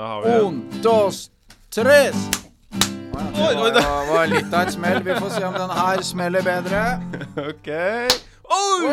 Da 0.00 0.06
har 0.06 0.22
vi 0.22 0.28
Un, 0.44 0.64
dos, 0.82 1.30
tres. 1.70 2.14
Oi, 2.72 3.56
oi, 3.56 3.70
Det 3.70 3.82
var, 4.08 4.26
litt 4.32 4.54
av 4.54 4.62
et 4.62 4.72
smell. 4.72 5.02
Vi 5.04 5.12
får 5.12 5.28
se 5.34 5.42
om 5.44 5.52
den 5.58 5.70
her 5.76 6.00
smeller 6.02 6.42
bedre. 6.46 6.84
OK. 7.50 7.68
Oi! 8.50 8.88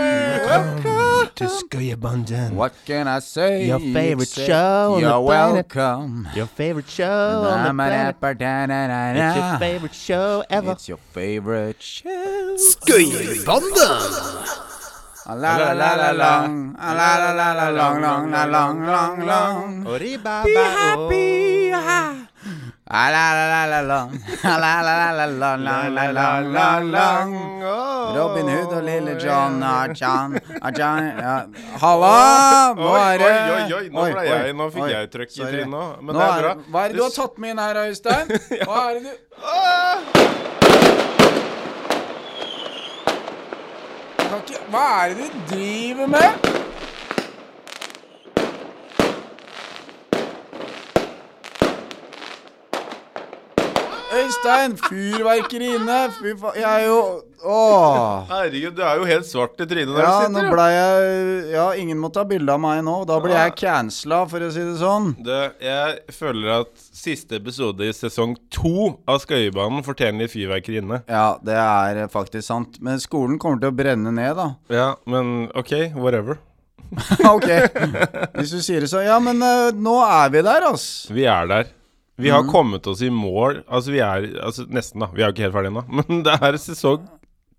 to 1.35 1.47
Skøyerbanden. 1.47 2.57
What 2.57 2.73
can 2.85 3.07
I 3.07 3.19
say? 3.21 3.67
Your 3.69 3.79
favorite 3.79 4.27
show 4.27 4.95
on 4.95 5.01
the 5.01 5.07
You're 5.07 5.23
planet. 5.23 5.75
welcome. 5.75 6.27
Your 6.35 6.45
favorite 6.47 6.89
show 6.89 7.45
on 7.53 7.63
the 7.63 7.73
planet. 7.73 8.15
It's 8.19 9.37
your 9.37 9.59
favorite 9.59 9.95
show 9.95 10.43
ever. 10.49 10.71
It's 10.73 10.89
your 10.89 10.99
favorite 11.13 11.81
show. 11.81 12.57
Skøyerbanden! 12.57 14.66
Be 20.47 20.55
happy, 20.55 21.71
ah. 21.75 22.15
Robin 28.15 28.47
Hood 28.47 28.71
og 28.77 28.83
Lille 28.87 29.17
John 29.19 29.59
Archan. 29.63 30.39
Halla! 31.83 32.13
Nå 32.79 32.95
er 32.95 33.17
det 33.19 33.27
oi, 33.27 33.43
oi, 33.51 33.73
oi, 33.81 33.85
nå 33.91 34.07
ble 34.13 34.23
jeg 34.29 34.55
Nå 34.55 34.69
fikk 34.77 34.87
jeg 34.93 35.11
trøkk 35.11 35.35
i 35.35 35.43
trynet 35.43 35.73
nå. 35.75 35.85
Men 35.99 36.15
det 36.15 36.23
er 36.23 36.41
bra. 36.45 36.55
Hva 36.71 36.79
er 36.85 36.95
det 36.95 37.01
du 37.01 37.03
har 37.03 37.15
tatt 37.19 37.35
med 37.43 37.49
inn 37.51 37.59
her, 37.65 37.75
Øystein? 37.83 38.25
Hva 38.63 38.79
er 38.87 38.93
det 38.95 39.03
du 39.03 39.11
Kan 44.16 44.16
ikke 44.16 44.16
Hva 44.27 45.05
er 45.05 45.13
det 45.15 45.29
du 45.31 45.55
driver 45.55 46.07
med? 46.07 46.56
Øystein, 54.27 54.75
fyrverkeri 54.75 55.69
inne. 55.77 55.97
Fy 56.17 56.33
faen, 56.39 56.59
jeg 56.59 56.67
er 56.67 56.87
jo 56.89 57.01
Åh. 57.47 58.25
Herregud, 58.31 58.73
du 58.75 58.81
er 58.81 58.95
jo 58.97 59.05
helt 59.05 59.27
svart 59.29 59.59
i 59.61 59.65
trynet 59.69 59.99
Ja, 60.01 60.25
nå 60.31 60.41
ble 60.49 60.63
jeg 60.73 61.11
Ja, 61.53 61.67
ingen 61.77 61.99
må 62.01 62.09
ta 62.11 62.23
bilde 62.27 62.49
av 62.51 62.59
meg 62.59 62.81
nå. 62.83 62.95
Da 63.07 63.19
blir 63.23 63.37
jeg 63.37 63.53
cancela, 63.61 64.23
for 64.27 64.43
å 64.43 64.49
si 64.51 64.63
det 64.65 64.73
sånn. 64.81 65.13
Du, 65.21 65.31
jeg 65.63 66.17
føler 66.17 66.49
at 66.57 66.73
siste 66.97 67.37
episode 67.39 67.87
i 67.87 67.93
sesong 67.95 68.35
to 68.51 68.97
av 69.07 69.21
Skøyebanen 69.23 69.85
fortjener 69.85 70.25
litt 70.25 70.33
fyrverkeri 70.33 70.81
inne. 70.81 71.03
Ja, 71.07 71.37
det 71.45 71.55
er 71.61 72.03
faktisk 72.11 72.49
sant. 72.49 72.81
Men 72.83 72.99
skolen 73.03 73.37
kommer 73.39 73.61
til 73.61 73.71
å 73.71 73.77
brenne 73.77 74.11
ned, 74.11 74.33
da. 74.41 74.49
Ja, 74.73 74.89
men 75.07 75.51
OK, 75.55 75.93
whatever. 75.95 76.41
ok, 77.35 77.49
hvis 78.39 78.51
du 78.55 78.61
sier 78.63 78.83
det 78.83 78.91
så. 78.91 79.05
Ja, 79.05 79.21
men 79.23 79.43
uh, 79.43 79.69
nå 79.75 79.99
er 80.07 80.31
vi 80.33 80.43
der, 80.43 80.71
altså. 80.73 81.13
Vi 81.15 81.27
er 81.29 81.49
der. 81.53 81.76
Vi 82.17 82.29
har 82.33 82.43
kommet 82.49 82.87
oss 82.89 83.01
i 83.05 83.09
mål. 83.13 83.61
Altså, 83.69 83.91
vi 83.93 83.99
er 84.01 84.25
altså, 84.43 84.65
Nesten, 84.73 85.03
da. 85.03 85.07
Vi 85.13 85.21
er 85.21 85.29
jo 85.29 85.35
ikke 85.35 85.45
helt 85.47 85.53
ferdige 85.57 85.73
ennå. 85.75 85.83
Men 86.01 86.23
det 86.25 86.33
er 86.41 86.57
sesong 86.57 87.03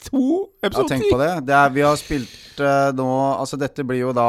to, 0.05 0.49
Ja, 0.63 0.71
tenk 0.71 1.07
på 1.11 1.19
det. 1.19 1.31
det 1.47 1.55
er, 1.59 1.71
vi 1.75 1.83
har 1.83 1.97
spilt 1.99 2.61
uh, 2.63 2.91
nå 2.95 3.07
Altså, 3.39 3.59
dette 3.59 3.83
blir 3.87 4.05
jo 4.05 4.13
da 4.15 4.27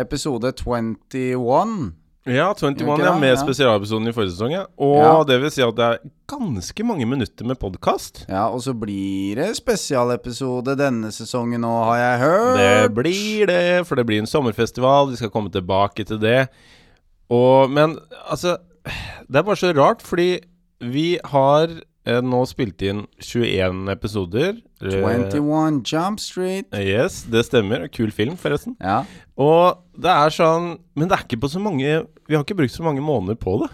episode 0.00 0.52
21. 0.56 1.90
Ja, 2.28 2.50
21 2.52 2.84
Gjør 2.84 2.98
ikke 3.00 3.04
ja, 3.08 3.12
med 3.18 3.32
Ja. 3.32 3.36
spesialepisoden 3.40 4.08
i 4.10 4.12
forrige 4.12 4.34
sesong. 4.34 4.52
Ja. 4.52 4.66
Og 4.76 4.96
Ja. 5.00 5.12
det 5.24 5.38
vil 5.40 5.50
si 5.52 5.62
at 5.64 5.76
det 5.76 5.86
er 5.86 6.02
ganske 6.28 6.84
mange 6.84 7.06
minutter 7.08 7.48
med 7.48 7.56
podkast. 7.58 8.26
Ja, 8.28 8.46
og 8.52 8.60
så 8.64 8.74
blir 8.76 9.40
det 9.40 9.56
spesialepisode 9.56 10.76
denne 10.76 11.08
sesongen 11.16 11.64
nå, 11.64 11.72
har 11.88 11.96
jeg 11.96 12.20
hørt. 12.20 12.60
Det 12.60 12.94
blir 12.94 13.46
det, 13.48 13.62
for 13.88 13.96
det 13.96 14.04
blir 14.06 14.20
en 14.20 14.28
sommerfestival. 14.28 15.08
Vi 15.10 15.16
skal 15.16 15.32
komme 15.32 15.50
tilbake 15.50 16.04
til 16.04 16.20
det. 16.20 16.48
Og, 17.32 17.70
men 17.70 17.96
altså 18.28 18.58
Det 19.30 19.40
er 19.40 19.46
bare 19.46 19.60
så 19.60 19.70
rart, 19.76 20.02
fordi 20.02 20.40
vi 20.80 21.18
har 21.32 21.70
eh, 21.70 22.20
nå 22.24 22.40
spilt 22.48 22.82
inn 22.86 23.04
21 23.20 23.90
episoder. 23.92 24.56
Eh, 24.80 24.96
21 25.04 25.82
Jump 25.86 26.22
Street. 26.22 26.70
Yes, 26.74 27.22
det 27.30 27.44
stemmer. 27.48 27.86
Kul 27.92 28.12
film, 28.14 28.38
forresten. 28.40 28.76
Ja. 28.80 29.02
Og 29.40 29.80
det 30.00 30.10
er 30.12 30.32
sånn 30.34 30.74
Men 30.96 31.08
det 31.08 31.16
er 31.16 31.24
ikke 31.24 31.38
på 31.42 31.48
så 31.52 31.60
mange 31.62 31.84
Vi 32.28 32.34
har 32.36 32.42
ikke 32.44 32.56
brukt 32.58 32.74
så 32.74 32.84
mange 32.84 33.02
måneder 33.04 33.38
på 33.40 33.58
det. 33.62 33.70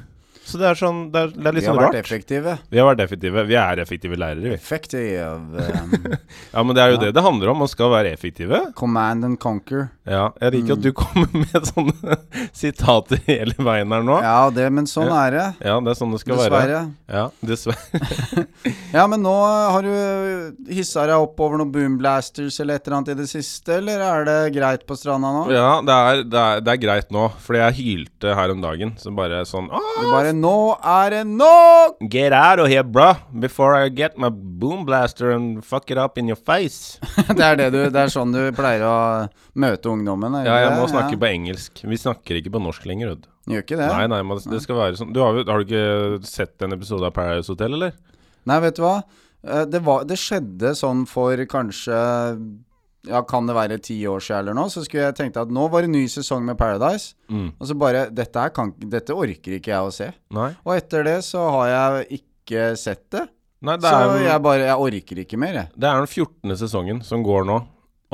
Så 0.47 0.61
det 0.61 0.67
er 0.71 0.77
sånn 0.79 0.99
Det 1.11 1.19
er, 1.25 1.31
det 1.35 1.47
er 1.47 1.53
Vi 1.53 1.59
litt 1.59 1.67
har 1.67 1.75
sånn 1.75 1.81
vært 1.83 1.95
rart. 1.97 2.05
effektive. 2.05 2.53
Vi 2.71 2.79
har 2.79 2.87
vært 2.95 3.01
effektive. 3.03 3.43
Vi 3.49 3.57
er 3.59 3.81
effektive 3.83 4.17
lærere, 4.21 4.43
vi. 4.45 4.53
Effective. 4.55 5.27
Um, 5.27 6.17
Ja, 6.55 6.63
men 6.63 6.77
det 6.77 6.83
er 6.85 6.93
jo 6.93 6.97
Ja. 6.97 7.01
det 7.07 7.15
det 7.17 7.23
handler 7.27 7.51
om. 7.53 7.59
Man 7.65 7.69
skal 7.73 7.91
være 7.91 8.13
effektive. 8.15 8.61
command 8.79 9.25
and 9.25 9.39
conquer. 9.43 9.89
Ja, 10.07 10.31
jeg 10.41 10.53
liker 10.55 10.77
at 10.77 10.83
du 10.85 10.93
kommer 10.93 11.27
med 11.43 11.67
sånne 11.67 12.19
sitater 12.55 13.19
hele 13.27 13.55
veien 13.59 13.91
her 13.93 14.05
nå. 14.07 14.21
Ja, 14.23 14.51
det, 14.55 14.69
men 14.73 14.87
sånn 14.87 15.11
Ja. 15.11 15.25
er 15.27 15.31
det. 15.35 15.47
Ja, 15.67 15.81
det 15.81 15.91
er 15.91 15.99
sånn 15.99 16.13
det 16.15 16.21
skal 16.23 16.37
være. 16.37 16.63
Dessverre. 16.63 16.95
Ja, 17.11 17.31
dessverre. 17.43 18.47
Ja, 18.97 19.07
men 19.11 19.21
nå 19.23 19.33
har 19.35 19.83
du 19.85 19.93
hissa 20.73 21.05
deg 21.07 21.17
opp 21.21 21.39
over 21.43 21.59
noen 21.61 21.73
boomblasters 21.75 22.61
eller 22.63 22.79
et 22.79 22.87
eller 22.87 22.97
annet 23.01 23.11
i 23.13 23.19
det 23.19 23.27
siste, 23.29 23.77
eller 23.81 24.01
er 24.01 24.25
det 24.29 24.37
greit 24.55 24.87
på 24.89 24.97
stranda 24.97 25.33
nå? 25.35 25.43
Ja, 25.53 25.81
det 25.85 25.97
er, 25.97 26.23
det, 26.25 26.41
er, 26.45 26.63
det 26.65 26.73
er 26.73 26.81
greit 26.87 27.11
nå, 27.15 27.27
fordi 27.45 27.61
jeg 27.65 27.77
hylte 27.81 28.35
her 28.39 28.55
om 28.55 28.63
dagen. 28.65 28.95
Så 29.01 29.13
bare 29.17 29.43
sånn 29.49 29.69
Åh, 29.75 29.83
Nå 30.37 30.57
er 30.85 31.13
det 31.15 31.21
nok! 31.29 32.01
Get 32.13 32.35
out 32.37 32.61
of 32.61 32.69
here, 32.69 32.83
bro, 32.85 33.13
before 33.41 33.77
I 33.79 33.89
get 33.89 34.19
my 34.21 34.29
boom 34.29 34.85
blaster 34.85 35.31
and 35.33 35.63
fuck 35.65 35.91
it 35.91 35.99
up 35.99 36.19
in 36.19 36.29
your 36.29 36.37
face. 36.37 36.99
det 37.39 37.41
er 37.47 37.57
det 37.61 37.69
du 37.73 37.79
Det 37.95 38.03
er 38.03 38.13
sånn 38.13 38.35
du 38.35 38.41
pleier 38.57 38.85
å 38.85 38.97
møte 39.57 39.93
ungdommen? 39.93 40.37
Ja, 40.45 40.59
jeg 40.67 40.75
må 40.77 40.89
snakke 40.91 41.17
på 41.23 41.31
engelsk. 41.31 41.85
Vi 41.87 42.01
snakker 42.01 42.41
ikke 42.41 42.53
på 42.57 42.63
norsk 42.65 42.85
lenger, 42.91 43.15
Rød. 43.15 43.29
Gjør 43.47 43.63
ikke 43.63 43.79
det? 43.79 43.89
Nei, 43.95 44.07
nei, 44.11 44.21
men 44.27 44.41
det 44.51 44.61
skal 44.65 44.81
være 44.81 44.99
sånn. 44.99 45.13
Du 45.15 45.23
har, 45.23 45.39
har 45.47 45.63
du 45.63 45.69
ikke 45.69 46.27
sett 46.27 46.67
en 46.67 46.75
episode 46.77 47.07
av 47.07 47.15
Paradise 47.17 47.53
Hotel, 47.53 47.79
eller? 47.79 47.95
Nei, 48.51 48.59
vet 48.67 48.77
du 48.81 48.83
hva? 48.85 48.97
Eh, 49.47 49.65
Det, 49.71 49.81
var, 49.87 50.05
det 50.11 50.19
skjedde 50.19 50.75
sånn 50.79 51.05
for 51.11 51.39
kanskje 51.51 52.01
Ja, 53.07 53.23
kan 53.27 53.47
det 53.49 53.55
være 53.57 53.79
ti 53.83 53.97
år 54.11 54.23
siden 54.25 54.41
eller 54.45 54.57
noe? 54.59 54.73
Så 54.73 54.83
skulle 54.87 55.07
jeg 55.09 55.17
tenkt 55.19 55.39
at 55.41 55.53
nå 55.53 55.69
var 55.73 55.87
det 55.87 55.93
ny 55.93 56.05
sesong 56.11 56.45
med 56.47 56.59
Paradise. 56.59 57.15
Mm. 57.31 57.53
Og 57.59 57.69
så 57.71 57.77
bare 57.79 58.07
Dette, 58.15 58.49
kan, 58.57 58.73
dette 58.79 59.15
orker 59.15 59.57
ikke 59.59 59.73
jeg 59.73 59.89
å 59.89 59.95
se. 59.95 60.11
Nei. 60.35 60.51
Og 60.65 60.75
etter 60.77 61.07
det 61.07 61.17
så 61.27 61.45
har 61.59 61.71
jeg 61.73 62.21
ikke 62.21 62.69
sett 62.79 63.05
det. 63.15 63.27
Nei, 63.67 63.79
det 63.81 63.89
Så 63.89 64.19
jeg 64.21 64.43
bare 64.45 64.67
Jeg 64.69 64.83
orker 64.89 65.23
ikke 65.23 65.39
mer, 65.41 65.55
jeg. 65.63 65.73
det 65.75 65.89
er 65.89 66.03
den 66.03 66.07
14. 66.11 66.57
sesongen 66.61 67.01
som 67.07 67.23
går 67.27 67.47
nå. 67.49 67.61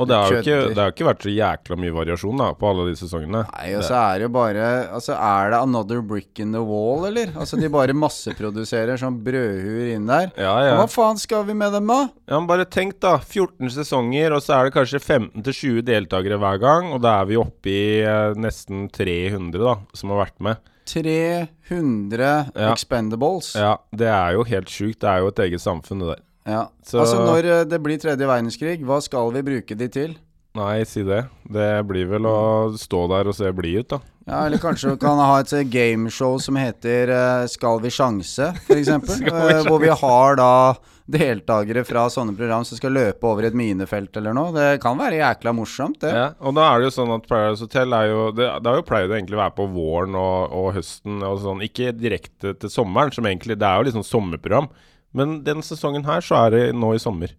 Og 0.01 0.07
det 0.09 0.15
har 0.17 0.31
jo 0.33 0.37
ikke, 0.41 0.55
det 0.73 0.81
har 0.81 0.89
ikke 0.89 1.05
vært 1.05 1.21
så 1.21 1.29
jækla 1.29 1.75
mye 1.77 1.93
variasjon 1.93 2.39
da 2.41 2.47
på 2.57 2.65
alle 2.65 2.87
de 2.89 2.95
sesongene. 2.97 3.43
Nei, 3.45 3.67
og 3.77 3.83
så 3.85 3.93
er 3.99 4.15
det 4.17 4.25
jo 4.25 4.31
bare 4.33 4.63
Altså, 4.89 5.13
er 5.13 5.51
det 5.53 5.59
another 5.61 6.01
brick 6.01 6.39
in 6.41 6.51
the 6.55 6.63
wall, 6.65 7.05
eller? 7.05 7.29
Altså, 7.37 7.59
de 7.61 7.69
bare 7.69 7.93
masseproduserer 7.93 8.97
sånn 8.97 9.19
brødhuer 9.23 9.91
inn 9.93 10.09
der. 10.09 10.31
Ja, 10.33 10.55
ja. 10.65 10.73
Hva 10.79 10.87
faen 10.89 11.21
skal 11.21 11.45
vi 11.45 11.53
med 11.53 11.75
dem, 11.77 11.87
da? 11.93 11.99
ja 12.25 12.39
men 12.41 12.49
bare 12.49 12.65
tenk, 12.65 12.97
da. 13.05 13.19
14 13.21 13.69
sesonger, 13.77 14.33
og 14.33 14.41
så 14.41 14.57
er 14.57 14.71
det 14.71 14.75
kanskje 14.79 15.03
15-20 15.03 15.85
deltakere 15.85 16.41
hver 16.41 16.57
gang. 16.65 16.89
Og 16.97 17.01
da 17.05 17.19
er 17.21 17.29
vi 17.29 17.37
oppe 17.37 17.69
i 17.69 17.85
eh, 18.01 18.33
nesten 18.33 18.87
300 18.89 19.61
da, 19.61 19.77
som 19.93 20.09
har 20.15 20.25
vært 20.25 20.39
med. 20.49 20.69
300 20.89 22.51
Ja. 22.55 22.71
expendables. 22.73 23.53
Ja, 23.55 23.77
Det 23.95 24.07
er 24.07 24.33
jo 24.33 24.43
helt 24.43 24.67
sjukt. 24.69 24.99
Det 24.99 25.09
er 25.09 25.19
jo 25.21 25.27
et 25.27 25.39
eget 25.39 25.61
samfunn, 25.61 25.99
det 26.01 26.15
der. 26.17 26.23
Ja. 26.45 26.67
Så- 26.83 26.99
Altså, 26.99 27.23
når 27.23 27.45
eh, 27.45 27.63
det 27.65 27.81
blir 27.83 27.97
tredje 27.97 28.27
verdenskrig, 28.27 28.79
hva 28.83 29.01
skal 29.01 29.31
vi 29.31 29.41
bruke 29.41 29.77
de 29.77 29.87
til? 29.87 30.15
Nei, 30.55 30.83
si 30.85 31.01
det. 31.01 31.23
Det 31.49 31.69
blir 31.89 32.05
vel 32.11 32.27
å 32.29 32.73
stå 32.77 33.07
der 33.09 33.27
og 33.27 33.33
se 33.33 33.49
blid 33.51 33.79
ut, 33.79 33.87
da. 33.95 33.99
Ja, 34.27 34.45
Eller 34.45 34.57
kanskje 34.61 34.91
vi 34.91 34.97
kan 35.01 35.17
ha 35.17 35.39
et 35.41 35.51
eh, 35.51 35.63
gameshow 35.67 36.37
som 36.39 36.55
heter 36.55 37.09
uh, 37.11 37.47
Skal 37.51 37.81
vi 37.83 37.89
sjanse, 37.91 38.53
f.eks. 38.67 38.87
Uh, 39.27 39.63
hvor 39.67 39.81
vi 39.81 39.89
har 39.89 40.37
da 40.39 40.75
deltakere 41.09 41.83
fra 41.83 42.05
sånne 42.07 42.31
program 42.37 42.63
som 42.63 42.77
skal 42.79 42.93
løpe 42.95 43.27
over 43.27 43.49
et 43.49 43.57
minefelt 43.57 44.15
eller 44.15 44.35
noe. 44.37 44.53
Det 44.55 44.79
kan 44.83 44.95
være 44.95 45.19
jækla 45.19 45.51
morsomt, 45.57 45.99
det. 46.05 46.13
Ja, 46.15 46.29
og 46.39 46.55
da 46.55 46.69
er 46.69 46.79
det 46.79 46.87
jo 46.87 46.95
sånn 47.01 47.11
at 47.17 47.27
Paradise 47.27 47.65
Hotel 47.65 47.97
er 47.97 48.07
jo 48.13 48.21
Det, 48.31 48.47
det 48.63 48.71
har 48.71 48.79
jo 48.79 48.87
pleid 48.87 49.11
å 49.11 49.17
egentlig 49.17 49.41
være 49.41 49.55
på 49.57 49.67
våren 49.73 50.15
og, 50.15 50.55
og 50.55 50.71
høsten 50.77 51.19
og 51.27 51.41
sånn. 51.43 51.65
Ikke 51.67 51.91
direkte 51.97 52.53
til 52.61 52.71
sommeren, 52.71 53.11
som 53.11 53.27
egentlig 53.27 53.59
Det 53.59 53.67
er 53.67 53.81
jo 53.81 53.89
liksom 53.89 54.07
sommerprogram. 54.07 54.69
Men 55.13 55.39
den 55.45 55.61
sesongen 55.65 56.05
her 56.07 56.25
så 56.25 56.45
er 56.45 56.55
det 56.55 56.63
nå 56.75 56.93
i 56.95 57.01
sommer. 57.01 57.33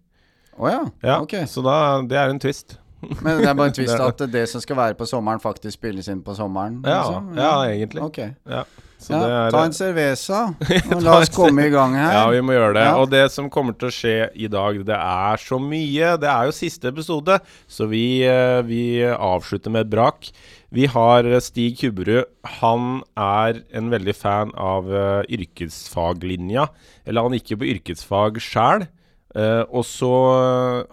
Å 0.55 0.71
ja. 0.71 0.81
Ja, 1.03 1.19
Ok. 1.21 1.35
Så 1.51 1.63
da 1.65 2.01
Det 2.07 2.17
er 2.17 2.31
en 2.31 2.39
twist. 2.39 2.77
Men 3.21 3.41
det 3.41 3.49
er 3.49 3.53
bare 3.53 3.69
en 3.69 3.75
twist 3.75 3.99
at 4.09 4.25
det 4.31 4.47
som 4.49 4.63
skal 4.63 4.79
være 4.79 4.97
på 4.97 5.07
sommeren, 5.09 5.41
faktisk 5.43 5.77
spilles 5.77 6.07
inn 6.09 6.23
på 6.25 6.33
sommeren? 6.37 6.79
Ja, 6.85 7.03
liksom? 7.03 7.31
ja 7.37 7.53
egentlig. 7.69 8.31
Ja. 8.49 8.63
Så 8.97 9.11
Ja, 9.11 9.19
det 9.19 9.31
er 9.35 9.51
ta 9.51 9.61
en 9.67 9.73
cerveza, 9.75 10.37
og 10.95 11.01
la 11.03 11.17
oss 11.19 11.29
komme 11.35 11.67
i 11.67 11.71
gang 11.73 11.97
her. 11.99 12.13
Ja, 12.17 12.23
vi 12.31 12.39
må 12.41 12.55
gjøre 12.55 12.73
det. 12.77 12.85
Ja. 12.87 12.95
Og 13.01 13.11
det 13.11 13.25
som 13.33 13.51
kommer 13.53 13.75
til 13.77 13.91
å 13.91 13.93
skje 13.93 14.15
i 14.33 14.47
dag, 14.49 14.79
det 14.87 14.95
er 14.97 15.43
så 15.43 15.59
mye. 15.61 16.15
Det 16.21 16.29
er 16.31 16.47
jo 16.47 16.55
siste 16.55 16.89
episode, 16.89 17.37
så 17.67 17.89
vi, 17.91 18.23
eh, 18.25 18.61
vi 18.65 19.03
avslutter 19.03 19.73
med 19.75 19.85
et 19.85 19.91
brak. 19.91 20.31
Vi 20.73 20.87
har 20.89 21.27
Stig 21.45 21.77
Kubberud. 21.79 22.29
Han 22.61 23.01
er 23.19 23.61
en 23.75 23.91
veldig 23.93 24.15
fan 24.17 24.53
av 24.57 24.89
uh, 24.89 25.21
yrkesfaglinja. 25.29 26.67
Eller 27.05 27.25
han 27.25 27.37
gikk 27.37 27.53
jo 27.53 27.61
på 27.61 27.71
yrkesfag 27.75 28.41
sjæl. 28.43 28.87
og 29.35 29.83
så 29.83 30.09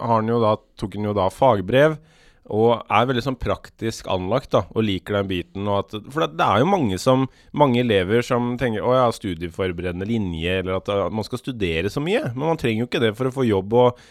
han 0.03 0.27
da, 0.27 0.57
tok 0.75 0.97
han 0.99 1.07
jo 1.07 1.15
da 1.15 1.29
fagbrev. 1.31 1.95
Og 2.51 2.83
er 2.91 3.07
veldig 3.07 3.23
sånn 3.23 3.39
praktisk 3.39 4.09
anlagt 4.11 4.51
da, 4.53 4.65
og 4.75 4.83
liker 4.83 5.21
den 5.21 5.29
biten. 5.31 5.69
At, 5.71 5.95
for 6.11 6.27
det, 6.27 6.43
er 6.43 6.61
jo 6.61 6.69
mange, 6.69 6.99
som, 6.99 7.29
mange 7.55 7.81
elever 7.85 8.25
som 8.27 8.57
tenker 8.59 8.83
å 8.83 8.97
ja, 8.97 9.07
studieforberedende 9.15 10.09
linje, 10.09 10.59
eller 10.61 10.81
at 10.81 10.91
uh, 10.91 11.07
man 11.15 11.27
skal 11.27 11.41
studere 11.41 11.93
så 11.93 12.03
mye. 12.03 12.27
Men 12.35 12.51
man 12.51 12.61
trenger 12.61 12.85
jo 12.85 12.91
ikke 12.91 13.05
det 13.05 13.15
for 13.19 13.31
å 13.31 13.35
få 13.39 13.47
jobb 13.47 13.79
og 13.79 14.03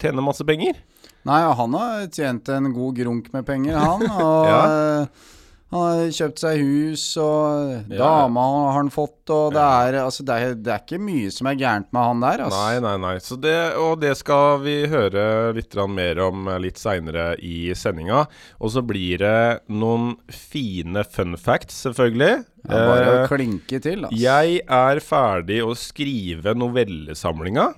tjene 0.00 0.24
masse 0.24 0.46
penger. 0.46 0.78
Nei, 1.24 1.40
han 1.56 1.72
har 1.78 2.02
tjent 2.12 2.48
en 2.52 2.72
god 2.76 2.96
grunk 2.98 3.30
med 3.32 3.46
penger, 3.48 3.78
han. 3.80 4.02
Og 4.24 4.48
Ja. 4.50 4.58
eh, 4.66 5.30
han 5.74 5.80
har 5.88 6.10
kjøpt 6.14 6.38
seg 6.38 6.60
hus, 6.62 7.04
og 7.18 7.90
Ja. 7.90 7.96
dama 7.98 8.42
har 8.68 8.76
han 8.76 8.90
fått, 8.94 9.24
og 9.34 9.56
det 9.56 9.62
er, 9.64 9.96
altså, 10.04 10.22
det, 10.22 10.34
er, 10.38 10.52
det 10.54 10.70
er 10.70 10.82
ikke 10.84 11.00
mye 11.02 11.32
som 11.34 11.48
er 11.50 11.56
gærent 11.58 11.88
med 11.90 12.04
han 12.04 12.20
der. 12.22 12.44
Altså. 12.44 12.60
Nei, 12.60 12.78
nei, 12.84 12.92
nei. 13.02 13.14
Så 13.24 13.38
det, 13.42 13.56
og 13.82 13.96
det 14.04 14.12
skal 14.20 14.60
vi 14.62 14.76
høre 14.92 15.24
litt 15.56 15.74
mer 15.90 16.20
om 16.28 16.46
eh, 16.52 16.60
litt 16.62 16.78
seinere 16.78 17.32
i 17.42 17.72
sendinga. 17.74 18.26
Og 18.60 18.70
så 18.76 18.84
blir 18.86 19.18
det 19.24 19.64
noen 19.74 20.12
fine 20.30 21.02
fun 21.10 21.34
facts, 21.40 21.82
selvfølgelig. 21.88 22.44
Er 22.64 22.86
bare 22.88 23.08
å 23.10 23.16
Eh, 23.24 23.28
klinke 23.28 23.78
til, 23.82 24.04
altså. 24.06 24.16
jeg 24.16 24.60
er 24.64 25.00
ferdig 25.04 25.58
å 25.64 25.74
skrive 25.76 26.54
novellesamlinga. 26.56 27.74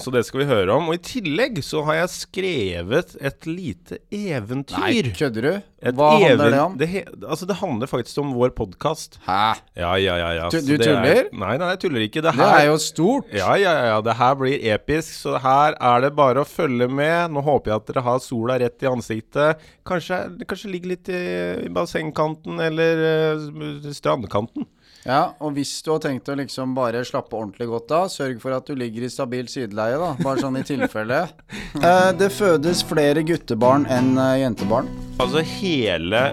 Så 0.00 0.10
det 0.14 0.24
skal 0.26 0.40
vi 0.42 0.46
høre 0.48 0.72
om. 0.76 0.88
Og 0.88 0.96
i 0.96 1.02
tillegg 1.04 1.60
så 1.64 1.82
har 1.84 2.00
jeg 2.02 2.12
skrevet 2.14 3.16
et 3.20 3.46
lite 3.48 3.98
eventyr. 4.10 4.78
Nei, 4.80 5.02
kødder 5.16 5.42
du? 5.42 5.52
Et 5.80 5.94
Hva 5.96 6.10
handler 6.20 6.50
det 6.52 6.60
om? 6.60 6.74
Det, 6.76 6.88
altså 7.24 7.46
det 7.48 7.56
handler 7.56 7.88
faktisk 7.88 8.18
om 8.20 8.34
vår 8.36 8.50
podkast. 8.56 9.16
Hæ? 9.24 9.56
Ja, 9.80 9.94
ja, 9.96 10.16
ja. 10.20 10.30
ja. 10.36 10.48
Tu- 10.52 10.60
du 10.60 10.76
det 10.76 10.86
er- 10.86 10.90
tuller? 10.92 11.30
Nei, 11.32 11.54
nei, 11.56 11.68
jeg 11.72 11.80
tuller 11.80 12.00
ikke. 12.04 12.20
Det, 12.22 12.34
Det 12.36 12.48
er 12.48 12.66
jo 12.66 12.76
stort. 12.76 13.30
Ja, 13.32 13.54
ja, 13.56 13.72
ja, 13.72 13.84
ja. 13.94 14.00
Det 14.04 14.16
her 14.16 14.34
blir 14.36 14.58
episk, 14.74 15.08
så 15.22 15.38
her 15.40 15.74
er 15.80 16.00
det 16.04 16.14
bare 16.16 16.42
å 16.44 16.48
følge 16.48 16.88
med. 16.90 17.30
Nå 17.32 17.40
håper 17.42 17.70
jeg 17.72 17.76
at 17.80 17.86
dere 17.86 18.02
har 18.04 18.18
sola 18.20 18.58
rett 18.60 18.82
i 18.82 18.86
ansiktet. 18.92 19.58
Kanskje, 19.86 20.20
kanskje 20.46 20.70
ligger 20.70 20.88
litt 20.92 21.08
i, 21.08 21.22
i 21.64 21.68
bassengkanten 21.72 22.60
eller 22.70 23.06
eh, 23.10 23.90
strandkanten. 23.94 24.66
Ja, 25.06 25.32
og 25.40 25.54
hvis 25.56 25.72
du 25.80 25.94
har 25.94 26.00
tenkt 26.04 26.28
å 26.28 26.36
liksom 26.36 26.74
bare 26.76 27.00
slappe 27.08 27.32
ordentlig 27.38 27.70
godt 27.70 27.92
av, 27.96 28.10
sørg 28.12 28.40
for 28.42 28.52
at 28.52 28.68
du 28.68 28.76
ligger 28.76 29.06
i 29.06 29.12
stabilt 29.12 29.52
sideleie, 29.52 29.96
da. 30.00 30.10
Bare 30.20 30.42
sånn 30.44 30.60
i 30.60 30.66
tilfelle. 30.66 31.26
Eh, 31.70 32.10
det 32.18 32.32
fødes 32.34 32.80
flere 32.82 33.22
guttebarn 33.22 33.84
enn 33.94 34.16
eh, 34.18 34.40
jentebarn. 34.40 34.88
Altså 35.22 35.38
hele 35.46 36.24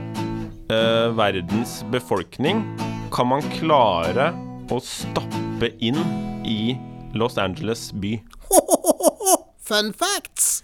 eh, 0.73 1.05
verdens 1.13 1.77
befolkning 1.93 2.63
kan 3.13 3.29
man 3.29 3.45
klare 3.53 4.31
å 4.73 4.81
stappe 4.81 5.69
inn 5.77 6.01
i 6.41 6.73
Los 7.13 7.37
Angeles 7.37 7.91
by. 8.01 8.15
Fun 9.69 9.93
facts! 9.93 10.63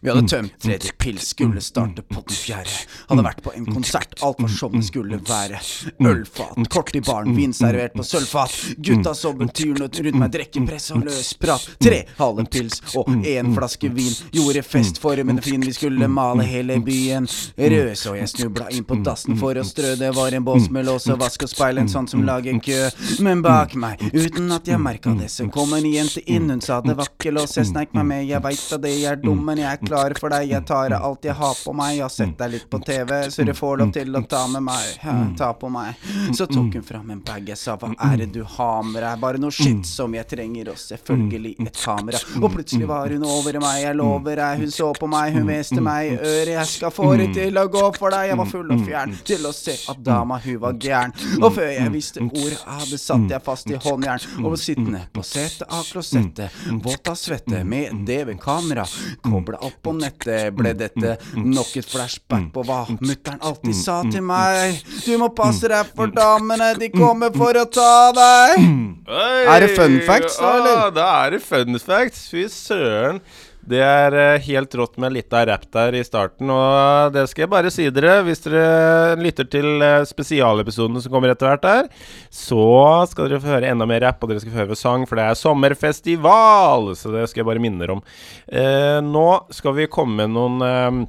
Vi 0.00 0.10
hadde 0.10 0.28
tømt 0.28 0.56
tredje 0.62 0.92
pils, 0.98 1.30
skulle 1.32 1.60
starte 1.64 2.02
på 2.02 2.22
den 2.26 2.36
fjerde. 2.36 2.74
Hadde 3.08 3.24
vært 3.26 3.42
på 3.44 3.52
en 3.56 3.66
konsert, 3.68 4.16
alt 4.24 4.40
var 4.42 4.52
som 4.52 4.76
det 4.76 4.84
skulle 4.86 5.18
være. 5.26 5.60
Ølfat, 6.06 6.58
kort 6.72 6.94
i 6.96 7.02
baren, 7.04 7.36
vin 7.36 7.54
servert 7.56 7.96
på 7.96 8.04
sølvfat. 8.06 8.54
Gutta 8.78 9.14
tyren 9.56 9.86
og 9.86 10.00
rundt 10.06 10.20
meg, 10.20 10.32
drikker 10.34 10.66
press 10.68 10.90
og 10.94 11.04
løs 11.06 11.32
prat. 11.40 11.64
Tre 11.82 12.02
halve 12.18 12.46
pils 12.52 12.82
og 12.96 13.10
én 13.26 13.52
flaske 13.56 13.90
vin. 13.94 14.12
Gjorde 14.34 14.62
festformen 14.66 15.40
fin, 15.44 15.64
vi 15.64 15.72
skulle 15.76 16.08
male 16.08 16.46
hele 16.46 16.78
byen 16.84 17.28
rød. 17.56 17.94
Så 17.96 18.14
jeg 18.18 18.30
snubla 18.32 18.68
inn 18.74 18.86
på 18.86 19.00
dassen 19.06 19.38
for 19.40 19.56
å 19.56 19.64
strø. 19.66 19.94
Det 19.98 20.12
var 20.16 20.36
en 20.36 20.44
bås 20.46 20.68
med 20.72 20.86
lås 20.88 21.08
og 21.12 21.20
vask 21.22 21.46
og 21.46 21.52
speil, 21.52 21.80
en 21.80 21.90
sånn 21.90 22.08
som 22.10 22.24
lager 22.26 22.60
kø. 22.62 22.82
Men 23.24 23.42
bak 23.44 23.74
meg, 23.78 24.02
uten 24.12 24.52
at 24.54 24.68
jeg 24.68 24.80
merka 24.82 25.14
det, 25.18 25.30
så 25.32 25.48
kom 25.52 25.74
en 25.76 25.88
jente 25.88 26.22
inn. 26.26 26.50
Hun 26.52 26.62
sa 26.64 26.80
det 26.84 26.96
var 26.98 27.10
ikke 27.10 27.34
lås, 27.34 27.56
jeg 27.58 27.70
sneik 27.72 27.94
meg 27.96 28.06
med. 28.10 28.25
Jeg 28.26 28.42
veit 28.44 28.64
at 28.76 28.86
jeg 28.88 29.04
er 29.10 29.16
dum, 29.20 29.40
men 29.46 29.60
jeg 29.62 29.68
er 29.70 29.80
klar 29.82 30.14
for 30.18 30.32
deg. 30.34 30.48
Jeg 30.50 30.64
tar 30.68 30.94
av 30.96 31.04
alt 31.08 31.26
jeg 31.26 31.36
har 31.38 31.54
på 31.60 31.74
meg. 31.76 31.96
Jeg 31.96 32.04
har 32.04 32.12
sett 32.14 32.34
deg 32.38 32.52
litt 32.56 32.66
på 32.70 32.80
TV, 32.86 33.12
så 33.30 33.46
du 33.46 33.52
får 33.56 33.80
lov 33.82 33.92
til 33.96 34.16
å 34.18 34.22
ta 34.26 34.42
med 34.52 34.64
meg. 34.66 34.86
Ja, 35.02 35.16
ta 35.38 35.50
på 35.56 35.70
meg. 35.72 36.00
Så 36.36 36.48
tok 36.50 36.76
hun 36.78 36.84
fram 36.86 37.10
en 37.14 37.22
bag. 37.26 37.48
Jeg 37.52 37.60
sa 37.60 37.76
hva 37.80 37.92
er 38.10 38.16
det 38.22 38.30
du 38.34 38.42
har 38.56 38.82
med 38.86 39.02
deg? 39.02 39.20
Bare 39.22 39.40
noe 39.42 39.54
shit 39.54 39.86
som 39.88 40.14
jeg 40.16 40.28
trenger, 40.30 40.72
og 40.72 40.80
selvfølgelig 40.80 41.54
et 41.66 41.80
kamera. 41.82 42.20
Og 42.40 42.48
plutselig 42.54 42.88
var 42.90 43.12
hun 43.14 43.24
over 43.26 43.60
meg, 43.62 43.82
jeg 43.84 43.98
lover 43.98 44.40
deg. 44.42 44.64
Hun 44.64 44.74
så 44.74 44.90
på 44.96 45.10
meg, 45.10 45.34
hun 45.36 45.46
hveste 45.48 45.82
meg 45.84 46.12
i 46.12 46.16
øret. 46.18 46.52
Jeg 46.56 46.72
skal 46.72 46.94
få 46.94 47.12
det 47.20 47.30
til 47.36 47.60
å 47.60 47.66
gå 47.72 47.84
for 47.98 48.14
deg. 48.14 48.30
Jeg 48.32 48.40
var 48.42 48.50
full 48.50 48.74
og 48.74 48.84
fjern 48.86 49.16
til 49.26 49.46
å 49.48 49.52
se 49.56 49.76
at 49.92 50.02
dama, 50.06 50.40
hun 50.44 50.60
var 50.62 50.78
gæren. 50.82 51.14
Og 51.40 51.50
før 51.56 51.70
jeg 51.72 51.92
visste 51.94 52.24
ordet 52.26 52.60
av 52.66 52.84
det, 52.90 53.00
satt 53.02 53.30
jeg 53.30 53.44
fast 53.46 53.70
i 53.70 53.78
håndjern. 53.82 54.26
Og 54.46 54.58
sittende 54.60 55.04
på 55.14 55.24
setet 55.26 55.66
av 55.72 55.84
klosettet, 55.88 56.54
våt 56.84 57.10
av 57.10 57.18
svette, 57.18 57.62
med 57.66 58.06
DV-kamera. 58.16 58.86
Kobla 59.24 59.60
opp 59.66 59.78
på 59.84 59.92
nettet, 59.96 60.50
ble 60.56 60.72
dette 60.76 61.16
nok 61.36 61.76
et 61.76 61.88
flashback 61.90 62.48
på 62.54 62.64
hva 62.66 62.82
mutter'n 62.96 63.40
alltid 63.44 63.76
sa 63.76 64.00
til 64.08 64.24
meg. 64.26 64.80
Du 65.04 65.12
må 65.20 65.28
passe 65.36 65.68
deg 65.70 65.92
for 65.96 66.12
damene, 66.12 66.72
de 66.80 66.90
kommer 66.94 67.34
for 67.36 67.56
å 67.60 67.66
ta 67.68 68.12
deg. 68.16 68.68
Er 69.06 69.62
det 69.62 69.72
fun 69.76 70.00
facts, 70.06 70.38
da, 70.40 70.54
eller? 70.56 70.78
Ja, 70.80 70.90
da 70.94 71.08
er 71.26 71.36
det 71.36 71.42
fun 71.44 71.78
facts. 71.82 72.26
Fy 72.32 72.46
søren. 72.50 73.20
Det 73.66 73.80
er 73.82 74.14
eh, 74.14 74.44
helt 74.46 74.74
rått 74.78 74.94
med 75.02 75.10
litt 75.16 75.32
av 75.34 75.48
rapp 75.50 75.64
der 75.74 75.96
i 75.98 76.02
starten, 76.06 76.46
og 76.54 77.10
det 77.16 77.24
skal 77.30 77.42
jeg 77.46 77.50
bare 77.50 77.72
si 77.74 77.88
dere. 77.90 78.20
Hvis 78.26 78.44
dere 78.44 79.16
lytter 79.18 79.48
til 79.50 79.82
eh, 79.82 80.04
spesialepisodene 80.06 81.02
som 81.02 81.10
kommer 81.14 81.32
etter 81.34 81.50
hvert 81.50 81.66
her, 81.66 81.88
så 82.30 82.62
skal 83.10 83.26
dere 83.32 83.42
få 83.42 83.50
høre 83.56 83.72
enda 83.72 83.88
mer 83.90 84.04
rapp, 84.06 84.22
og 84.22 84.30
dere 84.30 84.44
skal 84.44 84.54
få 84.54 84.62
høre 84.62 84.78
sang, 84.78 85.08
for 85.10 85.18
det 85.18 85.26
er 85.32 85.40
sommerfestival! 85.42 86.92
Så 86.94 87.10
det 87.14 87.26
skal 87.30 87.42
jeg 87.42 87.48
bare 87.50 87.62
minne 87.66 87.82
dere 87.82 87.98
om. 87.98 88.04
Eh, 88.46 89.00
nå 89.02 89.26
skal 89.54 89.74
vi 89.80 89.88
komme 89.90 90.22
med 90.22 90.34
noen 90.38 90.62
eh, 90.66 91.04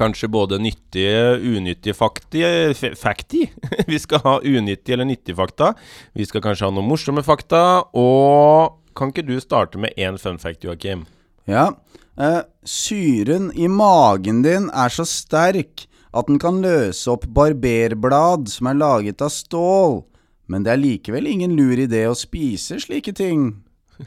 Kanskje 0.00 0.30
både 0.32 0.56
nyttige, 0.64 1.34
unyttige 1.44 1.92
fakti, 1.94 2.40
f- 2.72 2.96
fakti. 2.96 3.42
Vi 3.92 3.98
skal 4.00 4.22
ha 4.24 4.32
unyttige 4.40 4.96
eller 4.96 5.04
nyttige 5.06 5.36
fakta. 5.36 5.74
Vi 6.16 6.24
skal 6.26 6.40
kanskje 6.42 6.64
ha 6.66 6.72
noen 6.72 6.88
morsomme 6.88 7.20
fakta. 7.22 7.60
Og 7.92 8.80
kan 8.96 9.12
ikke 9.12 9.26
du 9.28 9.34
starte 9.44 9.78
med 9.78 9.92
én 10.00 10.16
fun 10.18 10.40
fact, 10.40 10.64
Joakim? 10.64 11.04
Ja. 11.50 11.66
Eh, 12.16 12.40
syren 12.64 13.50
i 13.52 13.68
magen 13.68 14.42
din 14.44 14.70
er 14.70 14.92
så 14.92 15.06
sterk 15.08 15.86
at 16.14 16.28
den 16.30 16.38
kan 16.38 16.62
løse 16.62 17.10
opp 17.10 17.26
barberblad 17.26 18.48
som 18.52 18.70
er 18.70 18.78
laget 18.78 19.24
av 19.24 19.32
stål. 19.34 20.02
Men 20.46 20.64
det 20.64 20.74
er 20.74 20.82
likevel 20.82 21.26
ingen 21.26 21.56
lur 21.56 21.78
idé 21.80 22.04
å 22.06 22.16
spise 22.18 22.78
slike 22.82 23.14
ting. 23.16 23.48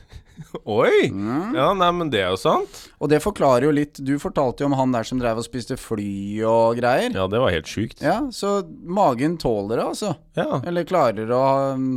Oi! 0.70 1.10
Ja, 1.56 1.72
nei, 1.74 1.90
men 1.96 2.12
det 2.14 2.22
er 2.22 2.30
jo 2.30 2.40
sant. 2.40 2.82
Og 3.02 3.10
det 3.10 3.24
forklarer 3.24 3.66
jo 3.66 3.72
litt 3.74 3.98
Du 4.06 4.18
fortalte 4.22 4.62
jo 4.62 4.68
om 4.70 4.76
han 4.78 4.94
der 4.94 5.08
som 5.08 5.18
drev 5.22 5.40
og 5.42 5.48
spiste 5.48 5.80
fly 5.82 6.44
og 6.46 6.78
greier. 6.80 7.10
Ja, 7.16 7.26
det 7.32 7.42
var 7.42 7.54
helt 7.54 7.70
sjukt. 7.72 8.04
Ja, 8.06 8.20
så 8.32 8.60
magen 8.70 9.40
tåler 9.42 9.80
det, 9.82 9.88
altså. 9.96 10.14
Ja. 10.38 10.62
Eller 10.68 10.88
klarer 10.88 11.34
å 11.34 11.44
um, 11.74 11.90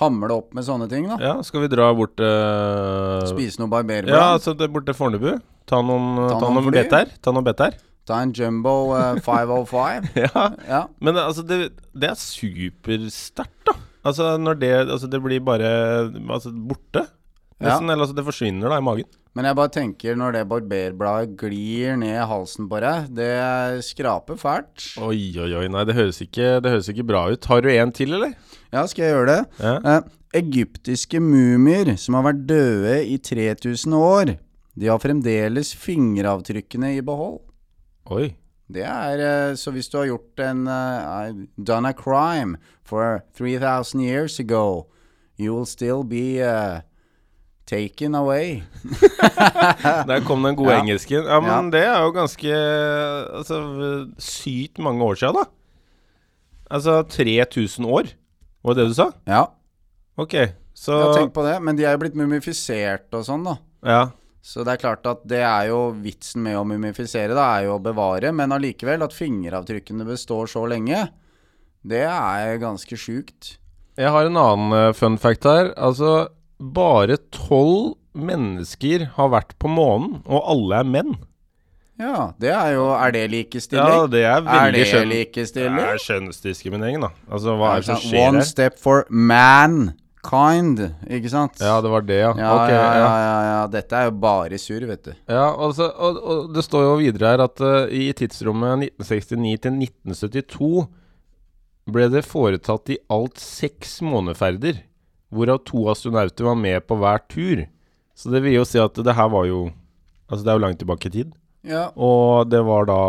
hamle 0.00 0.34
opp 0.40 0.54
med 0.56 0.64
sånne 0.66 0.88
ting, 0.90 1.06
da. 1.10 1.18
ja 1.20 1.34
skal 1.44 1.64
vi 1.66 1.70
dra 1.72 1.90
bort 1.96 2.14
til 2.16 3.28
Spise 3.28 3.60
noe 3.60 3.70
barberbrød? 3.72 4.14
Ja, 4.14 4.32
altså 4.38 4.54
bort 4.64 4.88
til 4.88 4.96
Fornebu. 4.96 5.32
Ta 5.68 5.82
noen, 5.84 6.14
Ta 6.16 6.38
ta 6.40 6.50
noen 6.50 6.70
noen 6.70 6.94
her. 6.96 7.16
Ta 7.22 7.34
noen 7.34 7.46
bet 7.46 7.60
her. 7.62 7.76
Ta 8.08 8.18
en 8.24 8.32
Jumbo 8.34 8.92
uh, 8.96 9.20
505. 9.22 10.08
Ja. 10.24 10.46
Ja. 10.66 10.82
Men 11.00 11.18
altså, 11.22 11.44
det, 11.46 11.70
det 11.94 12.10
er 12.10 12.18
supersterkt, 12.18 13.60
da. 13.68 13.76
Altså, 14.02 14.34
når 14.42 14.58
det 14.58 14.72
Altså, 14.82 15.06
det 15.06 15.22
blir 15.22 15.42
bare 15.46 15.68
altså, 16.10 16.50
borte. 16.50 17.06
Ja. 17.62 17.78
Eller 17.78 18.00
altså, 18.00 18.16
det 18.16 18.24
forsvinner 18.26 18.72
da 18.72 18.78
i 18.80 18.84
magen. 18.84 19.08
Men 19.32 19.46
jeg 19.48 19.56
bare 19.56 19.72
tenker, 19.72 20.16
når 20.18 20.34
det 20.36 20.42
barberbladet 20.50 21.36
glir 21.40 21.94
ned 22.00 22.18
halsen 22.28 22.66
på 22.68 22.80
deg, 22.84 23.06
det 23.16 23.84
skraper 23.86 24.36
fælt. 24.40 24.90
Oi, 25.00 25.32
oi, 25.40 25.48
oi. 25.62 25.68
Nei, 25.72 25.84
det 25.88 25.96
høres 25.96 26.20
ikke, 26.24 26.58
det 26.60 26.74
høres 26.74 26.90
ikke 26.92 27.06
bra 27.08 27.24
ut. 27.32 27.48
Har 27.48 27.64
du 27.64 27.70
en 27.72 27.94
til, 27.96 28.12
eller? 28.18 28.34
Ja, 28.74 28.84
skal 28.90 29.06
jeg 29.06 29.14
gjøre 29.14 29.30
det? 29.30 29.40
Ja. 29.62 29.78
Eh, 29.78 30.10
egyptiske 30.42 31.20
mumier 31.22 31.94
som 32.00 32.18
har 32.18 32.28
vært 32.28 32.44
døde 32.48 32.98
i 33.08 33.16
3000 33.20 33.96
år, 33.96 34.36
de 34.76 34.88
har 34.88 35.00
fremdeles 35.00 35.72
fingeravtrykkene 35.76 36.94
i 36.98 37.02
behold. 37.04 37.40
Oi. 38.12 38.32
Det 38.72 38.84
er 38.88 39.20
eh, 39.20 39.54
Så 39.56 39.72
hvis 39.74 39.88
du 39.92 39.98
har 39.98 40.08
gjort 40.08 40.40
en 40.40 40.66
uh, 40.68 41.28
Done 41.56 41.88
a 41.88 41.92
crime 41.92 42.56
for 42.84 43.20
3000 43.36 44.00
years 44.00 44.40
ago, 44.40 44.86
you 45.38 45.54
will 45.54 45.66
still 45.66 46.04
be 46.04 46.40
eh, 46.40 46.80
taken 47.66 48.14
away. 48.18 48.62
Der 50.08 50.20
kom 50.26 50.42
den 50.44 50.56
gode 50.58 50.72
Ja. 50.74 50.80
engelsken. 50.82 51.24
Ja, 51.24 51.40
men 51.40 51.50
Ja. 51.50 51.70
det 51.70 51.82
er 51.86 52.02
jo 52.02 52.12
ganske 52.12 52.54
Altså 53.38 53.58
sykt 54.18 54.78
mange 54.82 55.02
år 55.04 55.14
siden, 55.20 55.34
da. 55.42 55.44
Altså 56.72 57.02
3000 57.08 57.84
år, 57.86 58.08
var 58.64 58.74
det 58.74 58.82
det 58.84 58.88
du 58.88 58.94
sa? 58.94 59.10
Ja, 59.28 59.46
Ok, 60.18 60.34
så 60.76 60.92
jeg 60.92 61.06
har 61.06 61.14
tenkt 61.16 61.32
på 61.34 61.42
det. 61.46 61.54
Men 61.64 61.76
de 61.76 61.84
er 61.84 61.92
jo 61.96 62.02
blitt 62.02 62.14
mumifisert 62.16 63.12
og 63.16 63.24
sånn, 63.24 63.44
da. 63.44 63.54
Ja. 63.82 64.02
Så 64.44 64.64
det 64.66 64.74
er 64.74 64.80
klart 64.82 65.06
at 65.08 65.22
det 65.26 65.40
er 65.40 65.68
jo 65.70 65.92
vitsen 66.02 66.42
med 66.42 66.56
å 66.58 66.64
mumifisere, 66.66 67.32
da, 67.34 67.46
er 67.60 67.64
jo 67.68 67.78
å 67.78 67.82
bevare. 67.82 68.32
Men 68.34 68.52
allikevel, 68.52 69.02
at 69.06 69.14
fingeravtrykkene 69.16 70.04
består 70.04 70.50
så 70.50 70.66
lenge, 70.68 71.06
det 71.86 72.02
er 72.04 72.58
ganske 72.60 72.96
sjukt. 72.98 73.56
Jeg 73.96 74.10
har 74.12 74.26
en 74.28 74.36
annen 74.36 74.72
eh, 74.88 74.92
fun 74.92 75.16
fact 75.18 75.44
her. 75.48 75.72
Altså, 75.76 76.28
bare 76.62 77.18
tolv 77.34 77.96
mennesker 78.12 79.08
har 79.16 79.30
vært 79.32 79.54
på 79.60 79.70
månen, 79.72 80.20
og 80.26 80.42
alle 80.54 80.82
er 80.82 80.88
menn. 80.88 81.14
Ja, 82.00 82.32
det 82.40 82.50
er 82.50 82.70
jo 82.74 82.86
Er 82.96 83.12
det 83.12 83.24
Ja, 83.30 84.06
det 84.10 84.22
er 84.24 84.40
veldig 84.42 84.58
er 84.58 84.70
det 84.72 84.78
det 84.78 84.78
likestilling? 84.80 85.10
Det 85.10 85.18
likestilling? 85.18 85.78
er 85.78 85.98
kjønnsdiskriminering, 86.06 87.02
da. 87.04 87.10
Altså, 87.30 87.56
hva 87.58 87.74
er 87.74 87.82
det 87.82 87.88
som 87.90 88.00
skjer 88.00 88.16
her? 88.16 88.28
One 88.30 88.44
step 88.48 88.78
for 88.80 89.04
mankind, 89.10 90.80
ikke 91.06 91.32
sant? 91.32 91.60
Ja, 91.60 91.80
det 91.84 91.92
var 91.92 92.06
det, 92.08 92.18
ja. 92.22 92.32
ja, 92.32 92.54
okay, 92.56 92.74
ja, 92.74 92.80
ja. 92.82 92.96
ja, 92.96 93.12
ja, 93.26 93.36
ja. 93.50 93.60
Dette 93.76 94.00
er 94.00 94.08
jo 94.08 94.16
bare 94.24 94.58
surr, 94.58 94.86
vet 94.88 95.04
du. 95.04 95.12
Ja, 95.28 95.46
altså, 95.52 95.90
og, 95.92 96.22
og 96.22 96.54
det 96.56 96.64
står 96.64 96.88
jo 96.88 96.96
videre 97.02 97.34
her 97.34 97.44
at 97.44 97.62
uh, 97.62 97.84
i 97.92 98.08
tidsrommet 98.16 98.88
1969 99.04 99.62
til 99.66 99.78
1972 99.84 100.72
ble 101.92 102.08
det 102.12 102.24
foretatt 102.24 102.92
i 102.94 102.98
alt 103.12 103.40
seks 103.42 104.00
måneferder, 104.06 104.80
hvorav 105.32 105.62
to 105.68 105.86
astronauter 105.92 106.44
var 106.50 106.58
med 106.60 106.84
på 106.86 106.98
hver 107.00 107.22
tur. 107.32 107.64
Så 108.14 108.30
det 108.32 108.42
vil 108.44 108.58
jo 108.58 108.64
si 108.68 108.78
at 108.82 108.94
det 108.94 109.14
her 109.16 109.28
var 109.32 109.46
jo 109.48 109.70
Altså, 110.32 110.44
det 110.46 110.50
er 110.52 110.56
jo 110.56 110.62
langt 110.64 110.78
tilbake 110.80 111.08
i 111.10 111.12
tid. 111.12 111.32
Ja. 111.68 111.88
Og 111.96 112.48
det 112.48 112.62
var 112.64 112.86
da 112.88 113.00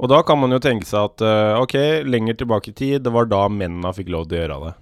Og 0.00 0.08
da 0.10 0.22
kan 0.26 0.38
man 0.40 0.50
jo 0.50 0.58
tenke 0.62 0.86
seg 0.88 1.04
at 1.10 1.22
uh, 1.22 1.60
ok, 1.62 1.74
lenger 2.08 2.34
tilbake 2.40 2.70
i 2.72 2.74
tid, 2.74 3.02
det 3.04 3.12
var 3.14 3.26
da 3.30 3.44
mennene 3.48 3.92
fikk 3.94 4.10
lov 4.14 4.26
til 4.30 4.38
å 4.38 4.42
gjøre 4.42 4.58
det. 4.66 4.74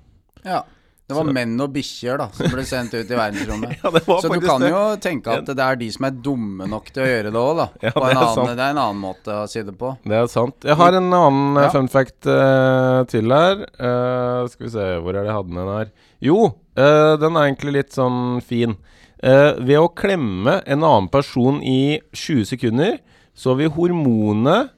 ja. 0.52 0.62
Det 1.06 1.14
var 1.14 1.22
Så- 1.28 1.32
menn 1.36 1.52
og 1.62 1.70
bikkjer 1.70 2.16
da 2.18 2.24
som 2.34 2.48
ble 2.50 2.62
sendt 2.66 2.94
ut 2.98 3.06
i 3.06 3.14
verdensrommet. 3.14 3.76
Ja, 3.84 3.90
det 3.94 4.00
var 4.08 4.16
Så 4.24 4.26
du 4.32 4.40
kan 4.42 4.58
det. 4.64 4.70
jo 4.72 4.80
tenke 4.98 5.36
at 5.38 5.46
det 5.46 5.62
er 5.62 5.76
de 5.78 5.86
som 5.94 6.04
er 6.08 6.16
dumme 6.24 6.66
nok 6.66 6.88
til 6.90 7.04
å 7.04 7.06
gjøre 7.06 7.30
det 7.30 7.38
òg, 7.44 7.52
da. 7.60 7.66
Ja, 7.84 7.92
det 7.94 8.08
er 8.08 8.18
annen, 8.24 8.48
det 8.58 8.64
er 8.64 8.72
en 8.74 8.80
annen 8.82 8.98
måte 9.04 9.36
å 9.36 9.44
si 9.52 9.62
det 9.62 9.76
på. 9.78 9.92
Det 10.02 10.16
er 10.18 10.26
sant. 10.26 10.56
Jeg 10.66 10.74
har 10.80 10.96
en 10.98 11.06
annen 11.14 11.60
eh, 11.60 11.62
Ja. 11.62 11.70
fun 11.76 11.86
fact 11.92 12.26
uh, 12.26 13.04
til 13.06 13.30
her. 13.30 13.62
Uh, 13.78 14.48
skal 14.50 14.66
vi 14.66 14.72
se, 14.74 14.88
hvor 14.98 15.14
er 15.14 15.20
det 15.22 15.30
jeg 15.30 15.36
hadde 15.38 15.54
den 15.54 15.70
her? 15.76 15.92
Jo, 16.26 16.40
eh, 16.76 17.12
den 17.22 17.36
er 17.36 17.48
egentlig 17.48 17.76
litt 17.78 17.96
sånn 17.96 18.40
fin. 18.44 18.76
Uh, 19.24 19.56
ved 19.64 19.80
å 19.80 19.88
klemme 19.96 20.58
en 20.68 20.82
annen 20.84 21.06
person 21.08 21.62
i 21.64 21.98
20 22.12 22.50
sekunder, 22.52 22.98
så 23.36 23.54
vil 23.56 23.72
hormonet 23.72 24.74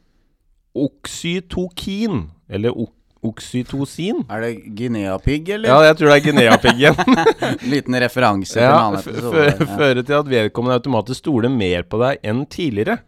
oksytokin, 0.79 2.29
eller 2.47 2.71
ok 2.75 2.95
oksytocin 3.27 4.23
Er 4.31 4.43
det 4.45 4.51
guineapigg, 4.79 5.49
eller? 5.57 5.71
Ja, 5.71 5.79
jeg 5.89 5.99
tror 5.99 6.13
det 6.13 6.17
er 6.19 6.25
guineapiggen. 6.29 6.99
Liten 7.73 7.99
referanse 8.03 8.63
ja. 8.63 8.79
Fører 9.03 10.03
til 10.03 10.19
at 10.19 10.31
vedkommende 10.31 10.79
automatisk 10.79 11.25
stoler 11.25 11.53
mer 11.53 11.87
på 11.89 12.01
deg 12.03 12.23
enn 12.27 12.45
tidligere. 12.51 13.01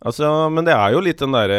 Altså, 0.00 0.48
men 0.48 0.64
det 0.64 0.72
er 0.72 0.94
jo 0.94 1.02
litt 1.04 1.20
den 1.20 1.34
derre 1.36 1.56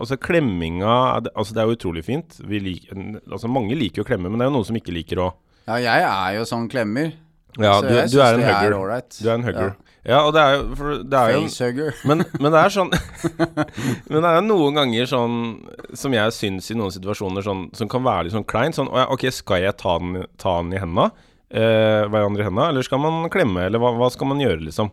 Altså, 0.00 0.16
klemminga 0.18 0.94
Altså, 1.30 1.52
det 1.54 1.60
er 1.62 1.68
jo 1.68 1.76
utrolig 1.76 2.02
fint. 2.06 2.40
Vi 2.42 2.62
lik, 2.62 2.88
altså, 2.90 3.50
mange 3.50 3.76
liker 3.78 4.02
å 4.02 4.08
klemme, 4.08 4.30
men 4.30 4.40
det 4.40 4.46
er 4.46 4.50
jo 4.50 4.56
noen 4.58 4.70
som 4.72 4.78
ikke 4.80 4.96
liker 4.96 5.22
å 5.22 5.32
Ja, 5.66 5.78
jeg 5.82 6.06
er 6.06 6.36
jo 6.38 6.44
sånn 6.46 6.68
klemmer. 6.70 7.10
Ja, 7.56 7.78
så 7.80 7.88
du, 7.88 7.94
jeg 7.96 8.10
du 8.12 8.16
syns 8.18 8.36
en 8.36 8.40
det 8.40 8.46
hugger. 8.46 8.70
er 8.70 8.76
ålreit. 8.76 9.18
Du 9.18 9.28
er 9.28 9.34
en 9.34 9.46
hugger. 9.46 9.74
Ja, 10.06 10.20
og 10.22 10.36
det 10.36 10.42
er 10.44 10.52
jo 10.54 10.76
for 10.78 10.98
det 11.02 11.18
er 11.18 11.32
jo 11.34 11.86
men, 12.08 12.22
men 12.38 12.54
det 12.54 12.60
er 12.60 12.70
sånn 12.70 12.92
Men 14.12 14.20
det 14.22 14.28
er 14.30 14.44
noen 14.46 14.76
ganger 14.78 15.08
sånn 15.10 15.38
som 15.98 16.14
jeg 16.14 16.34
syns 16.36 16.70
i 16.70 16.76
noen 16.78 16.94
situasjoner 16.94 17.42
sånn, 17.42 17.64
som 17.74 17.90
kan 17.90 18.04
være 18.06 18.28
litt 18.28 18.36
sånn 18.36 18.46
kleint. 18.46 18.78
Sånn 18.78 18.92
OK, 18.92 19.26
skal 19.34 19.64
jeg 19.64 19.74
ta 19.82 19.96
den, 20.02 20.22
ta 20.38 20.60
den 20.60 20.76
i 20.76 20.82
henda? 20.82 21.08
Eh, 21.50 22.04
hverandre 22.06 22.44
i 22.44 22.46
henda? 22.46 22.68
Eller 22.70 22.86
skal 22.86 23.02
man 23.02 23.26
klemme? 23.34 23.66
Eller 23.66 23.82
hva, 23.82 23.90
hva 23.98 24.10
skal 24.14 24.30
man 24.30 24.42
gjøre, 24.42 24.62
liksom? 24.68 24.92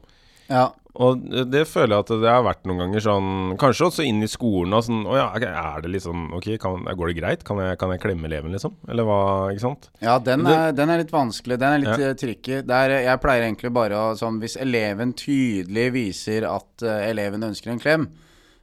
Ja. 0.49 0.71
Og 1.01 1.23
det 1.49 1.63
føler 1.65 1.95
jeg 1.95 2.03
at 2.03 2.11
det 2.21 2.29
har 2.29 2.43
vært 2.45 2.67
noen 2.69 2.83
ganger 2.83 3.01
sånn 3.01 3.29
Kanskje 3.57 3.87
også 3.87 4.03
inn 4.05 4.19
i 4.21 4.27
skolen 4.29 4.75
og 4.77 4.83
sånn 4.85 4.99
Å 5.09 5.15
ja, 5.17 5.23
er 5.41 5.81
det 5.81 5.89
liksom 5.95 6.27
Ok, 6.37 6.51
kan, 6.61 6.83
går 6.85 7.09
det 7.09 7.15
greit? 7.17 7.45
Kan 7.47 7.57
jeg, 7.63 7.79
kan 7.81 7.89
jeg 7.95 8.01
klemme 8.03 8.29
eleven, 8.29 8.53
liksom? 8.53 8.75
Eller 8.85 9.07
hva? 9.07 9.17
Ikke 9.49 9.63
sant? 9.63 9.87
Ja, 10.05 10.19
den 10.21 10.45
er, 10.45 10.69
den 10.77 10.93
er 10.93 11.01
litt 11.01 11.13
vanskelig. 11.13 11.57
Den 11.63 11.73
er 11.79 11.81
litt 11.81 11.97
Ja. 11.97 12.11
eh, 12.11 12.17
tricky. 12.19 12.59
Der, 12.69 12.93
jeg 13.07 13.21
pleier 13.23 13.47
egentlig 13.47 13.71
bare 13.73 13.97
å 13.97 14.11
sånn 14.19 14.37
Hvis 14.43 14.53
eleven 14.61 15.15
tydelig 15.17 15.87
viser 15.95 16.45
at 16.51 16.85
uh, 16.85 16.99
eleven 17.07 17.49
ønsker 17.49 17.73
en 17.73 17.81
klem, 17.81 18.05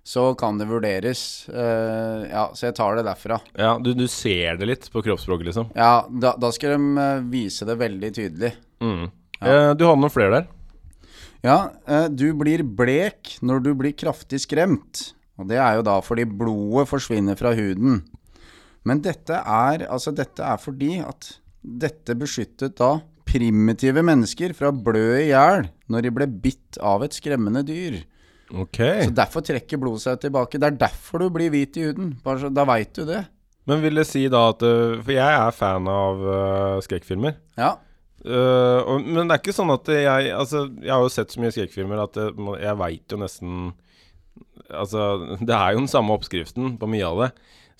så 0.07 0.29
kan 0.39 0.57
det 0.59 0.69
vurderes. 0.71 1.25
Uh, 1.51 2.31
ja, 2.31 2.47
så 2.55 2.69
jeg 2.69 2.79
tar 2.79 2.97
det 3.01 3.05
derfra. 3.11 3.41
Ja, 3.59 3.75
du, 3.83 3.91
du 3.99 4.07
ser 4.11 4.55
det 4.63 4.71
litt 4.71 4.87
på 4.95 5.03
kroppsspråket, 5.03 5.51
liksom. 5.51 5.75
Ja, 5.75 6.07
da, 6.09 6.37
da 6.39 6.55
skal 6.55 6.79
de 6.79 7.11
vise 7.35 7.67
det 7.69 7.77
veldig 7.83 8.15
tydelig. 8.17 8.55
Mm. 8.81 9.11
Eh, 9.43 9.71
du 9.75 9.85
hadde 9.87 10.01
noen 10.01 10.15
flere 10.15 10.39
der? 10.39 10.49
Ja, 11.47 11.73
eh, 11.89 12.09
du 12.13 12.31
blir 12.37 12.63
blek 12.65 13.37
når 13.45 13.65
du 13.65 13.71
blir 13.79 13.97
kraftig 13.97 14.43
skremt. 14.45 15.11
Og 15.41 15.49
det 15.49 15.61
er 15.61 15.79
jo 15.79 15.87
da 15.87 15.97
fordi 16.05 16.27
blodet 16.29 16.89
forsvinner 16.91 17.39
fra 17.39 17.55
huden. 17.57 18.03
Men 18.85 19.01
dette 19.05 19.37
er, 19.37 19.87
altså 19.89 20.13
dette 20.17 20.45
er 20.45 20.61
fordi 20.61 20.99
at 21.05 21.35
dette 21.61 22.17
beskyttet 22.17 22.77
da 22.81 22.99
primitive 23.29 24.03
mennesker 24.05 24.55
fra 24.57 24.71
å 24.71 24.77
blø 24.77 25.21
i 25.21 25.29
hjel 25.31 25.69
når 25.93 26.07
de 26.07 26.13
ble 26.15 26.27
bitt 26.43 26.81
av 26.83 27.05
et 27.07 27.17
skremmende 27.17 27.63
dyr. 27.67 28.01
Ok. 28.51 28.81
Så 29.05 29.13
derfor 29.15 29.45
trekker 29.47 29.79
blodet 29.81 30.05
seg 30.05 30.23
tilbake. 30.25 30.59
Det 30.59 30.73
er 30.73 30.81
derfor 30.81 31.23
du 31.23 31.29
blir 31.33 31.53
hvit 31.53 31.77
i 31.79 31.87
huden. 31.87 32.17
Bare 32.25 32.43
så, 32.43 32.51
da 32.53 32.67
veit 32.69 32.93
du 32.99 33.05
det. 33.07 33.23
Men 33.71 33.85
vil 33.85 34.01
det 34.01 34.09
si 34.09 34.25
da 34.33 34.49
at 34.51 34.65
eh, 34.67 34.99
For 35.05 35.15
jeg 35.15 35.37
er 35.45 35.55
fan 35.55 35.87
av 35.93 36.25
uh, 36.25 36.81
skrekkfilmer. 36.83 37.37
Ja. 37.61 37.77
Eh, 38.21 38.81
og, 38.85 39.07
men 39.07 39.25
det 39.25 39.37
er 39.37 39.41
ikke 39.41 39.55
sånn 39.57 39.71
at 39.73 39.87
jeg 39.89 40.33
Altså, 40.37 40.67
jeg 40.85 40.93
har 40.93 41.01
jo 41.01 41.13
sett 41.13 41.33
så 41.33 41.41
mye 41.41 41.53
skrekkfilmer 41.55 42.03
at 42.03 42.19
jeg, 42.21 42.35
jeg 42.61 42.77
veit 42.77 43.15
jo 43.15 43.19
nesten 43.23 43.71
Altså, 44.69 45.07
det 45.49 45.55
er 45.57 45.73
jo 45.73 45.81
den 45.81 45.89
samme 45.89 46.13
oppskriften 46.19 46.75
på 46.81 46.89
mye 46.91 47.07
av 47.09 47.23
det. 47.25 47.31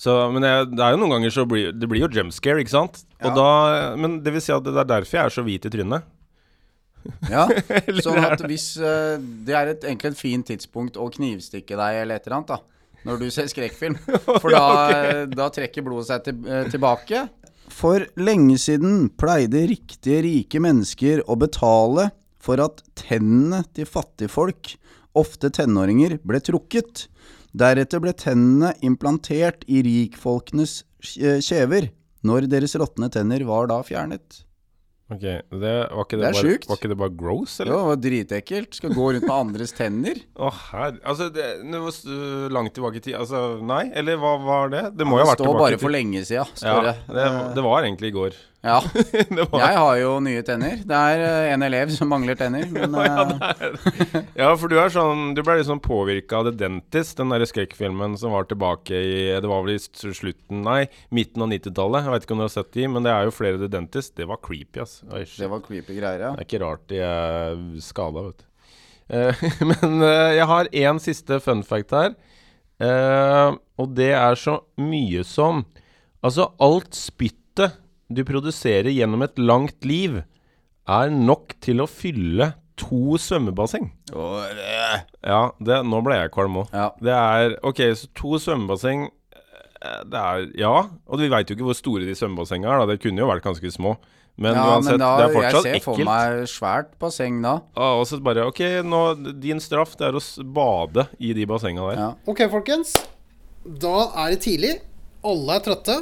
Så, 0.01 0.15
men 0.33 0.47
jeg, 0.49 0.71
det 0.73 0.81
er 0.81 0.95
jo 0.95 1.03
noen 1.03 1.13
ganger 1.19 1.35
så 1.35 1.45
blir 1.49 1.75
Det 1.77 1.91
blir 1.91 2.07
jo 2.07 2.09
jump 2.17 2.33
scare, 2.33 2.65
ikke 2.65 2.73
sant? 2.73 3.03
Og 3.21 3.29
Ja. 3.29 3.35
da 3.37 3.51
Men 4.01 4.23
det 4.25 4.33
vil 4.33 4.45
si 4.45 4.55
at 4.55 4.65
det 4.65 4.73
er 4.73 4.89
derfor 4.89 5.19
jeg 5.19 5.29
er 5.29 5.37
så 5.37 5.45
hvit 5.45 5.69
i 5.69 5.75
trynet. 5.77 6.09
Ja, 7.33 7.47
sånn 8.05 8.19
at 8.21 8.43
hvis 8.45 8.75
uh, 8.77 9.17
Det 9.17 9.55
er 9.57 9.71
et, 9.73 9.85
egentlig 9.89 10.11
et 10.13 10.21
fint 10.21 10.49
tidspunkt 10.51 10.99
å 11.01 11.07
knivstikke 11.13 11.79
deg 11.79 12.01
eller 12.03 12.21
et 12.21 12.27
eller 12.29 12.41
annet, 12.41 12.51
da. 12.53 12.61
Når 13.09 13.23
du 13.23 13.31
ser 13.33 13.49
skrekkfilm. 13.49 13.97
For 14.27 14.53
da, 14.53 14.65
eh, 14.93 15.23
da 15.33 15.47
trekker 15.49 15.81
blodet 15.87 16.11
seg 16.11 16.27
til, 16.27 16.43
eh, 16.45 16.67
tilbake. 16.69 17.23
For 17.81 18.03
lenge 18.21 18.59
siden 18.61 19.07
pleide 19.17 19.63
riktige, 19.71 20.19
rike 20.27 20.61
mennesker 20.61 21.23
å 21.25 21.37
betale 21.41 22.11
for 22.37 22.61
at 22.61 22.83
tennene 22.99 23.63
til 23.73 23.89
fattigfolk, 23.89 24.75
ofte 25.17 25.49
tenåringer, 25.57 26.19
ble 26.21 26.43
trukket. 26.45 27.07
Deretter 27.57 28.03
ble 28.05 28.13
tennene 28.13 28.75
implantert 28.85 29.65
i 29.65 29.81
rikfolkenes 29.87 30.83
kjever, 31.01 31.89
når 32.21 32.51
deres 32.53 32.77
råtne 32.77 33.09
tenner 33.15 33.47
var 33.49 33.73
da 33.73 33.81
fjernet. 33.87 34.43
Ok, 35.11 35.25
det, 35.27 35.71
var, 35.91 36.05
ikke 36.05 36.19
det, 36.21 36.23
Det 36.23 36.35
bare, 36.39 36.59
var 36.71 36.79
ikke 36.79 36.91
det 36.93 36.97
bare 37.01 37.15
gross, 37.19 37.57
Jo, 37.59 37.67
det 37.67 37.79
var 37.89 37.97
dritekkelt. 38.05 38.77
Skal 38.79 38.93
gå 38.95 39.07
rundt 39.17 39.27
med 39.27 39.35
andres 39.35 39.73
tenner. 39.75 40.21
Å, 40.39 40.51
her 40.71 41.01
Altså, 41.03 41.27
det, 41.35 41.49
det 41.67 41.81
var 41.83 42.53
langt 42.55 42.77
tilbake 42.77 43.01
i 43.01 43.05
tid 43.09 43.17
Altså, 43.19 43.41
nei? 43.67 43.89
Eller 43.99 44.21
hva 44.23 44.37
var 44.45 44.71
det? 44.71 44.85
Det 44.95 45.09
må 45.09 45.19
jo 45.19 45.25
Det 45.25 45.27
ha 45.27 45.33
vært 45.33 45.43
tilbake 45.43 45.51
i 45.51 45.51
står 45.51 45.51
tilbake 45.51 45.65
bare 45.67 45.83
for 45.83 45.97
lenge 45.97 46.23
sida, 46.29 46.45
Ja, 46.47 46.63
står 46.63 46.87
det. 46.87 46.95
det, 47.19 47.27
det 47.59 47.67
var 47.67 47.89
egentlig 47.89 48.13
i 48.13 48.17
går. 48.21 48.39
Ja. 48.61 48.83
var, 49.51 49.61
Jeg 49.63 49.77
har 49.81 49.99
jo 50.03 50.09
nye 50.21 50.43
tenner. 50.45 50.81
Det 50.85 50.97
er 50.97 51.23
eh, 51.25 51.53
en 51.55 51.65
elev 51.65 51.93
som 51.95 52.11
mangler 52.13 52.37
tenner. 52.37 52.67
Men 52.75 52.93
ja, 52.93 53.25
Ja, 54.43 54.51
for 54.61 54.69
du 54.69 54.77
er 54.81 54.93
sånn 54.93 55.33
Du 55.37 55.41
ble 55.47 55.57
litt 55.57 55.69
sånn 55.69 55.81
påvirka 55.81 56.43
av 56.43 56.51
The 56.51 56.53
Dentist, 56.61 57.17
den 57.21 57.33
der 57.33 57.47
skrekkfilmen 57.49 58.19
som 58.21 58.35
var 58.37 58.51
tilbake 58.51 59.01
i 59.01 59.23
Det 59.41 59.49
var 59.49 59.65
vel 59.65 59.79
i 59.79 59.81
slutten 59.81 60.61
Nei, 60.67 60.85
midten 61.09 61.47
av 61.47 61.53
90-tallet. 61.55 62.05
Jeg 62.05 62.15
vet 62.15 62.29
ikke 62.29 62.37
om 62.37 62.45
du 62.45 62.47
har 62.47 62.55
sett 62.59 62.73
de, 62.77 62.87
men 62.93 63.07
det 63.07 63.15
er 63.15 63.31
jo 63.31 63.35
flere 63.35 63.61
The 63.63 63.71
Dentist. 63.73 64.15
Det 64.21 64.29
var 64.29 64.43
creepy, 64.45 64.85
ass. 64.85 65.01
Oi, 65.09 65.25
det 65.25 65.51
var 65.51 65.65
creepy 65.65 65.97
greier, 65.97 66.27
ja. 66.29 66.35
Det 66.37 66.45
er 66.45 66.51
ikke 66.51 66.65
rart 66.67 66.87
de 66.93 67.03
er 67.07 67.67
skada, 67.85 68.29
vet 68.29 68.45
du. 68.45 68.47
Eh, 69.11 69.45
men 69.73 70.03
eh, 70.07 70.37
jeg 70.37 70.49
har 70.53 70.69
én 70.85 71.01
siste 71.03 71.41
fun 71.43 71.65
fact 71.67 71.97
her. 71.97 72.13
Eh, 72.81 73.57
og 73.81 73.95
det 73.97 74.13
er 74.17 74.37
så 74.41 74.61
mye 74.81 75.25
som 75.27 75.65
Altså, 76.21 76.51
alt 76.61 76.93
spyttet 76.93 77.79
du 78.11 78.25
produserer 78.27 78.91
gjennom 78.93 79.23
et 79.27 79.39
langt 79.39 79.87
liv, 79.87 80.21
er 80.91 81.13
nok 81.15 81.55
til 81.63 81.83
å 81.85 81.87
fylle 81.91 82.53
to 82.81 83.17
svømmebasseng. 83.21 83.91
Ja, 85.23 85.41
det, 85.61 85.81
nå 85.87 86.01
ble 86.05 86.17
jeg 86.19 86.33
kvalm 86.35 86.63
òg. 86.63 86.71
Ja. 86.75 86.89
Det 86.99 87.15
er 87.15 87.57
Ok, 87.67 87.83
så 87.99 88.09
to 88.17 88.39
svømmebasseng 88.41 89.05
eh, 89.37 90.01
Det 90.09 90.23
er 90.23 90.47
Ja, 90.59 90.73
og 91.07 91.21
vi 91.21 91.29
veit 91.31 91.51
jo 91.51 91.59
ikke 91.59 91.69
hvor 91.69 91.77
store 91.79 92.09
de 92.09 92.17
svømmebassengene 92.17 92.73
er, 92.73 92.81
da. 92.83 92.89
Det 92.95 93.03
kunne 93.05 93.23
jo 93.23 93.29
vært 93.31 93.45
ganske 93.45 93.73
små. 93.75 93.95
Men 94.41 94.57
ja, 94.57 94.65
uansett, 94.73 94.95
men 94.97 95.03
da, 95.03 95.11
det 95.19 95.25
er 95.27 95.35
fortsatt 95.35 95.67
jeg 95.69 95.81
ser 95.83 95.85
for 95.85 96.05
meg 96.07 96.45
svært 96.49 96.93
basseng 97.03 97.43
da. 97.45 97.59
Ja, 97.77 97.89
og 98.01 98.07
så 98.09 98.21
bare 98.25 98.47
Ok, 98.49 98.63
nå, 98.89 99.01
din 99.43 99.61
straff 99.61 99.93
det 100.01 100.09
er 100.09 100.17
å 100.17 100.23
bade 100.57 101.05
i 101.21 101.35
de 101.37 101.45
bassenga 101.51 101.91
der. 101.91 102.01
Ja. 102.01 102.09
Ok, 102.31 102.47
folkens. 102.53 102.95
Da 103.61 103.97
er 104.25 104.33
det 104.33 104.41
tidlig. 104.47 104.79
Alle 105.27 105.59
er 105.59 105.67
trøtte. 105.67 105.99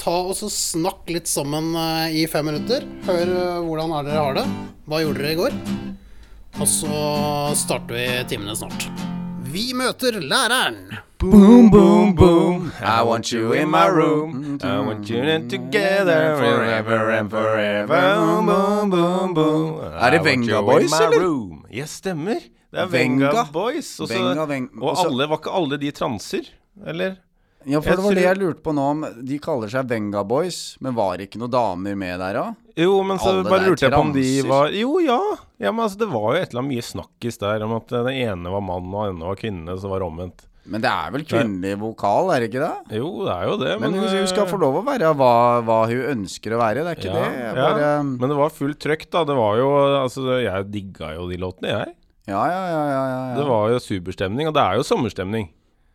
Ta 0.00 0.14
og 0.26 0.34
så 0.38 0.48
Snakk 0.50 1.10
litt 1.12 1.28
sammen 1.30 1.72
eh, 1.78 2.16
i 2.22 2.26
fem 2.30 2.46
minutter. 2.48 2.84
Hør 3.06 3.22
eh, 3.36 3.60
hvordan 3.66 3.92
er 3.98 4.08
dere 4.08 4.24
har 4.26 4.38
det. 4.40 4.44
Hva 4.88 5.00
gjorde 5.04 5.22
dere 5.22 5.34
i 5.36 5.38
går? 5.38 5.56
Og 6.60 6.68
så 6.68 6.98
starter 7.56 7.96
vi 7.96 8.06
timene 8.32 8.56
snart. 8.58 8.88
Vi 9.52 9.70
møter 9.76 10.16
læreren. 10.20 10.78
Boom, 11.22 11.68
boom, 11.70 12.14
boom. 12.18 12.70
I 12.82 13.02
want 13.06 13.30
you 13.30 13.52
in 13.54 13.70
my 13.70 13.86
room. 13.86 14.58
I 14.64 14.78
want 14.82 15.08
you 15.10 15.20
in 15.22 15.46
together 15.48 16.34
forever 16.40 17.12
and 17.14 17.30
forever. 17.30 17.86
Boom, 17.86 18.46
boom, 18.48 18.90
boom, 18.90 19.34
boom. 19.36 19.68
Er 19.92 20.16
det 20.16 20.22
Venga 20.26 20.62
Boys, 20.66 20.96
eller? 20.98 21.28
Ja, 21.70 21.86
stemmer. 21.86 22.40
Det 22.72 22.80
er 22.80 22.88
Venga, 22.90 23.28
Venga. 23.30 23.44
Boys. 23.52 23.92
Og, 24.00 24.08
Venga, 24.10 24.46
Venga, 24.48 24.48
Veng- 24.50 24.82
og 24.82 24.98
alle, 25.04 25.28
var 25.30 25.38
ikke 25.38 25.54
alle 25.60 25.78
de 25.78 25.92
transer? 25.94 26.48
Eller? 26.88 27.20
Ja, 27.66 27.80
for 27.80 27.92
Jeg 27.92 27.98
det 27.98 28.04
var 28.04 28.18
det 28.18 28.26
jeg 28.26 28.40
lurte 28.40 28.64
på 28.64 28.74
nå 28.76 28.84
om. 28.94 29.06
De 29.28 29.38
kaller 29.42 29.72
seg 29.72 29.88
Venga 29.90 30.22
Boys, 30.26 30.60
men 30.82 30.96
var 30.96 31.16
det 31.18 31.28
ikke 31.28 31.42
noen 31.42 31.54
damer 31.54 31.98
med 31.98 32.22
der 32.22 32.38
da? 32.38 32.44
Jo, 32.78 32.94
men 33.04 33.20
så 33.20 33.34
Alle 33.34 33.48
bare 33.48 33.66
lurte 33.68 33.84
jeg 33.84 33.92
på 33.92 34.00
om 34.00 34.14
de 34.14 34.28
var 34.48 34.72
Jo, 34.72 34.94
ja. 35.04 35.18
ja 35.60 35.72
men 35.74 35.84
altså, 35.84 36.00
det 36.00 36.08
var 36.12 36.30
jo 36.30 36.40
et 36.40 36.48
eller 36.48 36.62
annet 36.62 36.74
mye 36.76 36.86
snakkis 36.86 37.38
der 37.42 37.66
om 37.66 37.76
at 37.76 37.92
eh, 37.92 38.06
den 38.08 38.22
ene 38.22 38.54
var 38.54 38.64
mann 38.64 38.88
og 38.88 39.04
den 39.04 39.12
andre 39.16 39.30
var 39.34 39.40
kvinne, 39.42 39.76
så 39.76 39.92
var 39.92 40.02
det 40.02 40.08
omvendt. 40.08 40.46
Men 40.62 40.82
det 40.84 40.90
er 40.90 41.10
vel 41.10 41.24
kvinnelig 41.26 41.78
vokal, 41.80 42.28
er 42.30 42.44
det 42.44 42.52
ikke 42.52 42.62
det? 42.62 42.98
Jo, 43.00 43.08
det 43.26 43.32
er 43.34 43.48
jo 43.48 43.56
det, 43.58 43.72
Men 43.80 43.90
men 43.90 43.98
hun, 43.98 44.12
hun 44.14 44.28
skal 44.30 44.44
eh, 44.44 44.50
få 44.52 44.60
lov 44.62 44.78
å 44.78 44.84
være 44.86 45.10
hva, 45.18 45.32
hva 45.66 45.78
hun 45.90 46.04
ønsker 46.12 46.54
å 46.54 46.60
være, 46.60 46.84
det 46.86 46.92
er 46.92 47.00
ikke 47.00 47.10
ja, 47.10 47.16
det? 47.16 47.48
Bare... 47.58 47.80
ja. 47.82 47.96
Men 48.06 48.30
det 48.30 48.36
var 48.38 48.54
fullt 48.54 48.78
trøkk, 48.82 49.08
da. 49.10 49.24
Det 49.26 49.38
var 49.38 49.58
jo 49.58 49.72
Altså, 50.02 50.38
jeg 50.42 50.68
digga 50.70 51.16
jo 51.16 51.26
de 51.30 51.40
låtene, 51.42 51.74
jeg. 51.74 51.96
ja, 52.30 52.44
ja, 52.46 52.62
ja, 52.70 52.84
ja, 52.92 53.02
ja, 53.10 53.24
Det 53.40 53.48
var 53.48 53.74
jo 53.74 53.82
superstemning, 53.82 54.52
og 54.52 54.54
det 54.54 54.62
er 54.62 54.78
jo 54.78 54.86
sommerstemning. 54.86 55.50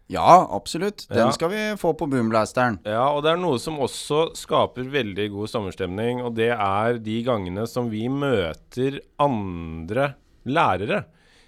Ja, 0.10 0.48
absolutt. 0.56 1.04
Den 1.10 1.18
Ja. 1.26 1.32
skal 1.36 1.50
vi 1.52 1.62
få 1.76 1.92
på 2.00 2.08
boomblasteren. 2.08 2.80
Ja, 2.88 3.10
og 3.12 3.24
det 3.26 3.34
er 3.34 3.42
noe 3.42 3.60
som 3.60 3.76
også 3.84 4.30
skaper 4.40 4.88
veldig 4.88 5.26
god 5.34 5.50
sommerstemning, 5.52 6.22
og 6.24 6.36
det 6.36 6.52
er 6.56 6.98
de 7.04 7.18
gangene 7.28 7.68
som 7.68 7.90
vi 7.92 8.08
møter 8.08 9.02
andre 9.20 10.14
lærere. 10.48 11.04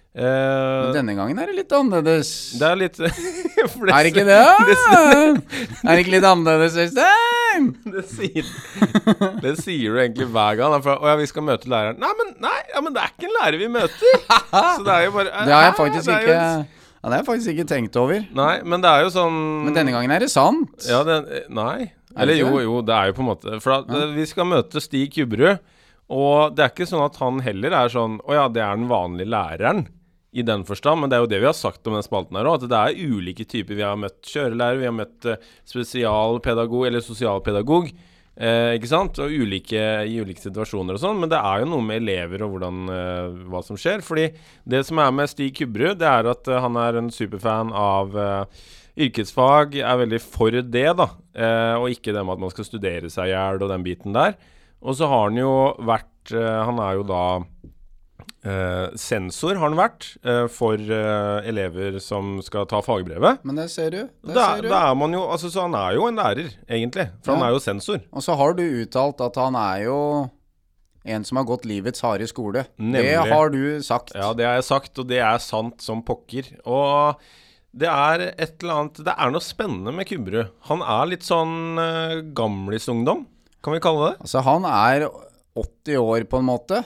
Uh, 0.09 0.89
denne 0.91 1.13
gangen 1.15 1.37
er 1.37 1.45
det 1.51 1.55
litt 1.55 1.71
annerledes. 1.71 2.57
det 2.57 2.65
er 2.65 2.75
litt 2.81 2.95
for 3.75 3.91
Er 3.93 4.03
det 4.03 4.09
ikke 4.09 4.25
det? 4.25 4.39
er 5.85 5.91
det 5.93 5.99
ikke 6.01 6.15
litt 6.17 6.25
annerledes, 6.25 6.75
Øystein? 6.81 7.69
Det 7.93 8.03
sier, 8.09 8.49
det 9.43 9.53
sier 9.59 9.93
du 9.93 9.99
egentlig 10.01 10.27
hver 10.31 10.57
gang. 10.59 10.75
For, 10.83 10.97
å 11.01 11.09
ja, 11.11 11.15
vi 11.19 11.25
skal 11.29 11.43
møte 11.47 11.69
læreren. 11.71 11.97
Nei, 12.01 12.11
men, 12.19 12.33
nei, 12.41 12.57
ja, 12.73 12.81
men 12.83 12.93
det 12.95 13.01
er 13.05 13.13
ikke 13.13 13.27
en 13.29 13.37
lærer 13.37 13.57
vi 13.61 13.69
møter! 13.73 14.27
Så 14.51 14.83
det 14.85 14.93
er 14.97 15.05
jo 15.07 15.15
bare 15.15 15.45
Det 15.47 15.55
har 15.55 15.65
jeg 15.69 15.77
faktisk 15.79 16.05
Det 16.09 16.19
ikke 16.19 16.43
ja, 16.99 17.07
Det 17.07 17.13
har 17.13 17.21
jeg 17.21 17.27
faktisk 17.29 17.51
ikke 17.53 17.67
tenkt 17.69 17.95
over. 17.99 18.25
Nei, 18.35 18.53
men 18.67 18.83
det 18.83 18.89
er 18.91 19.05
jo 19.05 19.11
sånn 19.13 19.37
Men 19.67 19.75
denne 19.77 19.93
gangen 19.95 20.11
er 20.11 20.25
det 20.25 20.31
sant. 20.33 20.73
Ja, 20.83 20.99
det, 21.07 21.45
nei. 21.47 21.87
Er 21.87 22.25
det 22.25 22.25
Eller 22.25 22.39
jo, 22.41 22.49
jo, 22.65 22.81
det 22.83 22.95
er 22.95 23.11
jo 23.11 23.15
på 23.19 23.23
en 23.23 23.29
måte 23.29 23.59
For 23.63 23.77
at, 23.77 23.93
eh, 23.93 24.09
vi 24.17 24.25
skal 24.27 24.49
møte 24.49 24.81
Stig 24.83 25.13
Kubberud, 25.15 25.61
og 26.09 26.57
det 26.57 26.65
er 26.65 26.73
ikke 26.73 26.89
sånn 26.89 27.05
at 27.05 27.19
han 27.21 27.39
heller 27.45 27.75
er 27.83 27.93
sånn 27.93 28.17
Å 28.25 28.35
ja, 28.35 28.45
det 28.49 28.63
er 28.65 28.75
den 28.79 28.89
vanlige 28.89 29.29
læreren. 29.29 29.85
I 30.29 30.43
den 30.45 30.61
forstand, 30.61 31.01
men 31.01 31.09
det 31.09 31.17
er 31.17 31.23
jo 31.23 31.29
det 31.31 31.39
vi 31.41 31.47
har 31.49 31.55
sagt 31.57 31.87
om 31.89 31.95
den 31.97 32.05
spalten 32.05 32.37
her 32.37 32.45
òg, 32.45 32.59
at 32.59 32.69
det 32.69 32.77
er 32.77 33.15
ulike 33.15 33.47
typer. 33.49 33.73
Vi 33.79 33.81
har 33.81 33.95
møtt 33.97 34.19
kjørelærer, 34.29 34.77
vi 34.77 34.85
har 34.85 34.93
møtt 34.93 35.25
eh, 35.25 35.39
spesialpedagog 35.65 36.85
eller 36.85 37.01
sosialpedagog. 37.01 37.89
Eh, 38.39 38.77
ikke 38.77 38.87
sant? 38.87 39.19
Og 39.19 39.33
ulike, 39.35 39.79
i 40.07 40.19
ulike 40.23 40.39
situasjoner 40.39 40.95
og 40.95 41.01
sånn. 41.01 41.19
Men 41.19 41.31
det 41.31 41.39
er 41.43 41.63
jo 41.63 41.71
noe 41.73 41.83
med 41.83 41.99
elever 41.99 42.45
og 42.45 42.53
hvordan, 42.55 42.77
eh, 42.95 43.39
hva 43.51 43.63
som 43.65 43.79
skjer. 43.79 44.03
Fordi 44.05 44.29
det 44.63 44.85
som 44.87 45.01
er 45.03 45.11
med 45.11 45.31
Stig 45.31 45.57
Kubberud, 45.57 45.99
det 45.99 46.07
er 46.07 46.29
at 46.31 46.47
eh, 46.47 46.61
han 46.63 46.79
er 46.79 47.01
en 47.01 47.09
superfan 47.11 47.73
av 47.75 48.15
eh, 48.15 48.45
yrkesfag. 49.07 49.75
Er 49.83 49.99
veldig 50.05 50.21
for 50.23 50.55
det, 50.55 50.87
da. 51.01 51.09
Eh, 51.35 51.75
og 51.75 51.91
ikke 51.91 52.15
det 52.15 52.23
med 52.23 52.37
at 52.37 52.45
man 52.45 52.55
skal 52.55 52.67
studere 52.67 53.11
seg 53.11 53.27
i 53.27 53.35
hjel 53.35 53.59
og 53.59 53.73
den 53.73 53.83
biten 53.83 54.15
der. 54.15 54.39
Og 54.79 54.95
så 54.95 55.09
har 55.11 55.27
han 55.27 55.39
jo 55.39 55.75
vært 55.83 56.31
eh, 56.31 56.61
Han 56.63 56.79
er 56.79 56.95
jo 56.95 57.03
da 57.03 57.23
eh, 58.45 58.87
sensor, 58.99 59.57
har 59.57 59.67
han 59.67 59.77
vært, 59.77 60.07
uh, 60.25 60.45
for 60.51 60.79
uh, 60.79 61.39
elever 61.47 61.99
som 62.03 62.37
skal 62.45 62.67
ta 62.69 62.81
fagbrevet. 62.85 63.43
Men 63.47 63.59
det 63.59 63.69
ser 63.73 63.93
du. 63.95 64.01
Det 64.25 64.35
Da, 64.35 64.55
ser 64.55 64.65
du. 64.65 64.69
da 64.71 64.81
er 64.89 64.97
man 64.99 65.15
jo 65.15 65.25
Altså, 65.29 65.51
så 65.51 65.67
han 65.67 65.77
er 65.77 65.97
jo 65.97 66.07
en 66.07 66.19
lærer, 66.19 66.51
egentlig. 66.67 67.09
For 67.23 67.35
han 67.35 67.47
er 67.47 67.55
jo 67.55 67.63
sensor. 67.63 68.01
Og 68.11 68.25
så 68.25 68.35
har 68.39 68.55
du 68.57 68.63
uttalt 68.63 69.21
at 69.25 69.39
han 69.39 69.57
er 69.59 69.85
jo 69.87 69.99
en 71.09 71.25
som 71.25 71.39
har 71.39 71.47
gått 71.47 71.65
livets 71.65 72.01
harde 72.03 72.27
skole. 72.29 72.65
Nemlig. 72.77 73.15
Det 73.15 73.29
har 73.31 73.53
du 73.53 73.61
sagt. 73.85 74.13
Ja, 74.15 74.33
det 74.35 74.45
har 74.45 74.59
jeg 74.59 74.67
sagt, 74.67 74.99
og 74.99 75.07
det 75.09 75.21
er 75.23 75.37
sant 75.41 75.81
som 75.81 76.03
pokker. 76.05 76.51
Og 76.67 77.21
det 77.79 77.89
er 77.89 78.23
et 78.31 78.63
eller 78.63 78.79
annet 78.81 79.01
Det 79.05 79.13
er 79.13 79.31
noe 79.33 79.45
spennende 79.45 79.93
med 79.93 80.07
Kubberud. 80.09 80.51
Han 80.71 80.81
er 80.81 81.11
litt 81.11 81.25
sånn 81.27 81.79
uh, 81.79 82.19
gamlisungdom, 82.35 83.25
kan 83.63 83.75
vi 83.75 83.81
kalle 83.83 84.11
det. 84.11 84.21
Altså, 84.25 84.43
han 84.45 84.65
er 84.69 85.07
80 85.61 85.97
år, 86.01 86.25
på 86.31 86.39
en 86.41 86.47
måte. 86.49 86.81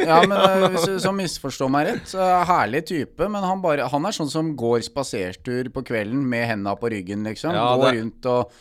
Ja, 0.00 0.18
men 0.26 0.34
eh, 0.36 0.66
hvis 0.74 0.84
du 0.90 0.98
så 1.02 1.12
misforstår 1.16 1.70
meg 1.72 1.88
rett, 1.88 2.04
så 2.10 2.20
er 2.24 2.44
herlig 2.48 2.84
type, 2.90 3.28
men 3.30 3.42
han, 3.44 3.62
bare, 3.64 3.86
han 3.92 4.06
er 4.08 4.16
sånn 4.16 4.30
som 4.32 4.52
går 4.58 4.82
spasertur 4.86 5.70
på 5.74 5.82
kvelden 5.86 6.22
med 6.28 6.46
henda 6.50 6.76
på 6.80 6.90
ryggen, 6.92 7.24
liksom. 7.28 7.54
Ja, 7.56 7.70
går 7.80 7.98
rundt 8.00 8.28
og 8.32 8.54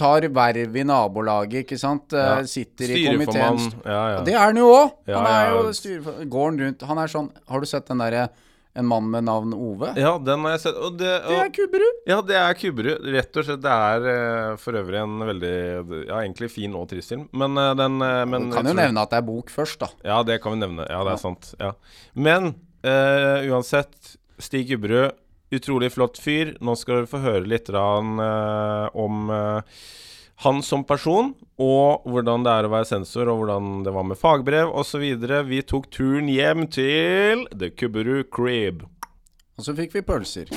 tar 0.00 0.24
verv 0.32 0.76
i 0.80 0.84
nabolaget, 0.88 1.66
ikke 1.66 1.76
sant. 1.80 2.14
Eh, 2.16 2.28
Ja. 2.30 2.36
Sitter 2.48 2.88
i 2.96 3.02
komiteen. 3.10 3.58
Ja, 3.84 4.02
ja. 4.14 4.20
Det 4.24 4.32
er 4.32 4.44
han 4.46 4.56
jo 4.62 4.70
òg! 4.72 4.94
Han 5.10 5.26
er 5.28 5.50
jo 5.56 5.72
styreformann. 5.76 6.30
Går 6.32 6.46
han 6.48 6.60
rundt 6.64 6.86
Han 6.88 7.02
er 7.02 7.10
sånn 7.12 7.26
Har 7.50 7.60
du 7.60 7.66
sett 7.68 7.90
den 7.90 8.00
derre 8.00 8.28
En 8.78 8.86
mann 8.86 9.08
med 9.10 9.24
navn 9.26 9.50
Ove? 9.52 9.88
ja, 9.98 10.12
den 10.22 10.44
har 10.46 10.52
jeg 10.54 10.60
sett. 10.62 10.76
Og 10.78 10.92
det, 11.00 11.08
Det 11.26 11.34
er 11.36 11.46
og, 11.48 11.54
Kubberud! 11.56 11.96
ja, 12.06 12.18
det 12.22 12.36
er 12.38 12.54
Kubberud. 12.54 13.08
Rett 13.16 13.36
og 13.40 13.44
slett. 13.48 13.62
Det 13.64 13.72
er 13.74 14.06
eh, 14.12 14.56
for 14.62 14.78
øvrig 14.78 15.00
en 15.02 15.16
veldig 15.26 15.54
Ja, 16.06 16.20
egentlig 16.20 16.50
fin 16.54 16.76
og 16.78 16.86
trist 16.92 17.10
film, 17.10 17.24
men 17.34 17.58
eh, 17.58 17.72
den 17.80 17.98
eh, 18.06 18.24
men, 18.30 18.46
Du 18.50 18.54
kan 18.56 18.64
jo 18.70 18.72
tror- 18.74 18.82
nevne 18.84 19.02
at 19.02 19.10
det 19.10 19.18
er 19.18 19.26
bok 19.26 19.50
først, 19.50 19.80
da. 19.82 19.88
Ja, 20.06 20.20
det 20.22 20.38
kan 20.44 20.54
vi 20.54 20.60
nevne. 20.62 20.86
Ja, 20.88 21.02
det 21.02 21.10
Ja. 21.10 21.18
er 21.18 21.24
sant. 21.24 21.54
Ja. 21.58 21.72
Men 22.14 22.54
uh, 22.86 23.42
uansett, 23.50 24.16
Stig 24.38 24.68
Kubberud, 24.70 25.12
utrolig 25.52 25.90
flott 25.92 26.16
fyr. 26.22 26.54
Nå 26.62 26.76
skal 26.78 27.00
dere 27.02 27.10
få 27.10 27.18
høre 27.26 27.42
litt 27.50 27.66
grann, 27.66 28.14
eh, 28.22 28.86
om 28.94 29.26
eh, 29.34 29.60
han 30.40 30.62
som 30.62 30.84
person, 30.84 31.34
og 31.60 32.06
hvordan 32.08 32.44
det 32.46 32.52
er 32.52 32.64
å 32.64 32.72
være 32.72 32.88
sensor, 32.88 33.28
og 33.28 33.42
hvordan 33.42 33.82
det 33.84 33.92
var 33.92 34.06
med 34.08 34.16
fagbrev 34.16 34.72
osv. 34.72 35.04
Vi 35.44 35.60
tok 35.68 35.90
turen 35.92 36.30
hjem 36.32 36.64
til 36.72 37.44
The 37.52 37.68
Kubberud 37.68 38.30
Crib. 38.32 38.86
Og 39.60 39.66
så 39.66 39.74
fikk 39.76 39.98
vi 39.98 40.00
pølser. 40.00 40.48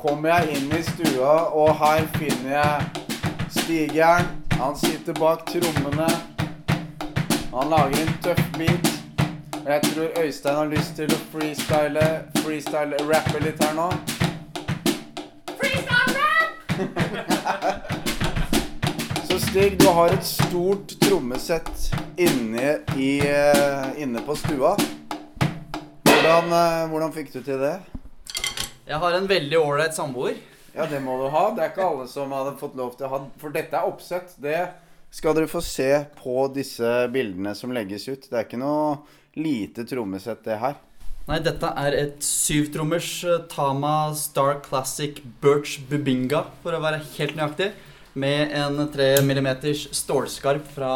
Kommer 0.00 0.38
jeg 0.38 0.56
inn 0.56 0.72
i 0.72 0.82
stua, 0.86 1.50
og 1.52 1.74
her 1.82 2.08
finner 2.16 2.54
jeg 2.56 3.04
Stigjern. 3.52 4.30
Han 4.56 4.76
sitter 4.76 5.12
bak 5.20 5.44
trommene. 5.52 6.08
Han 7.52 7.74
lager 7.76 8.06
en 8.06 8.16
tøff 8.24 8.46
beat. 8.56 8.97
Jeg 9.68 9.82
tror 9.82 10.22
Øystein 10.24 10.54
har 10.54 10.68
lyst 10.72 10.94
til 10.96 11.10
å 11.12 11.16
freestyle, 11.28 12.04
freestyle 12.38 12.96
rappe 13.04 13.36
litt 13.42 13.58
her 13.60 13.74
nå. 13.76 13.88
Freestyle 15.58 16.14
rap! 16.14 17.90
Så 19.28 19.36
Stig, 19.42 19.76
du 19.76 19.84
har 19.92 20.14
et 20.16 20.24
stort 20.24 20.94
trommesett 21.02 21.90
inne, 22.16 22.78
i, 22.96 23.10
eh, 23.20 24.00
inne 24.00 24.24
på 24.24 24.38
stua. 24.40 24.72
Hvordan, 26.08 26.48
eh, 26.48 26.88
hvordan 26.88 27.12
fikk 27.12 27.34
du 27.36 27.42
til 27.42 27.60
det? 27.60 27.76
Jeg 28.88 29.02
har 29.04 29.20
en 29.20 29.28
veldig 29.28 29.60
ålreit 29.60 29.92
samboer. 29.92 30.40
Ja, 30.72 30.88
det 30.88 31.02
må 31.04 31.20
du 31.20 31.28
ha. 31.28 31.44
Det 31.52 31.66
er 31.66 31.76
ikke 31.76 31.90
alle 31.90 32.08
som 32.08 32.32
hadde 32.32 32.56
fått 32.56 32.80
lov 32.80 32.96
til 32.96 33.04
å 33.04 33.12
ha 33.18 33.24
For 33.36 33.52
dette 33.52 33.76
er 33.76 33.92
oppsett. 33.92 34.32
Det 34.40 34.64
skal 35.10 35.36
dere 35.36 35.48
få 35.48 35.60
se 35.60 35.92
på 36.16 36.48
disse 36.56 37.04
bildene 37.12 37.52
som 37.52 37.76
legges 37.76 38.08
ut. 38.08 38.30
Det 38.30 38.32
er 38.32 38.48
ikke 38.48 38.64
noe 38.64 38.96
lite 39.38 39.86
trommesett, 39.88 40.44
det 40.44 40.58
her. 40.60 40.78
Nei, 41.28 41.42
dette 41.44 41.68
er 41.76 41.92
et 41.92 42.24
syvtrommers 42.24 43.10
eh, 43.28 43.42
Tama 43.52 44.14
Star 44.16 44.62
Classic 44.64 45.18
Birch 45.42 45.76
Bubinga, 45.90 46.46
for 46.62 46.72
å 46.72 46.80
være 46.80 47.02
helt 47.18 47.36
nøyaktig. 47.36 47.72
Med 48.18 48.54
en 48.56 48.80
3 48.90 49.20
mm 49.22 49.50
stålskarp 49.94 50.70
fra 50.74 50.92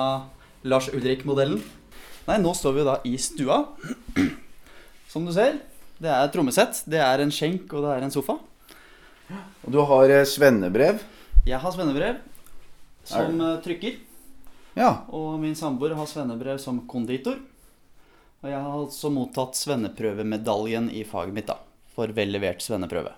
Lars 0.65 0.89
Ulrik-modellen. 0.91 1.61
Nei, 2.27 2.39
nå 2.41 2.55
står 2.57 2.79
vi 2.79 2.87
da 2.87 2.97
i 3.07 3.13
stua. 3.21 3.61
Som 5.13 5.29
du 5.29 5.35
ser. 5.37 5.61
Det 6.03 6.11
er 6.11 6.25
et 6.25 6.33
trommesett, 6.35 6.81
det 6.91 6.99
er 7.05 7.23
en 7.23 7.31
skjenk, 7.31 7.69
og 7.77 7.85
det 7.85 7.93
er 7.95 8.07
en 8.07 8.15
sofa. 8.15 8.39
Og 9.63 9.71
du 9.71 9.79
har 9.87 10.17
eh, 10.17 10.25
svennebrev. 10.27 11.05
Jeg 11.47 11.61
har 11.61 11.75
svennebrev 11.75 12.19
som 13.05 13.37
eh, 13.37 13.59
trykker. 13.63 14.01
Ja. 14.79 15.05
Og 15.13 15.37
min 15.43 15.55
samboer 15.59 15.95
har 15.99 16.09
svennebrev 16.09 16.57
som 16.63 16.81
konditor. 16.89 17.37
Og 18.43 18.51
jeg 18.51 18.59
har 18.59 18.73
altså 18.75 19.11
mottatt 19.15 19.59
svenneprøvemedaljen 19.59 20.89
i 20.91 21.05
faget 21.07 21.35
mitt, 21.37 21.47
da. 21.51 21.59
For 21.95 22.11
vel 22.17 22.33
levert 22.35 22.63
svenneprøve. 22.65 23.13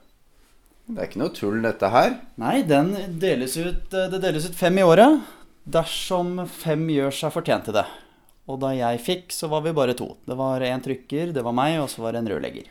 Det 0.85 1.01
er 1.01 1.09
ikke 1.09 1.21
noe 1.23 1.33
tull, 1.33 1.63
dette 1.65 1.89
her. 1.89 2.19
Nei, 2.43 2.59
den 2.69 2.93
deles 3.23 3.57
ut, 3.57 3.89
eh, 3.95 4.11
det 4.13 4.21
deles 4.21 4.51
ut 4.51 4.59
fem 4.59 4.79
i 4.79 4.85
året 4.85 5.23
dersom 5.65 6.43
fem 6.51 6.83
gjør 6.93 7.15
seg 7.15 7.33
fortjent 7.33 7.65
til 7.71 7.79
det. 7.79 7.87
Og 8.53 8.59
da 8.61 8.75
jeg 8.77 9.01
fikk, 9.01 9.33
så 9.33 9.49
var 9.49 9.63
vi 9.65 9.73
bare 9.73 9.95
to. 9.97 10.11
Det 10.29 10.37
var 10.37 10.61
en 10.61 10.83
trykker, 10.85 11.33
det 11.33 11.45
var 11.47 11.57
meg, 11.57 11.79
og 11.81 11.89
så 11.89 12.05
var 12.05 12.13
det 12.13 12.21
en 12.21 12.29
rørlegger. 12.35 12.69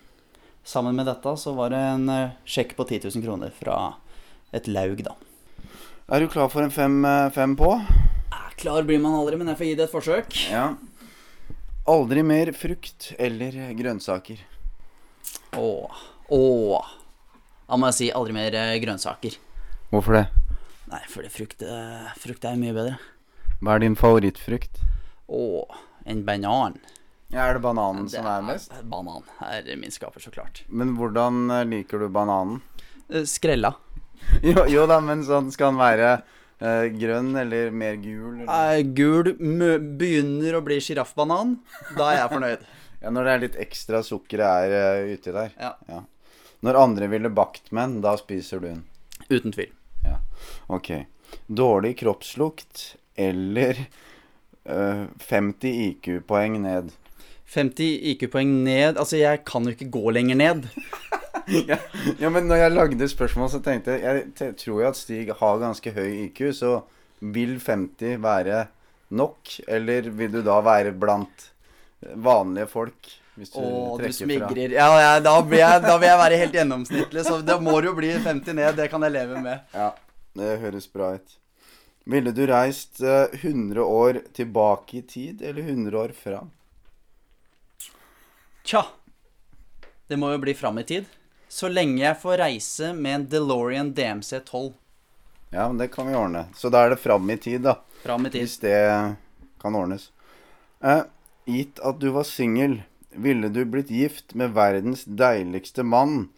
Sammen 0.64 0.94
med 0.96 1.10
dette 1.10 1.34
så 1.42 1.56
var 1.58 1.74
det 1.74 1.82
en 1.82 2.06
eh, 2.14 2.36
sjekk 2.46 2.76
på 2.78 2.86
10 2.86 3.10
000 3.10 3.26
kroner 3.26 3.54
fra 3.58 3.80
et 4.54 4.70
laug, 4.70 5.02
da. 5.04 5.16
Er 6.14 6.22
du 6.22 6.30
klar 6.30 6.52
for 6.54 6.62
en 6.62 6.72
fem, 6.72 7.02
eh, 7.10 7.30
fem 7.34 7.58
på? 7.58 7.74
Eh, 7.82 8.50
Klar 8.62 8.86
blir 8.86 9.02
man 9.02 9.18
aldri, 9.18 9.40
men 9.42 9.50
jeg 9.50 9.58
får 9.58 9.68
gi 9.72 9.76
det 9.80 9.88
et 9.88 9.96
forsøk. 9.96 10.38
Ja. 10.54 10.68
Aldri 11.84 12.22
mer 12.24 12.54
frukt 12.56 13.10
eller 13.20 13.56
grønnsaker. 13.76 14.40
Åh. 15.60 16.04
Åh. 16.32 16.92
Da 17.68 17.80
må 17.80 17.90
jeg 17.90 17.98
si 17.98 18.08
aldri 18.16 18.36
mer 18.38 18.56
eh, 18.56 18.78
grønnsaker. 18.80 19.36
Hvorfor 19.92 20.16
det? 20.16 20.24
Nei, 20.94 21.02
fordi 21.12 21.32
frukt, 21.34 21.66
eh, 21.68 22.08
frukt 22.24 22.48
er 22.48 22.56
mye 22.62 22.76
bedre. 22.76 22.96
Hva 23.60 23.76
er 23.76 23.84
din 23.84 23.98
favorittfrukt? 24.00 24.80
Åh, 25.28 25.76
en 26.08 26.24
banan. 26.24 26.80
Ja, 27.34 27.50
er 27.50 27.58
det 27.58 27.66
bananen 27.66 28.08
som 28.08 28.32
er 28.32 28.48
best? 28.48 28.72
Banan 28.88 29.28
er 29.44 29.68
min 29.76 29.92
skaper, 29.92 30.24
så 30.24 30.32
klart. 30.32 30.64
Men 30.70 30.96
hvordan 30.96 31.50
eh, 31.52 31.66
liker 31.68 32.00
du 32.00 32.08
bananen? 32.08 32.62
Eh, 33.10 33.28
Skrella. 33.28 33.76
Jo, 34.40 34.64
jo 34.72 34.86
da, 34.88 35.02
men 35.04 35.26
sånn 35.28 35.52
skal 35.52 35.74
den 35.74 35.84
være 35.84 36.12
eh, 36.64 36.88
grønn 36.96 37.34
eller 37.44 37.74
mer 37.76 38.00
gul? 38.02 38.44
Eller? 38.44 38.78
Eh, 38.80 38.86
gul 38.96 39.34
begynner 40.00 40.58
å 40.58 40.64
bli 40.66 40.80
sjiraffbanan. 40.84 41.58
Da 41.98 42.14
er 42.14 42.22
jeg 42.24 42.34
fornøyd. 42.38 42.66
Ja, 43.04 43.10
Når 43.12 43.26
det 43.28 43.32
er 43.34 43.42
litt 43.42 43.56
ekstra 43.60 44.00
sukker 44.00 44.40
er 44.48 44.74
uh, 45.04 45.10
uti 45.12 45.32
der. 45.36 45.50
Ja. 45.60 45.98
Når 46.64 46.78
andre 46.80 47.10
ville 47.12 47.28
bakt 47.36 47.74
med 47.76 47.90
den, 47.90 47.98
da 48.06 48.14
spiser 48.16 48.62
du 48.64 48.70
den. 48.70 48.86
Uten 49.28 49.52
tvil. 49.52 49.74
Ok. 50.72 50.92
Dårlig 51.48 51.98
kroppslukt 52.00 52.96
eller 53.16 53.86
eh, 54.64 55.04
50 55.20 55.68
IQ-poeng 55.90 56.62
ned. 56.62 56.92
50 57.46 58.00
IQ-poeng 58.14 58.64
ned. 58.64 58.98
Altså, 58.98 59.18
jeg 59.18 59.44
kan 59.46 59.68
jo 59.68 59.76
ikke 59.76 59.92
gå 59.94 60.14
lenger 60.16 60.40
ned. 60.40 60.68
ja, 61.72 61.78
ja, 62.20 62.30
men 62.30 62.48
når 62.50 62.62
jeg 62.62 62.74
lagde 62.74 63.10
spørsmål, 63.12 63.50
så 63.52 63.60
tenkte 63.64 63.98
jeg 64.00 64.24
Jeg 64.40 64.56
tror 64.60 64.82
jo 64.82 64.88
at 64.90 65.00
Stig 65.00 65.32
har 65.40 65.60
ganske 65.62 65.94
høy 65.96 66.10
IQ, 66.28 66.46
så 66.58 66.76
vil 67.24 67.58
50 67.60 68.22
være 68.24 68.68
nok? 69.14 69.58
Eller 69.68 70.10
vil 70.12 70.32
du 70.34 70.42
da 70.46 70.60
være 70.66 70.94
blant 70.96 71.50
vanlige 72.16 72.70
folk? 72.72 73.14
Hvis 73.34 73.50
du 73.50 73.60
Å, 73.60 73.98
du 73.98 74.10
smigrer. 74.14 74.76
Ja, 74.76 74.88
ja 75.02 75.14
da, 75.24 75.38
blir 75.42 75.64
jeg, 75.64 75.82
da 75.86 75.96
vil 75.98 76.12
jeg 76.12 76.20
være 76.22 76.42
helt 76.44 76.58
gjennomsnittlig, 76.60 77.24
så 77.26 77.40
det 77.42 77.56
må 77.66 77.80
jo 77.82 77.96
bli 77.98 78.12
50 78.14 78.60
ned. 78.60 78.76
Det 78.78 78.90
kan 78.92 79.06
jeg 79.08 79.16
leve 79.16 79.42
med. 79.42 79.64
Ja, 79.74 79.90
det 80.38 80.58
høres 80.62 80.86
bra 80.92 81.16
ut. 81.18 81.40
Ville 82.14 82.34
du 82.36 82.44
reist 82.50 83.00
eh, 83.02 83.32
100 83.40 83.80
år 83.82 84.20
tilbake 84.36 85.00
i 85.00 85.06
tid, 85.08 85.42
eller 85.42 85.64
100 85.64 85.98
år 85.98 86.14
fram? 86.18 86.52
Tja. 88.68 88.84
Det 90.08 90.20
må 90.20 90.34
jo 90.34 90.42
bli 90.44 90.54
fram 90.54 90.78
i 90.78 90.86
tid. 90.88 91.08
Så 91.54 91.70
lenge 91.70 92.02
jeg 92.02 92.18
får 92.18 92.40
reise 92.42 92.88
med 92.98 93.16
en 93.16 93.26
DeLorean 93.30 93.92
DMC12 93.94 94.72
Ja, 95.54 95.68
men 95.68 95.78
det 95.78 95.92
kan 95.94 96.08
vi 96.08 96.16
ordne. 96.18 96.48
Så 96.58 96.72
da 96.74 96.82
er 96.82 96.96
det 96.96 97.04
fram 97.04 97.30
i 97.30 97.36
tid, 97.38 97.62
da. 97.68 97.76
fram 98.02 98.26
i 98.26 98.32
tid. 98.34 98.42
Hvis 98.42 98.56
det 98.64 98.78
kan 99.62 99.78
ordnes. 99.78 100.08
Eh, 100.82 101.04
gitt 101.46 101.78
at 101.86 102.00
du 102.02 102.08
var 102.16 102.26
singel, 102.26 102.80
ville 103.14 103.52
du 103.54 103.62
blitt 103.70 103.94
gift 103.94 104.34
med 104.34 104.56
verdens 104.58 105.06
deiligste 105.06 105.86
mann 105.86 106.32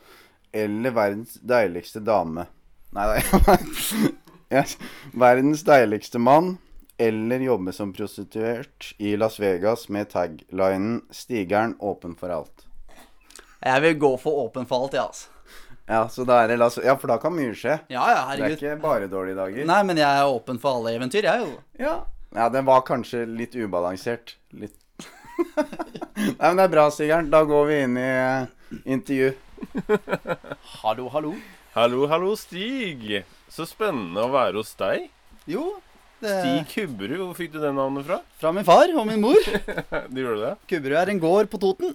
eller 0.51 0.91
verdens 0.91 1.39
deiligste 1.39 2.03
dame? 2.03 2.49
Nei, 2.91 3.07
nei. 3.13 3.55
yes. 4.57 4.75
Verdens 5.15 5.63
deiligste 5.63 6.19
mann 6.19 6.57
eller 6.99 7.47
jobbe 7.47 7.71
som 7.71 7.95
prostituert 7.95 8.91
i 8.99 9.15
Las 9.15 9.39
Vegas 9.39 9.87
med 9.87 10.11
taglinen 10.11 11.05
'Stigeren 11.07 11.79
åpen 11.79 12.19
for 12.19 12.35
alt'. 12.35 12.64
Jeg 13.63 13.81
vil 13.85 13.95
gå 13.99 14.11
for 14.21 14.45
åpen 14.45 14.67
for 14.69 14.85
alt, 14.85 14.97
jeg, 14.97 15.01
ja, 15.01 15.07
altså. 15.07 15.31
Ja, 15.85 15.99
så 16.09 16.23
da 16.25 16.39
er 16.41 16.49
det 16.49 16.57
Las 16.57 16.79
Ja, 16.81 16.95
for 16.97 17.11
da 17.13 17.19
kan 17.21 17.33
mye 17.35 17.53
skje. 17.53 17.77
Ja 17.93 18.05
ja, 18.09 18.21
herregud. 18.31 18.55
Det 18.57 18.65
er 18.65 18.73
ikke 18.73 18.81
bare 18.81 19.09
dårlige 19.09 19.37
dager. 19.37 19.67
Nei, 19.69 19.81
men 19.85 20.01
jeg 20.01 20.21
er 20.21 20.31
åpen 20.33 20.57
for 20.61 20.79
alle 20.79 20.95
eventyr, 20.97 21.27
jeg, 21.29 21.45
jo. 21.45 21.59
Ja. 21.77 21.99
ja, 22.33 22.47
den 22.49 22.65
var 22.65 22.81
kanskje 22.87 23.25
litt 23.29 23.53
ubalansert. 23.53 24.35
Litt 24.57 24.79
Nei, 26.15 26.47
men 26.47 26.57
det 26.57 26.65
er 26.65 26.73
bra, 26.73 26.87
Sigurd. 26.93 27.29
Da 27.29 27.43
går 27.45 27.65
vi 27.69 27.79
inn 27.85 27.99
i 28.01 28.07
eh, 28.07 28.79
intervju. 28.95 29.33
Hallo, 30.81 31.09
hallo. 31.13 31.35
Hallo, 31.75 32.05
hallo, 32.07 32.33
Stig. 32.39 33.21
Så 33.51 33.67
spennende 33.69 34.25
å 34.25 34.31
være 34.33 34.61
hos 34.61 34.73
deg. 34.79 35.09
Jo, 35.49 35.75
det 36.23 36.33
Stig 36.39 36.69
Kubberud, 36.71 37.19
hvor 37.19 37.35
fikk 37.37 37.53
du 37.53 37.59
det 37.61 37.73
navnet 37.75 38.07
fra? 38.07 38.21
Fra 38.41 38.51
min 38.55 38.65
far 38.67 38.89
og 38.95 39.05
min 39.09 39.21
mor. 39.21 39.37
Du 40.13 40.21
gjorde 40.21 40.41
det? 40.41 40.53
Kubberud 40.71 40.97
er 41.03 41.11
en 41.13 41.21
gård 41.21 41.51
på 41.51 41.61
Toten. 41.61 41.93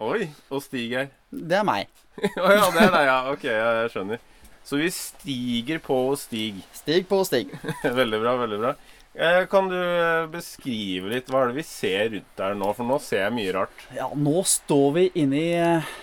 Oi, 0.00 0.30
og 0.48 0.62
Stig-Geir? 0.64 1.10
Det 1.28 1.58
er 1.58 1.64
meg. 1.68 1.90
Å 2.40 2.52
ja, 2.54 2.68
det 2.72 2.86
er 2.86 2.94
deg, 2.94 3.02
ja. 3.04 3.16
Ok, 3.28 3.42
ja, 3.44 3.72
jeg 3.82 3.90
skjønner. 3.92 4.22
Så 4.64 4.78
vi 4.80 4.88
stiger 4.96 5.82
på 5.84 5.98
Stig. 6.16 6.62
Stig 6.72 7.04
på 7.10 7.18
stig. 7.28 7.52
veldig 8.00 8.20
bra, 8.22 8.32
veldig 8.40 8.60
bra. 8.62 8.72
Eh, 9.12 9.42
kan 9.52 9.68
du 9.68 9.76
eh, 9.76 10.24
beskrive 10.32 11.12
litt 11.12 11.28
hva 11.28 11.44
er 11.44 11.52
det 11.52 11.60
vi 11.60 11.66
ser 11.68 12.08
rundt 12.14 12.32
der 12.40 12.56
nå? 12.56 12.72
For 12.78 12.88
nå 12.88 12.96
ser 13.04 13.26
jeg 13.26 13.36
mye 13.42 13.54
rart. 13.58 13.84
Ja, 13.92 14.08
nå 14.16 14.40
står 14.48 14.88
vi 14.96 15.06
inne 15.20 15.44
i 15.44 15.52
eh, 15.60 15.94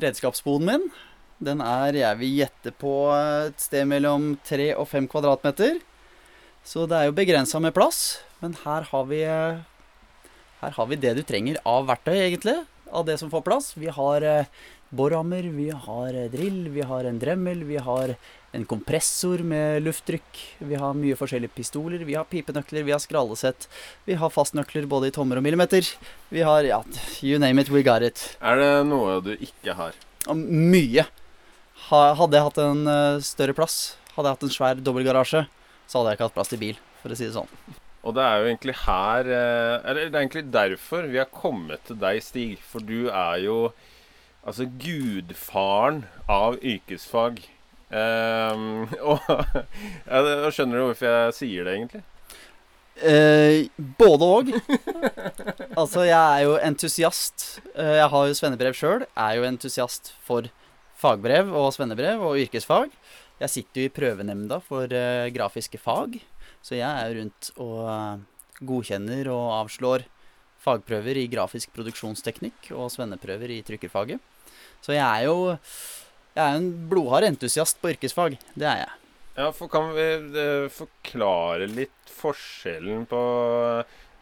redskapsboden 0.00 0.70
min. 0.70 0.90
Den 1.44 1.60
er, 1.60 2.00
jeg 2.00 2.22
vil 2.24 2.36
gjette 2.46 2.72
på 2.80 2.96
et 3.12 3.60
sted 3.60 3.84
mellom 3.92 4.38
tre 4.48 4.72
og 4.72 4.88
fem 4.88 5.04
kvadratmeter. 5.10 5.82
Så 6.64 6.88
det 6.88 6.96
er 6.96 7.10
jo 7.10 7.20
begrensa 7.20 7.60
med 7.60 7.76
plass. 7.76 8.22
Men 8.40 8.56
her 8.64 8.88
har 8.88 9.10
vi 9.12 9.20
Her 9.24 10.78
har 10.78 10.86
vi 10.88 10.96
det 10.96 11.18
du 11.18 11.26
trenger 11.28 11.60
av 11.68 11.90
verktøy, 11.92 12.16
egentlig. 12.22 12.62
Av 12.94 13.04
det 13.08 13.18
som 13.18 13.30
får 13.32 13.42
plass. 13.42 13.72
Vi 13.76 13.90
har 13.90 14.22
eh, 14.22 14.50
borhammer, 14.94 15.42
vi 15.42 15.70
har 15.70 16.14
eh, 16.14 16.30
drill, 16.30 16.68
vi 16.70 16.84
har 16.86 17.04
en 17.04 17.18
dremmel, 17.18 17.64
vi 17.66 17.76
har 17.82 18.14
en 18.54 18.64
kompressor 18.70 19.42
med 19.42 19.82
lufttrykk. 19.82 20.42
Vi 20.58 20.78
har 20.78 20.94
mye 20.94 21.18
forskjellige 21.18 21.56
pistoler, 21.56 22.04
vi 22.06 22.14
har 22.14 22.28
pipenøkler, 22.30 22.86
vi 22.86 22.94
har 22.94 23.02
skrallesett. 23.02 23.66
Vi 24.06 24.14
har 24.20 24.30
fastnøkler 24.30 24.86
både 24.90 25.10
i 25.10 25.16
tommer 25.16 25.40
og 25.40 25.46
millimeter. 25.46 25.88
Vi 26.30 26.46
har 26.46 26.62
ja, 26.68 26.80
you 27.20 27.42
name 27.42 27.60
it, 27.60 27.72
we 27.74 27.82
got 27.82 28.06
it. 28.06 28.22
Er 28.38 28.62
det 28.62 28.72
noe 28.86 29.18
du 29.26 29.34
ikke 29.34 29.74
har? 29.74 29.98
Mye. 30.30 31.08
Hadde 31.90 32.38
jeg 32.38 32.46
hatt 32.46 32.60
en 32.62 32.86
eh, 32.88 33.22
større 33.26 33.56
plass, 33.56 33.96
hadde 34.14 34.30
jeg 34.30 34.38
hatt 34.38 34.46
en 34.46 34.54
svær 34.54 34.84
dobbeltgarasje, 34.86 35.48
så 35.90 35.98
hadde 35.98 36.12
jeg 36.12 36.20
ikke 36.20 36.30
hatt 36.30 36.38
plass 36.38 36.54
til 36.54 36.62
bil, 36.62 36.78
for 37.02 37.12
å 37.12 37.18
si 37.18 37.26
det 37.26 37.34
sånn. 37.34 37.50
Og 38.04 38.12
det 38.16 38.24
er 38.24 38.36
jo 38.36 38.48
egentlig 38.50 38.76
her 38.84 39.28
eh, 39.32 39.74
Eller 39.88 40.08
det 40.08 40.18
er 40.18 40.22
egentlig 40.26 40.46
derfor 40.52 41.08
vi 41.08 41.20
har 41.20 41.30
kommet 41.32 41.84
til 41.88 41.98
deg, 42.00 42.20
Stig. 42.24 42.58
For 42.60 42.84
du 42.84 43.08
er 43.08 43.40
jo 43.46 43.58
altså 44.44 44.68
gudfaren 44.68 46.04
av 46.28 46.58
yrkesfag. 46.60 47.40
Um, 47.94 48.84
og 49.08 49.22
ja, 49.30 50.50
Skjønner 50.52 50.80
du 50.80 50.84
hvorfor 50.90 51.08
jeg 51.08 51.38
sier 51.38 51.64
det, 51.64 51.78
egentlig? 51.78 52.02
Eh, 52.94 53.70
både 53.98 54.28
òg. 54.28 54.52
altså, 55.80 56.04
jeg 56.04 56.20
er 56.20 56.44
jo 56.44 56.58
entusiast. 56.60 57.46
Eh, 57.72 57.96
jeg 58.02 58.12
har 58.12 58.28
jo 58.28 58.36
svennebrev 58.36 58.76
sjøl. 58.76 59.08
Er 59.16 59.38
jo 59.38 59.48
entusiast 59.48 60.12
for 60.26 60.52
fagbrev 61.00 61.50
og 61.56 61.72
svennebrev 61.74 62.20
og 62.20 62.36
yrkesfag. 62.44 62.92
Jeg 63.40 63.50
sitter 63.50 63.80
jo 63.80 63.88
i 63.88 63.96
prøvenemnda 63.96 64.60
for 64.62 64.92
grafiske 65.34 65.80
fag, 65.82 66.20
så 66.64 66.78
jeg 66.78 66.88
er 66.88 67.16
rundt 67.18 67.50
og 67.60 67.78
eh, 67.92 68.24
godkjenner 68.64 69.28
og 69.32 69.52
avslår 69.60 70.06
fagprøver 70.64 71.20
i 71.20 71.28
grafisk 71.28 71.74
produksjonsteknikk 71.76 72.70
og 72.72 72.88
svenneprøver 72.94 73.52
i 73.52 73.62
trykkerfaget. 73.66 74.22
Så 74.80 74.96
jeg 74.96 75.04
er 75.04 75.26
jo 75.28 75.52
jeg 76.34 76.42
er 76.42 76.56
en 76.58 76.70
blodhard 76.90 77.28
entusiast 77.28 77.78
på 77.82 77.92
yrkesfag. 77.92 78.38
Det 78.58 78.66
er 78.66 78.80
jeg. 78.80 78.94
Ja, 79.36 79.50
for 79.54 79.70
Kan 79.70 79.92
vi 79.94 80.06
eh, 80.40 80.70
forklare 80.72 81.68
litt 81.70 82.10
forskjellen 82.10 83.04
på 83.10 83.20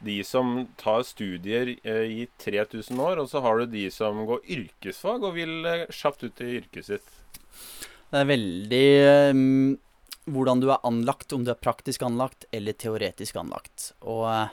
de 0.03 0.19
som 0.27 0.67
tar 0.81 1.05
studier 1.07 1.75
eh, 1.85 2.05
i 2.11 2.27
3000 2.43 3.01
år, 3.01 3.23
og 3.23 3.31
så 3.31 3.43
har 3.45 3.61
du 3.61 3.71
de 3.71 3.87
som 3.95 4.25
går 4.29 4.43
yrkesfag 4.57 5.25
og 5.25 5.37
vil 5.37 5.69
eh, 5.69 5.87
kjapt 5.93 6.27
ut 6.27 6.43
i 6.43 6.57
yrket 6.59 6.89
sitt? 6.89 7.15
Det 8.13 8.21
er 8.21 8.29
veldig 8.29 8.87
ehm, 9.09 9.79
hvordan 10.31 10.63
du 10.63 10.69
er 10.71 10.83
anlagt, 10.87 11.33
om 11.35 11.45
du 11.45 11.51
er 11.53 11.59
praktisk 11.59 12.05
anlagt 12.07 12.47
eller 12.55 12.77
teoretisk 12.79 13.39
anlagt. 13.41 13.91
Og 14.01 14.27
eh, 14.31 14.53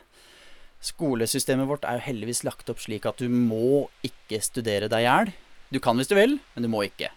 skolesystemet 0.82 1.70
vårt 1.70 1.86
er 1.86 2.00
jo 2.00 2.08
heldigvis 2.08 2.46
lagt 2.48 2.72
opp 2.72 2.82
slik 2.82 3.06
at 3.10 3.22
du 3.22 3.30
må 3.30 3.88
ikke 4.06 4.42
studere 4.44 4.90
deg 4.92 5.06
i 5.06 5.08
hjel. 5.08 5.34
Du 5.70 5.80
kan 5.84 6.00
hvis 6.00 6.10
du 6.10 6.18
vil, 6.18 6.40
men 6.56 6.66
du 6.66 6.72
må 6.72 6.86
ikke. 6.88 7.12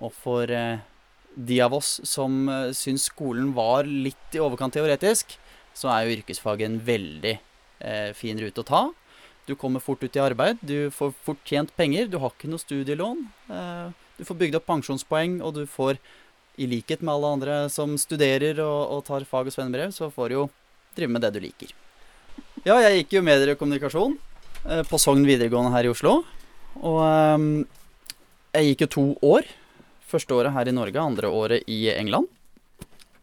Og 0.00 0.14
for 0.16 0.48
eh, 0.48 0.80
de 1.34 1.60
av 1.64 1.74
oss 1.74 1.98
som 2.08 2.48
uh, 2.48 2.72
syns 2.76 3.08
skolen 3.08 3.52
var 3.56 3.88
litt 3.88 4.36
i 4.36 4.40
overkant 4.42 4.74
teoretisk, 4.76 5.36
så 5.72 5.88
er 5.92 6.04
jo 6.04 6.18
yrkesfaget 6.18 6.68
en 6.68 6.80
veldig 6.84 7.32
eh, 7.32 8.10
fin 8.16 8.36
rute 8.36 8.60
å 8.60 8.68
ta. 8.68 8.82
Du 9.48 9.54
kommer 9.58 9.80
fort 9.80 10.02
ut 10.04 10.16
i 10.16 10.20
arbeid, 10.22 10.60
du 10.60 10.90
får 10.92 11.14
fort 11.24 11.40
tjent 11.48 11.72
penger, 11.78 12.10
du 12.12 12.18
har 12.20 12.34
ikke 12.34 12.50
noe 12.52 12.60
studielån. 12.60 13.22
Eh, 13.56 14.02
du 14.18 14.26
får 14.28 14.38
bygd 14.42 14.58
opp 14.58 14.68
pensjonspoeng, 14.68 15.40
og 15.40 15.56
du 15.56 15.64
får, 15.64 15.96
i 16.60 16.68
likhet 16.68 17.02
med 17.02 17.14
alle 17.14 17.30
andre 17.36 17.60
som 17.72 17.94
studerer 18.00 18.60
og, 18.64 18.80
og 18.96 19.06
tar 19.06 19.24
fag 19.28 19.48
og 19.48 19.54
svennebrev, 19.54 19.94
så 19.94 20.10
får 20.12 20.28
du 20.28 20.36
jo 20.36 20.48
drive 20.96 21.14
med 21.14 21.24
det 21.24 21.32
du 21.34 21.40
liker. 21.44 21.72
Ja, 22.66 22.76
jeg 22.84 23.02
gikk 23.02 23.16
jo 23.16 23.24
medier 23.26 23.54
og 23.54 23.60
kommunikasjon 23.60 24.18
eh, 24.68 24.84
på 24.88 25.00
Sogn 25.00 25.24
videregående 25.26 25.72
her 25.74 25.88
i 25.88 25.92
Oslo. 25.92 26.20
Og 26.82 27.00
eh, 27.06 27.48
jeg 28.58 28.72
gikk 28.72 28.86
jo 28.86 28.92
to 28.96 29.06
år. 29.34 29.48
Første 30.12 30.36
året 30.36 30.52
her 30.52 30.68
i 30.68 30.76
Norge, 30.76 31.00
andre 31.00 31.30
året 31.32 31.68
i 31.72 31.86
England. 31.94 32.28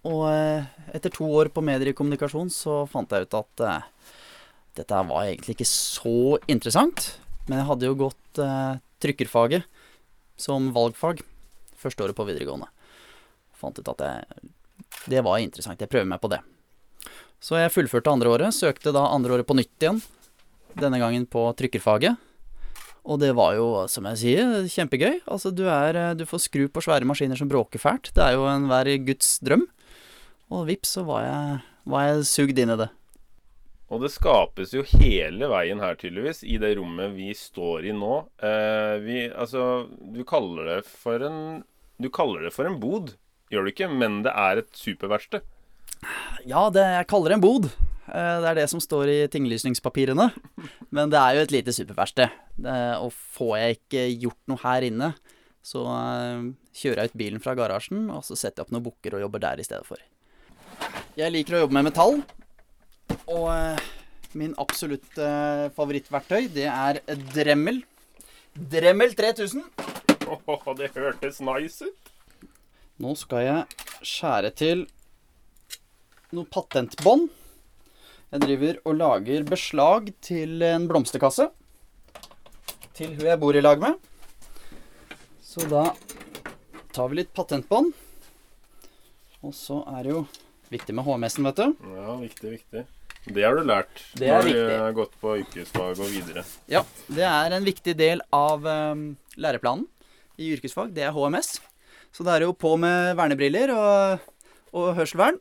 Og 0.10 0.26
eh, 0.32 0.68
etter 0.96 1.12
to 1.14 1.28
år 1.38 1.52
på 1.54 1.64
medier 1.66 1.92
og 1.92 2.00
kommunikasjon 2.00 2.52
så 2.54 2.84
fant 2.90 3.12
jeg 3.12 3.28
ut 3.28 3.40
at 3.40 3.66
eh, 3.68 3.90
dette 4.80 5.02
var 5.10 5.28
egentlig 5.28 5.58
ikke 5.58 5.70
så 5.70 6.40
interessant. 6.50 7.12
Men 7.48 7.62
jeg 7.62 7.70
hadde 7.70 7.90
jo 7.90 8.00
gått 8.06 8.42
eh, 8.42 8.80
trykkerfaget 9.04 9.68
som 10.40 10.72
valgfag 10.76 11.24
første 11.80 12.06
året 12.06 12.18
på 12.18 12.28
videregående. 12.28 12.70
Fant 13.60 13.80
ut 13.80 13.92
at 13.92 14.02
det, 14.02 14.14
det 15.12 15.24
var 15.26 15.42
interessant. 15.44 15.82
Jeg 15.82 15.92
prøver 15.92 16.08
meg 16.10 16.22
på 16.24 16.32
det. 16.32 16.40
Så 17.44 17.60
jeg 17.60 17.74
fullførte 17.74 18.12
andre 18.12 18.32
året. 18.34 18.56
Søkte 18.56 18.94
da 18.96 19.06
andre 19.12 19.38
året 19.38 19.48
på 19.48 19.58
nytt 19.58 19.76
igjen. 19.84 20.02
Denne 20.80 21.00
gangen 21.02 21.28
på 21.30 21.46
trykkerfaget. 21.60 22.20
Og 23.10 23.18
det 23.22 23.32
var 23.38 23.56
jo, 23.58 23.68
som 23.90 24.06
jeg 24.12 24.20
sier, 24.22 24.56
kjempegøy. 24.70 25.22
Altså, 25.32 25.52
du, 25.56 25.64
er, 25.72 25.98
du 26.20 26.26
får 26.30 26.44
skru 26.46 26.68
på 26.70 26.84
svære 26.84 27.08
maskiner 27.08 27.40
som 27.40 27.50
bråker 27.50 27.82
fælt. 27.82 28.12
Det 28.16 28.24
er 28.26 28.36
jo 28.36 28.46
enhver 28.52 28.92
guds 29.08 29.38
drøm. 29.44 29.66
Og 30.54 30.68
vips, 30.70 30.96
så 30.98 31.06
var 31.08 31.24
jeg, 31.26 31.60
var 31.90 32.08
jeg 32.10 32.28
sugd 32.30 32.60
inn 32.62 32.74
i 32.76 32.80
det. 32.84 32.90
Og 33.90 34.04
det 34.04 34.12
skapes 34.14 34.74
jo 34.76 34.84
hele 34.86 35.48
veien 35.50 35.82
her, 35.82 35.98
tydeligvis, 35.98 36.44
i 36.46 36.60
det 36.62 36.76
rommet 36.78 37.16
vi 37.16 37.32
står 37.38 37.88
i 37.90 37.96
nå. 37.98 38.20
Eh, 38.46 38.96
vi, 39.02 39.24
altså, 39.34 39.88
du 40.14 40.22
kaller 40.30 40.76
det 40.76 40.80
for 40.86 41.26
en 41.26 41.64
Du 42.00 42.08
kaller 42.14 42.46
det 42.46 42.54
for 42.56 42.70
en 42.70 42.78
bod, 42.80 43.10
gjør 43.52 43.66
du 43.66 43.72
ikke? 43.74 43.88
Men 43.92 44.22
det 44.26 44.34
er 44.36 44.62
et 44.64 44.70
superverksted. 44.78 45.46
Ja, 46.48 46.68
det, 46.72 46.84
jeg 46.96 47.08
kaller 47.12 47.34
det 47.34 47.38
en 47.40 47.44
bod. 47.44 47.66
Eh, 48.10 48.38
Det 48.42 48.48
er 48.52 48.56
det 48.62 48.68
som 48.72 48.80
står 48.82 49.12
i 49.12 49.18
tinglysningspapirene. 49.32 50.30
Men 50.96 51.12
det 51.12 51.20
er 51.20 51.36
jo 51.38 51.44
et 51.48 51.52
lite 51.58 51.74
superverksted. 51.76 52.32
Og 53.04 53.12
får 53.38 53.54
jeg 53.62 53.78
ikke 53.80 54.06
gjort 54.26 54.40
noe 54.52 54.62
her 54.64 54.88
inne, 54.88 55.12
så 55.66 55.84
eh, 55.92 56.48
kjører 56.80 57.04
jeg 57.04 57.12
ut 57.14 57.20
bilen 57.20 57.44
fra 57.44 57.54
garasjen, 57.60 58.08
og 58.16 58.24
så 58.26 58.38
setter 58.40 58.62
jeg 58.62 58.68
opp 58.70 58.74
noen 58.78 58.86
bukker 58.88 59.18
og 59.18 59.26
jobber 59.28 59.44
der 59.44 59.60
i 59.62 59.68
stedet 59.68 59.86
for. 59.88 60.00
Jeg 61.20 61.34
liker 61.36 61.58
å 61.58 61.64
jobbe 61.66 61.76
med 61.76 61.90
metall. 61.90 62.22
Og 63.30 63.48
eh, 63.52 63.88
min 64.40 64.54
absolutte 64.62 65.28
favorittverktøy, 65.76 66.48
det 66.54 66.68
er 66.70 67.02
Dremel. 67.34 67.82
Dremel 68.56 69.14
3000. 69.18 69.64
Åh, 70.30 70.68
det 70.78 70.92
hørtes 70.96 71.40
nice 71.44 71.86
ut. 71.90 72.12
Nå 73.00 73.14
skal 73.16 73.46
jeg 73.46 73.86
skjære 74.06 74.50
til 74.60 74.82
noe 76.36 76.48
patentbånd. 76.52 77.30
Jeg 78.30 78.44
driver 78.44 78.80
og 78.86 78.98
lager 79.00 79.46
beslag 79.50 80.12
til 80.26 80.62
en 80.68 80.86
blomsterkasse. 80.90 81.48
Til 82.98 83.16
hun 83.16 83.30
jeg 83.30 83.40
bor 83.42 83.56
i 83.56 83.64
lag 83.64 83.80
med. 83.82 83.96
Så 85.42 85.66
da 85.72 85.88
tar 86.94 87.10
vi 87.10 87.22
litt 87.22 87.32
patentbånd. 87.34 87.94
Og 89.40 89.56
så 89.56 89.80
er 89.96 90.04
det 90.06 90.14
jo 90.14 90.26
viktig 90.70 90.94
med 90.98 91.08
HMS-en, 91.08 91.48
vet 91.48 91.62
du. 91.64 91.90
Ja, 91.96 92.18
viktig, 92.20 92.52
viktig. 92.58 92.84
Det 93.30 93.44
har 93.44 93.56
du 93.58 93.64
lært 93.68 94.00
Det 94.18 94.28
er 94.30 94.38
når 94.40 94.44
du 94.46 94.50
viktig. 94.52 94.76
har 94.84 94.94
gått 94.98 95.16
på 95.22 95.34
yrkesfag 95.40 96.00
og 96.04 96.12
videre. 96.12 96.44
Ja, 96.72 96.84
det 97.08 97.26
er 97.28 97.56
en 97.56 97.66
viktig 97.68 97.96
del 98.00 98.22
av 98.36 98.68
um, 98.68 99.08
læreplanen 99.40 99.88
i 100.40 100.52
yrkesfag. 100.54 100.92
Det 100.96 101.08
er 101.08 101.16
HMS. 101.16 101.56
Så 102.16 102.26
det 102.26 102.36
er 102.36 102.48
jo 102.48 102.56
på 102.58 102.76
med 102.80 103.16
vernebriller 103.20 103.72
og, 103.76 104.32
og 104.76 104.94
hørselvern. 104.98 105.40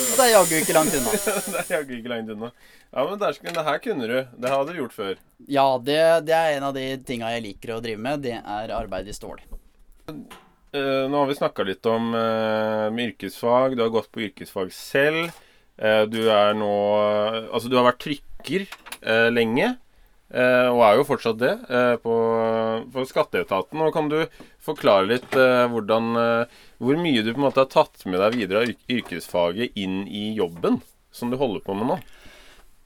Og 0.00 0.16
det 0.18 0.24
er 0.24 0.32
jaggu 0.32 0.54
ikke 0.58 0.74
langt 0.74 0.94
unna. 0.96 1.12
det 1.52 1.60
er 1.60 1.72
jaggu 1.76 1.94
ikke 1.98 2.12
langt 2.12 2.30
unna. 2.34 2.50
Ja, 2.90 3.04
men 3.06 3.20
dersken, 3.20 3.52
det 3.54 3.64
her 3.66 3.78
kunne 3.84 4.08
du. 4.10 4.16
Det 4.42 4.52
hadde 4.52 4.72
du 4.72 4.80
gjort 4.80 4.96
før. 4.96 5.20
Ja, 5.46 5.66
det, 5.78 6.00
det 6.26 6.36
er 6.36 6.56
en 6.56 6.66
av 6.70 6.74
de 6.76 6.86
tinga 7.06 7.30
jeg 7.36 7.44
liker 7.46 7.76
å 7.76 7.82
drive 7.84 8.02
med. 8.02 8.24
Det 8.26 8.38
er 8.40 8.74
arbeid 8.74 9.08
i 9.08 9.14
stål. 9.14 9.42
Eh, 10.10 11.04
nå 11.10 11.14
har 11.14 11.30
vi 11.30 11.38
snakka 11.38 11.66
litt 11.66 11.86
om 11.90 12.10
om 12.14 12.98
yrkesfag. 13.06 13.76
Du 13.76 13.84
har 13.84 13.94
gått 13.94 14.10
på 14.12 14.26
yrkesfag 14.26 14.72
selv. 14.74 15.30
Eh, 15.80 16.02
du 16.12 16.20
er 16.28 16.56
nå 16.58 16.72
Altså, 17.48 17.70
du 17.70 17.78
har 17.78 17.88
vært 17.88 18.02
trykker 18.04 18.66
eh, 18.66 19.28
lenge. 19.32 19.72
eh, 20.28 20.68
og 20.68 20.82
er 20.84 20.98
jo 20.98 21.06
fortsatt 21.08 21.40
det 21.40 21.54
på, 22.04 22.14
på 22.92 23.06
Skatteetaten. 23.08 23.80
Og 23.80 23.92
kan 23.96 24.10
du 24.12 24.20
forklare 24.62 25.08
litt 25.08 25.32
hvordan 25.32 26.12
Hvor 26.78 27.00
mye 27.00 27.24
du 27.24 27.32
på 27.32 27.40
en 27.40 27.48
måte 27.48 27.64
har 27.64 27.72
tatt 27.72 28.04
med 28.06 28.20
deg 28.20 28.36
videre 28.36 28.64
av 28.64 28.92
yrkesfaget 28.92 29.76
inn 29.80 30.04
i 30.06 30.34
jobben 30.36 30.80
som 31.10 31.32
du 31.32 31.38
holder 31.40 31.64
på 31.64 31.74
med 31.74 31.90
nå? 31.90 31.96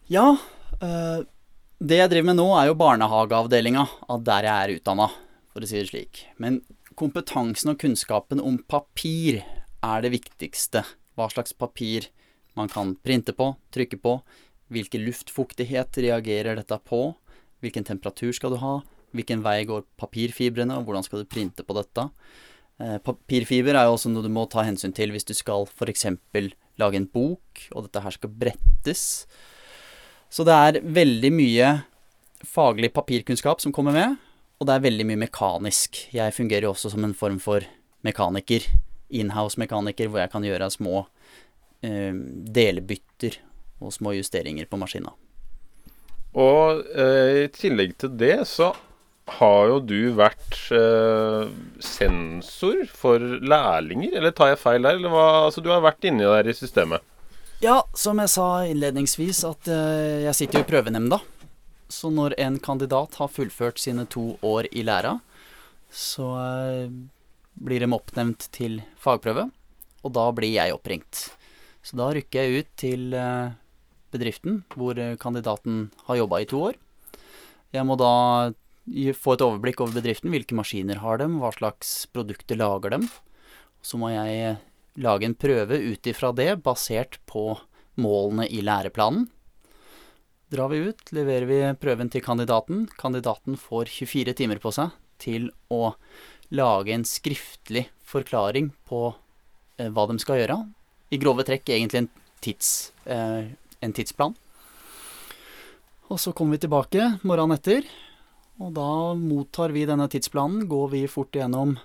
Ja, 0.08 0.36
det 0.80 1.98
jeg 1.98 2.10
driver 2.12 2.28
med 2.30 2.38
nå 2.38 2.46
er 2.56 2.70
jo 2.70 2.78
barnehageavdelinga 2.80 3.84
av 4.12 4.24
der 4.24 4.46
jeg 4.46 4.54
er 4.54 4.72
utdanna, 4.78 5.06
for 5.52 5.64
å 5.64 5.68
si 5.68 5.78
det 5.80 5.90
slik. 5.90 6.24
Men 6.40 6.62
kompetansen 6.96 7.72
og 7.72 7.78
kunnskapen 7.80 8.40
om 8.40 8.58
papir 8.70 9.42
er 9.84 10.04
det 10.04 10.12
viktigste. 10.14 10.84
Hva 11.16 11.28
slags 11.32 11.56
papir 11.56 12.08
man 12.58 12.70
kan 12.70 12.94
printe 13.04 13.34
på, 13.36 13.52
trykke 13.74 13.98
på. 14.00 14.18
Hvilken 14.72 15.04
luftfuktighet 15.06 15.98
reagerer 16.02 16.58
dette 16.58 16.78
på? 16.88 17.12
Hvilken 17.64 17.86
temperatur 17.86 18.32
skal 18.36 18.54
du 18.54 18.60
ha? 18.62 18.78
Hvilken 19.14 19.44
vei 19.44 19.60
går 19.68 19.84
papirfibrene, 20.00 20.78
og 20.78 20.88
hvordan 20.88 21.06
skal 21.06 21.22
du 21.22 21.30
printe 21.30 21.66
på 21.66 21.76
dette? 21.76 22.08
Eh, 22.82 22.98
Papirfiber 22.98 23.76
er 23.78 23.86
jo 23.86 23.94
også 23.94 24.10
noe 24.10 24.24
du 24.24 24.32
må 24.34 24.48
ta 24.50 24.64
hensyn 24.66 24.94
til 24.94 25.12
hvis 25.14 25.26
du 25.28 25.34
skal 25.36 25.68
f.eks. 25.70 26.06
lage 26.80 26.98
en 26.98 27.06
bok, 27.06 27.66
og 27.72 27.86
dette 27.86 28.02
her 28.02 28.16
skal 28.16 28.32
brettes. 28.34 29.04
Så 30.26 30.46
det 30.46 30.54
er 30.54 30.80
veldig 30.82 31.30
mye 31.30 31.68
faglig 32.44 32.90
papirkunnskap 32.92 33.62
som 33.62 33.72
kommer 33.72 33.94
med, 33.94 34.16
og 34.58 34.66
det 34.66 34.74
er 34.74 34.86
veldig 34.88 35.06
mye 35.06 35.22
mekanisk. 35.22 36.08
Jeg 36.14 36.34
fungerer 36.34 36.66
jo 36.66 36.74
også 36.74 36.90
som 36.92 37.06
en 37.06 37.14
form 37.14 37.38
for 37.42 37.64
mekaniker. 38.06 38.66
Inhouse-mekaniker, 39.14 40.10
hvor 40.10 40.24
jeg 40.24 40.32
kan 40.32 40.44
gjøre 40.44 40.72
små 40.74 41.04
delbytter 41.84 43.36
og 43.84 43.92
små 43.92 44.14
justeringer 44.16 44.68
på 44.70 44.78
maskina. 44.80 45.12
Og 46.34 46.82
eh, 46.98 47.44
i 47.44 47.48
tillegg 47.54 47.94
til 48.00 48.14
det 48.18 48.40
så 48.50 48.72
har 49.38 49.70
jo 49.70 49.78
du 49.80 50.00
vært 50.18 50.56
eh, 50.74 51.48
sensor 51.82 52.84
for 52.92 53.22
lærlinger, 53.22 54.18
eller 54.18 54.34
tar 54.36 54.52
jeg 54.52 54.60
feil 54.60 54.84
der? 54.84 54.98
Eller 54.98 55.12
hva? 55.12 55.28
Altså, 55.46 55.62
du 55.64 55.70
har 55.72 55.84
vært 55.84 56.04
inni 56.04 56.26
der 56.26 56.50
i 56.50 56.56
systemet. 56.56 57.04
Ja, 57.64 57.78
som 57.96 58.20
jeg 58.20 58.32
sa 58.34 58.48
innledningsvis, 58.68 59.44
at 59.48 59.70
eh, 59.72 60.26
jeg 60.26 60.36
sitter 60.36 60.60
jo 60.60 60.66
i 60.66 60.68
prøvenemnda. 60.68 61.20
Så 61.88 62.10
når 62.12 62.34
en 62.42 62.58
kandidat 62.60 63.16
har 63.20 63.32
fullført 63.32 63.80
sine 63.80 64.04
to 64.10 64.34
år 64.44 64.68
i 64.72 64.84
læra, 64.84 65.16
så 65.94 66.28
eh, 66.42 66.92
blir 67.54 67.80
de 67.80 67.88
oppnevnt 67.94 68.50
til 68.52 68.82
fagprøve, 69.00 69.46
og 70.04 70.14
da 70.18 70.26
blir 70.36 70.52
jeg 70.58 70.74
oppringt. 70.76 71.28
Så 71.84 71.98
da 72.00 72.08
rykker 72.16 72.46
jeg 72.46 72.64
ut 72.64 72.70
til 72.80 73.14
eh, 73.16 73.52
bedriften 74.14 74.62
hvor 74.72 74.96
eh, 74.96 75.18
kandidaten 75.20 75.90
har 76.08 76.22
jobba 76.22 76.40
i 76.40 76.48
to 76.48 76.62
år. 76.70 76.78
Jeg 77.74 77.84
må 77.84 77.98
da 78.00 78.12
få 79.18 79.34
et 79.34 79.44
overblikk 79.44 79.82
over 79.84 79.98
bedriften. 79.98 80.32
Hvilke 80.32 80.56
maskiner 80.56 81.02
har 81.02 81.20
dem, 81.20 81.38
hva 81.42 81.50
slags 81.52 82.06
produkter 82.14 82.56
lager 82.60 82.96
dem. 82.96 83.08
Så 83.84 84.00
må 84.00 84.14
jeg 84.14 84.38
eh, 84.40 84.62
lage 85.04 85.28
en 85.28 85.36
prøve 85.36 85.76
ut 85.76 86.08
ifra 86.08 86.32
det, 86.32 86.54
basert 86.64 87.18
på 87.28 87.50
målene 88.00 88.46
i 88.48 88.62
læreplanen. 88.64 89.28
Drar 90.54 90.70
vi 90.70 90.86
ut, 90.88 91.02
leverer 91.12 91.48
vi 91.50 91.58
prøven 91.82 92.08
til 92.12 92.24
kandidaten. 92.24 92.86
Kandidaten 93.00 93.58
får 93.60 93.90
24 93.92 94.36
timer 94.38 94.60
på 94.62 94.72
seg 94.72 94.94
til 95.20 95.50
å 95.72 95.96
lage 96.54 96.94
en 96.94 97.04
skriftlig 97.08 97.88
forklaring 98.06 98.70
på 98.88 99.02
hva 99.74 100.04
de 100.06 100.18
skal 100.22 100.38
gjøre. 100.38 100.58
I 101.14 101.20
grove 101.22 101.44
trekk 101.46 101.70
egentlig 101.70 102.02
en, 102.02 102.10
tids, 102.42 102.92
eh, 103.06 103.52
en 103.80 103.94
tidsplan. 103.94 104.34
Og 106.10 106.20
så 106.20 106.34
kommer 106.36 106.56
vi 106.56 106.64
tilbake 106.66 107.14
morgenen 107.22 107.56
etter, 107.56 107.86
og 108.62 108.74
da 108.76 109.14
mottar 109.18 109.72
vi 109.74 109.86
denne 109.88 110.08
tidsplanen. 110.10 110.66
Går 110.70 110.90
vi 110.92 111.04
fort 111.10 111.34
igjennom 111.34 111.76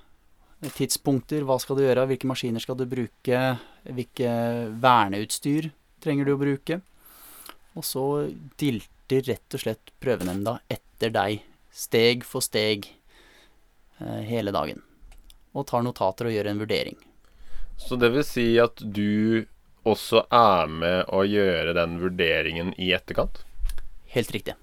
tidspunkter, 0.76 1.46
hva 1.48 1.56
skal 1.62 1.78
du 1.78 1.86
gjøre, 1.86 2.06
hvilke 2.10 2.28
maskiner 2.30 2.64
skal 2.64 2.78
du 2.80 2.86
bruke, 2.90 3.44
hvilke 3.88 4.32
verneutstyr 4.84 5.70
trenger 6.04 6.28
du 6.28 6.34
å 6.36 6.42
bruke. 6.42 6.82
Og 7.80 7.86
så 7.88 8.06
dilter 8.60 9.24
rett 9.30 9.56
og 9.56 9.64
slett 9.64 9.94
prøvenemnda 10.04 10.60
etter 10.70 11.14
deg, 11.16 11.46
steg 11.72 12.26
for 12.28 12.44
steg, 12.44 12.90
eh, 14.02 14.22
hele 14.28 14.52
dagen. 14.52 14.84
Og 15.56 15.66
tar 15.66 15.86
notater 15.86 16.28
og 16.28 16.36
gjør 16.36 16.52
en 16.52 16.66
vurdering. 16.66 17.00
Så 17.80 17.96
det 17.96 18.12
vil 18.14 18.26
si 18.28 18.48
at 18.62 18.82
du 18.84 19.46
også 19.88 20.26
er 20.30 20.68
med 20.70 21.12
å 21.16 21.24
gjøre 21.26 21.74
den 21.78 21.98
vurderingen 22.02 22.74
i 22.78 22.92
etterkant? 22.94 23.42
Helt 24.14 24.32
riktig. 24.36 24.56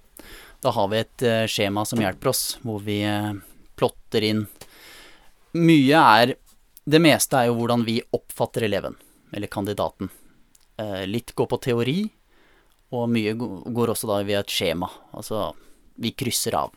Da 0.63 0.73
har 0.75 0.89
vi 0.93 1.01
et 1.01 1.25
eh, 1.25 1.45
skjema 1.51 1.85
som 1.87 2.01
hjelper 2.03 2.31
oss, 2.33 2.45
hvor 2.65 2.83
vi 2.85 3.01
eh, 3.07 3.33
plotter 3.79 4.25
inn 4.25 4.47
Mye 5.57 6.01
er 6.21 6.35
Det 6.85 7.01
meste 7.01 7.39
er 7.39 7.49
jo 7.49 7.57
hvordan 7.61 7.85
vi 7.87 8.01
oppfatter 8.15 8.67
eleven, 8.67 8.97
eller 9.33 9.51
kandidaten. 9.51 10.11
Eh, 10.77 11.07
litt 11.09 11.33
går 11.35 11.49
på 11.51 11.59
teori, 11.65 11.97
og 12.95 13.09
mye 13.11 13.33
går 13.37 13.93
også 13.95 14.11
da 14.11 14.21
via 14.27 14.43
et 14.45 14.53
skjema. 14.53 14.91
Altså, 15.17 15.49
vi 15.97 16.13
krysser 16.13 16.55
av. 16.59 16.75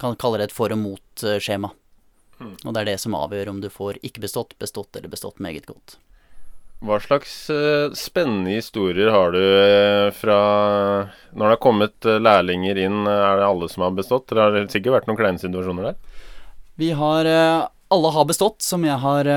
Kan 0.00 0.18
kalle 0.20 0.42
det 0.42 0.50
et 0.50 0.56
for 0.56 0.74
og 0.74 0.80
mot-skjema. 0.82 1.70
Og 2.64 2.72
det 2.72 2.82
er 2.82 2.90
det 2.92 2.98
som 3.02 3.16
avgjør 3.18 3.52
om 3.52 3.60
du 3.62 3.70
får 3.72 4.00
ikke 4.06 4.24
bestått, 4.24 4.56
bestått 4.60 4.96
eller 4.96 5.12
bestått 5.12 5.42
meget 5.42 5.66
godt. 5.70 5.98
Hva 6.84 6.98
slags 7.00 7.32
eh, 7.50 7.92
spennende 7.96 8.58
historier 8.58 9.08
har 9.14 9.32
du 9.32 9.40
eh, 9.40 10.10
fra 10.12 10.38
Når 11.32 11.44
det 11.44 11.52
har 11.54 11.62
kommet 11.62 12.08
eh, 12.08 12.20
lærlinger 12.20 12.80
inn, 12.82 13.06
er 13.08 13.40
det 13.40 13.46
alle 13.46 13.68
som 13.72 13.86
har 13.86 13.94
bestått? 13.96 14.32
Eller 14.32 14.42
har 14.42 14.58
det 14.58 14.74
sikkert 14.74 14.98
vært 14.98 15.08
noen 15.08 15.20
kleine 15.20 15.40
situasjoner 15.40 15.90
der? 15.90 16.26
Vi 16.76 16.90
har 16.98 17.30
Alle 17.94 18.10
har 18.10 18.26
bestått, 18.26 18.60
som 18.66 18.84
jeg 18.84 18.98
har 18.98 19.28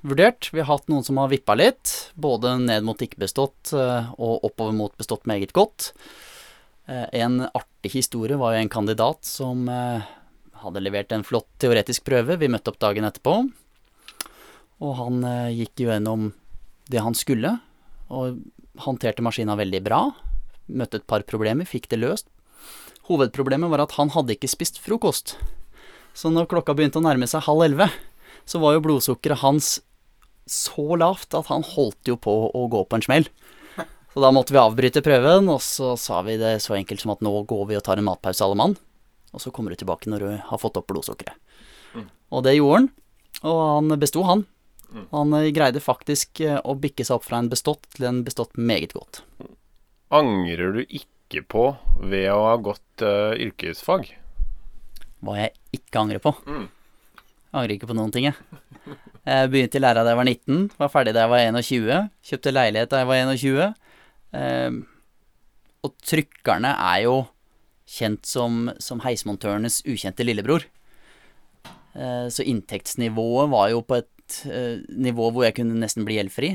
vurdert. 0.00 0.48
Vi 0.54 0.62
har 0.62 0.70
hatt 0.70 0.88
noen 0.88 1.04
som 1.04 1.18
har 1.20 1.28
vippa 1.28 1.52
litt, 1.58 1.92
både 2.16 2.54
ned 2.62 2.86
mot 2.88 3.02
ikke 3.04 3.20
bestått 3.20 3.74
og 3.74 4.46
oppover 4.48 4.72
mot 4.72 4.94
bestått 4.96 5.28
meget 5.28 5.52
godt. 5.52 5.90
En 6.88 7.42
artig 7.44 7.92
historie 7.92 8.38
var 8.40 8.54
jo 8.54 8.62
en 8.62 8.72
kandidat 8.72 9.28
som 9.28 9.68
hadde 10.62 10.82
levert 10.82 11.12
en 11.14 11.24
flott 11.26 11.48
teoretisk 11.62 12.04
prøve. 12.08 12.38
Vi 12.40 12.50
møtte 12.50 12.72
opp 12.72 12.80
dagen 12.82 13.06
etterpå, 13.08 13.36
og 14.80 14.92
han 14.98 15.24
eh, 15.26 15.54
gikk 15.62 15.84
jo 15.84 15.90
gjennom 15.92 16.30
det 16.90 17.04
han 17.04 17.16
skulle, 17.16 17.56
og 18.10 18.40
håndterte 18.84 19.24
maskina 19.24 19.56
veldig 19.58 19.82
bra. 19.86 20.02
Møtte 20.70 21.00
et 21.00 21.08
par 21.10 21.24
problemer, 21.28 21.68
fikk 21.68 21.90
det 21.92 22.00
løst. 22.00 22.30
Hovedproblemet 23.10 23.72
var 23.72 23.84
at 23.84 23.96
han 23.98 24.12
hadde 24.14 24.36
ikke 24.36 24.50
spist 24.50 24.78
frokost. 24.82 25.36
Så 26.14 26.30
når 26.32 26.48
klokka 26.50 26.74
begynte 26.76 27.00
å 27.00 27.04
nærme 27.04 27.28
seg 27.30 27.44
halv 27.46 27.64
elleve, 27.66 27.90
så 28.48 28.58
var 28.62 28.74
jo 28.74 28.84
blodsukkeret 28.84 29.42
hans 29.44 29.78
så 30.50 30.96
lavt 30.98 31.36
at 31.38 31.46
han 31.50 31.62
holdt 31.66 32.10
jo 32.10 32.16
på 32.18 32.32
å 32.50 32.66
gå 32.70 32.82
på 32.86 32.98
en 32.98 33.04
smell. 33.06 33.28
Så 34.10 34.22
da 34.24 34.32
måtte 34.34 34.54
vi 34.54 34.58
avbryte 34.58 35.04
prøven, 35.06 35.46
og 35.52 35.60
så 35.62 35.92
sa 36.00 36.18
vi 36.26 36.34
det 36.40 36.56
så 36.64 36.74
enkelt 36.74 37.02
som 37.02 37.12
at 37.14 37.20
nå 37.22 37.30
går 37.46 37.68
vi 37.70 37.76
og 37.78 37.84
tar 37.86 38.00
en 38.00 38.08
matpause 38.08 38.42
alle 38.42 38.58
mann, 38.58 38.74
og 39.30 39.42
så 39.42 39.52
kommer 39.54 39.72
du 39.72 39.80
tilbake 39.80 40.10
når 40.10 40.24
du 40.24 40.30
har 40.50 40.60
fått 40.60 40.78
opp 40.80 40.88
blodsukkeret. 40.90 41.36
Og 42.30 42.44
det 42.46 42.54
gjorde 42.56 42.78
han, 42.78 42.88
og 43.42 43.60
han 43.60 44.00
besto, 44.00 44.22
han. 44.26 44.44
Han 45.10 45.34
eh, 45.38 45.50
greide 45.54 45.82
faktisk 45.82 46.42
eh, 46.42 46.58
å 46.62 46.76
bikke 46.78 47.06
seg 47.06 47.18
opp 47.18 47.26
fra 47.28 47.40
en 47.42 47.50
bestått 47.50 47.86
til 47.94 48.08
en 48.08 48.22
bestått 48.26 48.56
meget 48.58 48.94
godt. 48.96 49.22
Angrer 50.14 50.74
du 50.74 50.80
ikke 50.84 51.44
på 51.46 51.68
ved 52.02 52.26
å 52.32 52.40
ha 52.48 52.56
gått 52.58 53.04
uh, 53.06 53.30
yrkesfag? 53.38 54.08
Hva 55.22 55.36
jeg 55.38 55.52
ikke 55.78 56.00
angrer 56.02 56.22
på. 56.22 56.32
Mm. 56.42 56.66
Jeg 56.66 57.52
angrer 57.60 57.74
ikke 57.76 57.90
på 57.90 57.98
noen 57.98 58.10
ting, 58.14 58.26
jeg. 58.26 58.96
Jeg 59.28 59.50
begynte 59.52 59.78
i 59.78 59.82
læra 59.84 60.02
da 60.02 60.14
jeg 60.14 60.18
var 60.18 60.26
19, 60.26 60.64
var 60.80 60.90
ferdig 60.90 61.14
da 61.14 61.22
jeg 61.22 61.30
var 61.30 61.44
21. 61.60 62.08
Kjøpte 62.26 62.54
leilighet 62.54 62.90
da 62.90 63.02
jeg 63.02 63.10
var 63.10 63.22
21. 63.30 63.62
Eh, 64.40 64.80
og 65.86 65.94
trykkerne 66.10 66.74
er 66.90 67.04
jo 67.04 67.14
kjent 67.90 68.28
som, 68.28 68.68
som 68.78 69.02
heismontørenes 69.04 69.80
ukjente 69.88 70.26
lillebror. 70.26 70.66
Eh, 71.94 72.26
så 72.30 72.46
inntektsnivået 72.46 73.50
var 73.50 73.70
jo 73.72 73.82
på 73.82 73.98
et 73.98 74.40
eh, 74.46 74.82
nivå 74.94 75.30
hvor 75.32 75.46
jeg 75.46 75.56
kunne 75.58 75.80
nesten 75.80 76.06
bli 76.06 76.20
gjeldfri. 76.20 76.54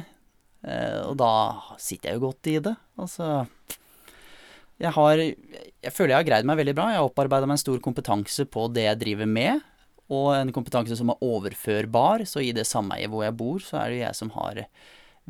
Eh, 0.66 1.02
og 1.04 1.18
da 1.20 1.32
sitter 1.82 2.12
jeg 2.12 2.20
jo 2.20 2.28
godt 2.30 2.52
i 2.52 2.58
det. 2.70 2.76
Altså 3.02 3.46
jeg 4.80 4.92
har 4.92 5.16
Jeg 5.20 5.94
føler 5.94 6.12
jeg 6.12 6.20
har 6.20 6.28
greid 6.28 6.48
meg 6.48 6.60
veldig 6.60 6.76
bra. 6.76 6.90
Jeg 6.92 7.00
har 7.00 7.12
opparbeida 7.12 7.48
meg 7.48 7.60
en 7.60 7.66
stor 7.66 7.80
kompetanse 7.84 8.48
på 8.52 8.68
det 8.76 8.90
jeg 8.90 9.02
driver 9.04 9.30
med, 9.30 9.64
og 10.12 10.34
en 10.36 10.52
kompetanse 10.56 10.98
som 11.00 11.12
er 11.12 11.24
overførbar. 11.24 12.26
Så 12.28 12.44
i 12.44 12.52
det 12.56 12.68
sameiet 12.68 13.12
hvor 13.12 13.24
jeg 13.28 13.38
bor, 13.40 13.64
så 13.64 13.80
er 13.82 13.92
det 13.92 14.00
jo 14.00 14.06
jeg 14.06 14.20
som 14.20 14.34
har 14.36 14.66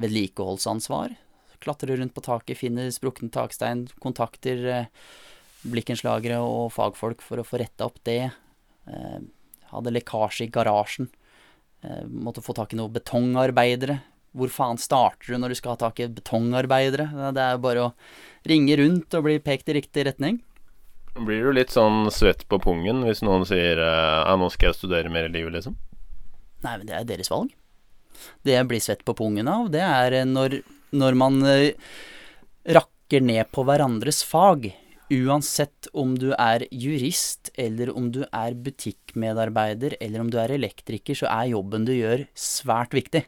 vedlikeholdsansvar. 0.01 1.13
Klatrer 1.63 1.97
rundt 1.97 2.13
på 2.13 2.25
taket, 2.25 2.59
finner 2.59 2.89
sprukne 2.93 3.31
takstein, 3.33 3.85
kontakter 4.03 4.65
blikkenslagere 5.71 6.39
og 6.43 6.73
fagfolk 6.75 7.23
for 7.25 7.41
å 7.41 7.45
få 7.47 7.59
retta 7.61 7.87
opp 7.87 8.01
det. 8.07 8.29
Eh, 8.89 9.19
hadde 9.71 9.93
lekkasje 9.93 10.47
i 10.47 10.51
garasjen. 10.53 11.09
Eh, 11.83 12.03
måtte 12.09 12.43
få 12.45 12.55
tak 12.57 12.73
i 12.73 12.79
noen 12.79 12.93
betongarbeidere. 12.93 13.99
Hvor 14.35 14.51
faen 14.51 14.79
starter 14.81 15.31
du 15.31 15.39
når 15.39 15.53
du 15.53 15.59
skal 15.61 15.75
ha 15.75 15.81
tak 15.85 16.01
i 16.03 16.09
betongarbeidere? 16.11 17.07
Det 17.33 17.41
er 17.41 17.55
jo 17.55 17.63
bare 17.63 17.85
å 17.87 17.93
ringe 18.49 18.77
rundt 18.81 19.15
og 19.15 19.27
bli 19.27 19.39
pekt 19.43 19.71
i 19.71 19.77
riktig 19.79 20.05
retning. 20.09 20.41
Blir 21.15 21.47
du 21.47 21.53
litt 21.55 21.71
sånn 21.71 22.09
svett 22.11 22.43
på 22.51 22.59
pungen 22.59 23.05
hvis 23.07 23.23
noen 23.23 23.45
sier 23.47 23.79
eh, 23.79 24.21
ja, 24.25 24.35
nå 24.35 24.51
skal 24.51 24.71
jeg 24.71 24.81
studere 24.81 25.13
mer 25.13 25.29
i 25.29 25.35
livet, 25.37 25.55
liksom? 25.55 25.77
Nei, 26.65 26.75
men 26.75 26.89
det 26.89 26.97
er 26.97 27.07
deres 27.07 27.31
valg. 27.31 27.53
Det 28.43 28.55
jeg 28.55 28.67
blir 28.67 28.83
svett 28.83 29.03
på 29.07 29.15
pungen 29.15 29.47
av, 29.51 29.69
det 29.71 29.83
er 29.83 30.21
når, 30.27 30.61
når 30.95 31.17
man 31.19 31.41
rakker 32.63 33.23
ned 33.23 33.51
på 33.53 33.65
hverandres 33.67 34.21
fag. 34.25 34.69
Uansett 35.13 35.85
om 35.93 36.15
du 36.17 36.31
er 36.33 36.63
jurist, 36.73 37.51
eller 37.61 37.91
om 37.93 38.07
du 38.09 38.23
er 38.25 38.55
butikkmedarbeider, 38.57 39.99
eller 40.01 40.23
om 40.23 40.31
du 40.33 40.39
er 40.41 40.55
elektriker, 40.55 41.17
så 41.17 41.29
er 41.29 41.51
jobben 41.51 41.85
du 41.85 41.93
gjør, 41.93 42.23
svært 42.33 42.95
viktig. 42.97 43.21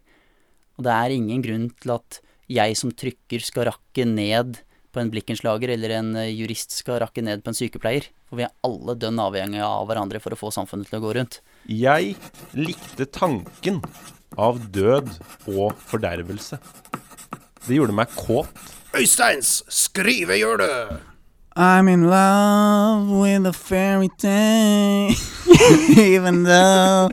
Og 0.78 0.88
det 0.88 0.94
er 0.94 1.14
ingen 1.14 1.44
grunn 1.46 1.68
til 1.78 1.94
at 2.00 2.18
jeg 2.50 2.78
som 2.80 2.94
trykker 2.96 3.44
skal 3.46 3.68
rakke 3.70 4.08
ned 4.10 4.58
på 4.90 5.02
en 5.04 5.12
blikkenslager, 5.14 5.70
eller 5.76 5.94
en 6.00 6.10
eh, 6.18 6.32
jurist 6.34 6.74
skal 6.74 7.02
rakke 7.04 7.22
ned 7.22 7.44
på 7.46 7.52
en 7.54 7.60
sykepleier. 7.60 8.08
For 8.26 8.40
vi 8.40 8.48
er 8.48 8.56
alle 8.66 8.96
dønn 8.98 9.22
avhengige 9.22 9.68
av 9.68 9.86
hverandre 9.90 10.22
for 10.24 10.34
å 10.34 10.40
få 10.40 10.50
samfunnet 10.56 10.90
til 10.90 10.98
å 10.98 11.04
gå 11.04 11.12
rundt. 11.20 11.42
Jeg 11.70 12.16
likte 12.58 13.06
tanken 13.06 13.84
av 14.34 14.64
død 14.74 15.12
og 15.54 15.78
fordervelse. 15.92 16.58
Det 17.68 17.78
gjorde 17.78 18.00
meg 18.00 18.18
kåt. 18.18 18.66
Øysteins 18.98 19.60
skrivehjørne! 19.70 21.17
I'm 21.58 21.88
in 21.90 22.04
love 22.10 23.10
with 23.10 23.48
a 23.48 23.54
fairy 23.54 24.10
tale, 24.18 25.10
even 25.98 26.44
though 26.44 27.10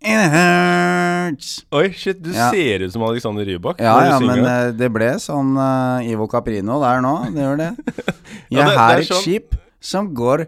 it 0.00 0.30
hurts. 0.30 1.64
Oi, 1.74 1.90
shit, 1.92 2.22
du 2.22 2.30
Ja. 2.30 2.50
ser 2.52 2.84
ut 2.86 2.92
som 2.92 3.02
Alexander 3.02 3.44
Rybak. 3.44 3.80
Ja, 3.82 3.96
ja, 4.06 4.20
men 4.20 4.44
det. 4.44 4.50
eh, 4.50 4.70
det 4.78 4.90
ble 4.94 5.08
sånn 5.18 5.56
uh, 5.58 5.98
Ivo 6.06 6.28
Caprino 6.30 6.78
der 6.84 7.02
nå. 7.02 7.16
Det 7.34 7.42
gjør 7.42 7.58
det. 7.58 7.70
Jeg 8.50 8.60
Ja, 8.60 8.64
det- 8.64 8.70
det 8.70 8.78
har 8.78 8.92
er 8.94 9.00
et 9.02 9.08
sånn. 9.10 9.22
skip 9.24 9.56
som 9.80 10.14
går 10.14 10.46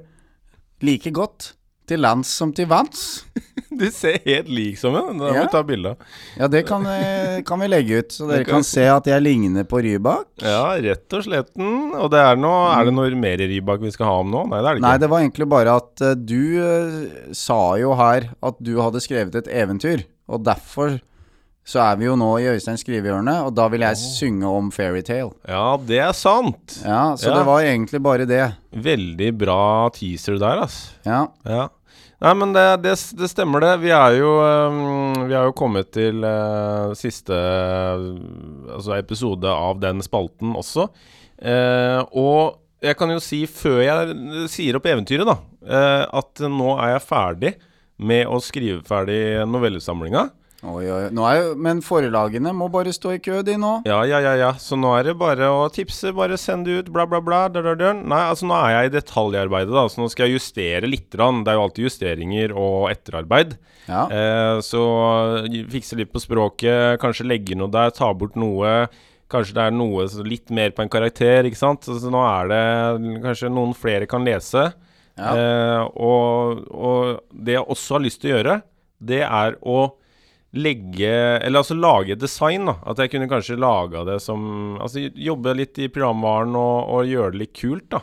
like 0.83 1.11
godt 1.11 1.53
til 1.93 2.01
lands 2.03 2.33
som 2.41 2.55
til 2.57 2.71
vanns. 2.73 3.07
Du 3.73 3.87
ser 3.89 4.19
helt 4.27 4.51
lik 4.53 4.77
som 4.77 4.93
en. 4.99 5.17
Da 5.17 5.31
må 5.31 5.35
Ja. 5.35 5.43
vi 5.47 5.51
ta 5.55 5.63
bilde 5.65 5.93
av. 5.95 6.03
Ja, 6.37 6.47
det 6.53 6.61
kan, 6.69 6.85
eh, 6.87 7.39
kan 7.49 7.59
vi 7.63 7.69
legge 7.73 8.03
ut, 8.03 8.11
så 8.13 8.27
dere 8.29 8.45
kan- 8.45 8.63
se 8.69 8.85
at 8.93 9.07
jeg 9.09 9.23
ligner 9.25 9.65
på 9.65 9.81
Rybak. 9.83 10.27
Ja, 10.45 10.75
rett 10.77 11.17
og 11.17 11.25
slett. 11.25 11.49
Og 11.57 12.11
det 12.13 12.21
er, 12.21 12.37
noe, 12.37 12.67
er 12.77 12.85
det 12.85 12.93
noe 12.95 13.09
mer 13.17 13.41
Rybak 13.41 13.81
vi 13.81 13.91
skal 13.95 14.11
ha 14.11 14.19
om 14.21 14.29
nå? 14.31 14.43
Nei, 14.51 14.61
det 14.61 14.69
er 14.69 14.75
det 14.75 14.83
ikke. 14.83 14.89
Nei, 14.91 14.99
det 14.99 15.11
var 15.15 15.25
egentlig 15.25 15.49
bare 15.55 15.77
at 15.81 16.05
eh, 16.05 16.15
du 16.21 16.37
uh, 16.61 17.33
sa 17.33 17.59
jo 17.81 17.95
her 17.97 18.29
at 18.43 18.61
du 18.61 18.75
hadde 18.83 19.01
skrevet 19.01 19.41
et 19.41 19.49
eventyr, 19.49 20.05
og 20.29 20.45
derfor 20.45 21.01
så 21.65 21.79
er 21.93 21.97
vi 21.97 22.05
jo 22.11 22.17
nå 22.19 22.29
i 22.43 22.49
Øystein 22.53 22.77
skrivehjørne, 22.77 23.39
og 23.47 23.55
da 23.57 23.69
vil 23.73 23.81
jeg 23.87 23.97
synge 23.97 24.45
om 24.53 24.71
Fairytale. 24.75 25.33
Ja, 25.49 25.77
det 25.79 26.01
er 26.05 26.13
sant. 26.13 26.81
Ja, 26.85 27.15
så 27.17 27.31
Ja. 27.33 27.39
det 27.39 27.47
var 27.47 27.63
egentlig 27.65 28.03
bare 28.03 28.27
det. 28.27 28.55
Veldig 28.75 29.33
bra 29.39 29.89
teaser 29.95 30.39
der, 30.43 30.61
ass. 30.67 30.91
Ja. 31.07 31.29
Ja. 31.47 31.69
Nei, 32.23 32.33
men 32.39 32.53
det, 32.55 32.65
det, 32.85 32.95
det 33.19 33.29
stemmer 33.33 33.65
det. 33.65 33.73
Vi 33.83 33.91
er 33.91 34.17
jo, 34.21 34.37
øhm, 34.47 35.25
vi 35.27 35.35
er 35.35 35.49
jo 35.49 35.57
kommet 35.59 35.89
til 35.95 36.23
uh, 36.23 36.93
siste 36.95 37.35
altså 37.35 38.95
episode 38.95 39.51
av 39.51 39.81
den 39.83 40.05
spalten 40.07 40.53
også. 40.59 40.87
Uh, 41.43 41.99
og 42.15 42.61
jeg 42.83 42.95
kan 42.99 43.11
jo 43.11 43.19
si, 43.23 43.41
før 43.51 43.81
jeg 43.83 44.47
sier 44.53 44.79
opp 44.79 44.87
eventyret, 44.87 45.27
da, 45.27 45.35
uh, 45.67 46.05
at 46.23 46.45
nå 46.47 46.77
er 46.77 46.95
jeg 46.95 47.07
ferdig 47.09 47.53
med 48.03 48.31
å 48.31 48.39
skrive 48.43 48.85
ferdig 48.87 49.43
novellesamlinga. 49.51 50.29
Oi, 50.63 50.85
oi. 50.87 51.09
Jo, 51.11 51.55
men 51.59 51.81
forlagene 51.83 52.53
må 52.55 52.69
bare 52.71 52.93
stå 52.95 53.17
i 53.17 53.21
kø, 53.23 53.41
de 53.43 53.57
nå. 53.59 53.73
Ja, 53.89 53.97
ja, 54.07 54.21
ja, 54.23 54.37
ja. 54.39 54.51
Så 54.63 54.77
nå 54.79 54.93
er 54.95 55.09
det 55.09 55.17
bare 55.19 55.49
å 55.51 55.65
tipse, 55.75 56.13
bare 56.15 56.37
send 56.39 56.69
det 56.69 56.77
ut, 56.85 56.91
bla, 56.95 57.03
bla, 57.11 57.19
bla. 57.25 57.41
Dør, 57.51 57.73
dør, 57.73 57.79
dør. 57.81 57.97
Nei, 57.99 58.21
altså 58.31 58.47
nå 58.47 58.55
er 58.61 58.77
jeg 58.77 58.91
i 58.91 58.93
detaljarbeidet, 58.95 59.75
da, 59.75 59.83
så 59.91 59.99
nå 59.99 60.07
skal 60.13 60.29
jeg 60.29 60.39
justere 60.39 60.87
litt. 60.87 61.09
grann. 61.11 61.41
Det 61.43 61.51
er 61.51 61.59
jo 61.59 61.65
alltid 61.65 61.89
justeringer 61.89 62.55
og 62.55 62.77
etterarbeid. 62.93 63.57
Ja. 63.89 64.05
Eh, 64.07 64.59
så 64.63 64.83
fikse 65.73 65.99
litt 65.99 66.13
på 66.15 66.23
språket, 66.23 67.01
kanskje 67.03 67.27
legge 67.27 67.59
noe 67.59 67.73
der, 67.75 67.91
ta 67.97 68.13
bort 68.15 68.39
noe. 68.39 68.85
Kanskje 69.33 69.57
det 69.57 69.65
er 69.67 69.75
noe 69.75 70.05
så 70.13 70.23
litt 70.23 70.53
mer 70.55 70.71
på 70.77 70.85
en 70.85 70.93
karakter, 70.93 71.49
ikke 71.49 71.59
sant. 71.59 71.89
Så 71.91 72.13
nå 72.13 72.23
er 72.23 72.53
det 72.53 72.63
kanskje 73.25 73.51
noen 73.51 73.75
flere 73.75 74.07
kan 74.07 74.23
lese. 74.29 74.69
Ja. 75.19 75.35
Eh, 75.35 75.83
og, 75.99 76.63
og 76.71 77.35
det 77.35 77.59
jeg 77.59 77.67
også 77.67 77.99
har 77.99 78.07
lyst 78.07 78.23
til 78.23 78.31
å 78.31 78.37
gjøre, 78.37 78.57
det 79.03 79.25
er 79.27 79.59
å 79.67 79.81
legge 80.55 81.13
Eller 81.43 81.63
altså 81.63 81.75
lage 81.79 82.17
design, 82.21 82.67
da. 82.69 82.75
At 82.87 82.99
jeg 82.99 83.11
kunne 83.15 83.29
kanskje 83.31 83.57
laga 83.59 84.05
det 84.05 84.19
som 84.21 84.77
Altså 84.81 85.07
jobbe 85.15 85.55
litt 85.57 85.79
i 85.79 85.89
programvaren 85.89 86.55
og, 86.59 86.91
og 86.93 87.07
gjøre 87.09 87.33
det 87.33 87.41
litt 87.47 87.55
kult, 87.57 87.89
da. 87.95 88.03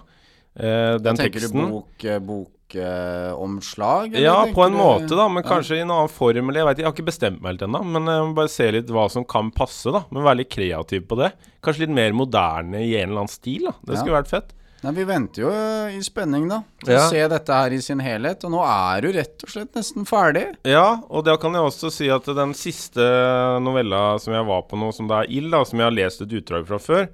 Eh, 0.59 0.97
den 0.99 1.15
Tenker 1.19 1.39
teksten. 1.39 1.61
du 1.61 1.75
bok, 1.77 2.49
bokomslag? 2.73 4.15
Ja, 4.19 4.45
på 4.53 4.63
en 4.65 4.73
måte, 4.77 5.15
da, 5.15 5.27
men 5.31 5.43
kanskje 5.45 5.77
i 5.79 5.83
en 5.85 5.91
annen 5.93 6.11
form. 6.11 6.49
Eller 6.49 6.61
jeg 6.63 6.67
vet 6.67 6.77
ikke, 6.77 6.83
jeg 6.83 6.89
har 6.89 6.97
ikke 6.97 7.09
bestemt 7.11 7.41
meg 7.41 7.53
helt 7.53 7.65
ennå. 7.69 7.81
Men 7.95 8.09
jeg 8.11 8.27
må 8.27 8.35
bare 8.37 8.51
se 8.53 8.67
litt 8.75 8.91
hva 8.93 9.05
som 9.13 9.25
kan 9.29 9.51
passe, 9.55 9.93
da. 9.93 10.03
Men 10.11 10.25
være 10.27 10.41
litt 10.43 10.51
kreativ 10.53 11.05
på 11.09 11.17
det. 11.21 11.31
Kanskje 11.65 11.85
litt 11.85 11.95
mer 11.95 12.15
moderne 12.17 12.81
i 12.83 12.95
en 12.99 13.09
eller 13.11 13.23
annen 13.25 13.31
stil, 13.33 13.69
da. 13.69 13.75
Det 13.85 13.95
Ja. 13.95 14.01
skulle 14.03 14.19
vært 14.21 14.33
fett. 14.33 14.53
Nei, 14.83 14.93
Vi 14.95 15.03
venter 15.07 15.43
jo 15.43 15.49
eh, 15.51 15.97
i 15.97 16.01
spenning, 16.05 16.47
da, 16.51 16.61
til 16.85 16.93
Ja. 16.95 17.01
å 17.03 17.09
se 17.11 17.23
dette 17.33 17.55
her 17.61 17.75
i 17.75 17.81
sin 17.83 17.99
helhet. 17.99 18.43
Og 18.47 18.53
nå 18.53 18.61
er 18.63 19.01
du 19.03 19.11
rett 19.15 19.43
og 19.43 19.51
slett 19.51 19.73
nesten 19.75 20.07
ferdig. 20.07 20.45
Ja, 20.67 21.01
og 21.09 21.25
da 21.27 21.35
kan 21.41 21.53
jeg 21.57 21.65
også 21.67 21.91
si 21.91 22.07
at 22.13 22.25
den 22.25 22.53
siste 22.57 23.03
novella 23.63 24.17
som 24.23 24.33
jeg 24.33 24.47
var 24.47 24.63
på 24.69 24.79
nå, 24.79 24.91
som 24.95 25.09
det 25.09 25.17
er 25.23 25.31
ild, 25.39 25.51
da, 25.51 25.63
som 25.67 25.79
jeg 25.81 25.89
har 25.89 25.97
lest 25.97 26.23
et 26.23 26.35
utdrag 26.39 26.67
fra 26.69 26.79
før, 26.79 27.09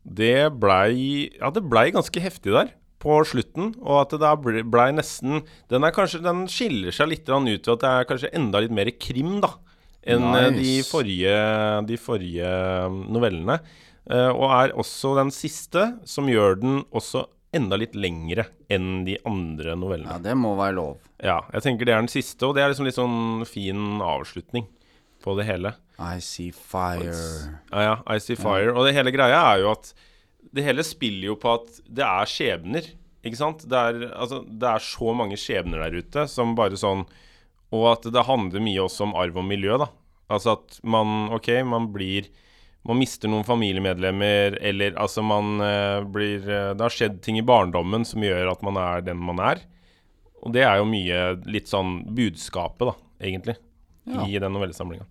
det 0.00 0.48
blei 0.56 1.28
Ja, 1.38 1.50
det 1.52 1.62
blei 1.68 1.90
ganske 1.92 2.22
heftig 2.24 2.54
der 2.56 2.70
på 3.00 3.18
slutten, 3.24 3.74
og 3.80 4.00
at 4.02 4.14
det 4.14 4.20
da 4.20 4.34
blei 4.36 4.62
ble 4.64 4.86
nesten 4.92 5.42
Den 5.72 5.84
er 5.84 5.92
kanskje 5.92 6.22
Den 6.24 6.46
skiller 6.52 6.92
seg 6.92 7.08
litt 7.12 7.28
ut 7.28 7.36
ved 7.48 7.68
at 7.74 7.80
det 7.84 7.90
er 7.90 8.08
kanskje 8.08 8.32
enda 8.36 8.60
litt 8.60 8.72
mer 8.72 8.90
krim, 8.96 9.38
da, 9.44 9.54
enn 10.04 10.24
nice. 10.32 10.56
de 10.56 10.74
forrige, 10.88 11.36
de 11.88 11.96
forrige 12.00 12.50
novellene. 13.12 13.60
Eh, 14.10 14.30
og 14.30 14.48
er 14.50 14.74
også 14.78 15.14
den 15.20 15.30
siste 15.34 15.84
som 16.08 16.28
gjør 16.30 16.58
den 16.62 16.80
også 16.90 17.26
enda 17.54 17.78
litt 17.80 17.96
lengre 17.98 18.44
enn 18.70 19.04
de 19.06 19.16
andre 19.26 19.74
novellene. 19.78 20.12
Ja, 20.16 20.22
det 20.22 20.36
må 20.38 20.54
være 20.58 20.76
lov. 20.78 20.98
Ja, 21.22 21.40
jeg 21.54 21.64
tenker 21.66 21.88
det 21.88 21.94
er 21.94 22.02
den 22.04 22.10
siste, 22.12 22.46
og 22.46 22.54
det 22.56 22.62
er 22.64 22.72
liksom 22.72 22.86
litt 22.86 22.98
sånn 22.98 23.46
fin 23.48 24.02
avslutning 24.02 24.68
på 25.20 25.34
det 25.38 25.46
hele. 25.48 25.74
I 26.00 26.20
see 26.24 26.50
fire. 26.54 27.12
Ja, 27.70 27.82
ja, 27.84 27.96
I 28.08 28.22
See 28.24 28.38
Fire. 28.38 28.72
Og 28.72 28.86
det 28.86 28.94
hele 28.96 29.12
greia 29.12 29.42
er 29.52 29.64
jo 29.64 29.74
at 29.74 29.90
det 30.56 30.64
hele 30.64 30.84
spiller 30.86 31.34
jo 31.34 31.36
på 31.38 31.52
at 31.58 31.82
det 31.84 32.06
er 32.06 32.30
skjebner, 32.30 32.86
ikke 33.20 33.36
sant? 33.36 33.66
Det 33.68 33.76
er, 33.76 34.06
altså, 34.16 34.40
det 34.48 34.70
er 34.70 34.80
så 34.80 35.12
mange 35.12 35.36
skjebner 35.36 35.82
der 35.84 35.98
ute 36.00 36.24
som 36.32 36.54
bare 36.56 36.78
sånn 36.80 37.02
Og 37.76 37.84
at 37.90 38.06
det 38.08 38.22
handler 38.24 38.64
mye 38.64 38.80
også 38.86 39.04
om 39.04 39.12
arv 39.20 39.36
og 39.42 39.44
miljø, 39.46 39.76
da. 39.82 39.90
Altså 40.32 40.56
at 40.56 40.80
man 40.82 41.28
OK, 41.36 41.50
man 41.68 41.90
blir 41.92 42.30
man 42.88 42.96
mister 42.96 43.28
noen 43.28 43.44
familiemedlemmer, 43.44 44.56
eller 44.64 44.94
altså 45.00 45.22
man 45.24 45.60
uh, 45.60 46.00
blir 46.08 46.40
uh, 46.48 46.70
Det 46.72 46.86
har 46.86 46.94
skjedd 46.94 47.18
ting 47.24 47.36
i 47.40 47.44
barndommen 47.44 48.06
som 48.08 48.24
gjør 48.24 48.54
at 48.54 48.64
man 48.64 48.78
er 48.80 49.04
den 49.04 49.20
man 49.20 49.42
er. 49.44 49.60
Og 50.40 50.54
det 50.54 50.64
er 50.64 50.80
jo 50.80 50.88
mye 50.88 51.20
litt 51.52 51.68
sånn 51.68 52.00
budskapet, 52.16 52.88
da, 52.88 52.94
egentlig, 53.20 53.58
Ja. 54.08 54.24
i 54.24 54.40
den 54.40 54.54
novellesamlinga. 54.56 55.04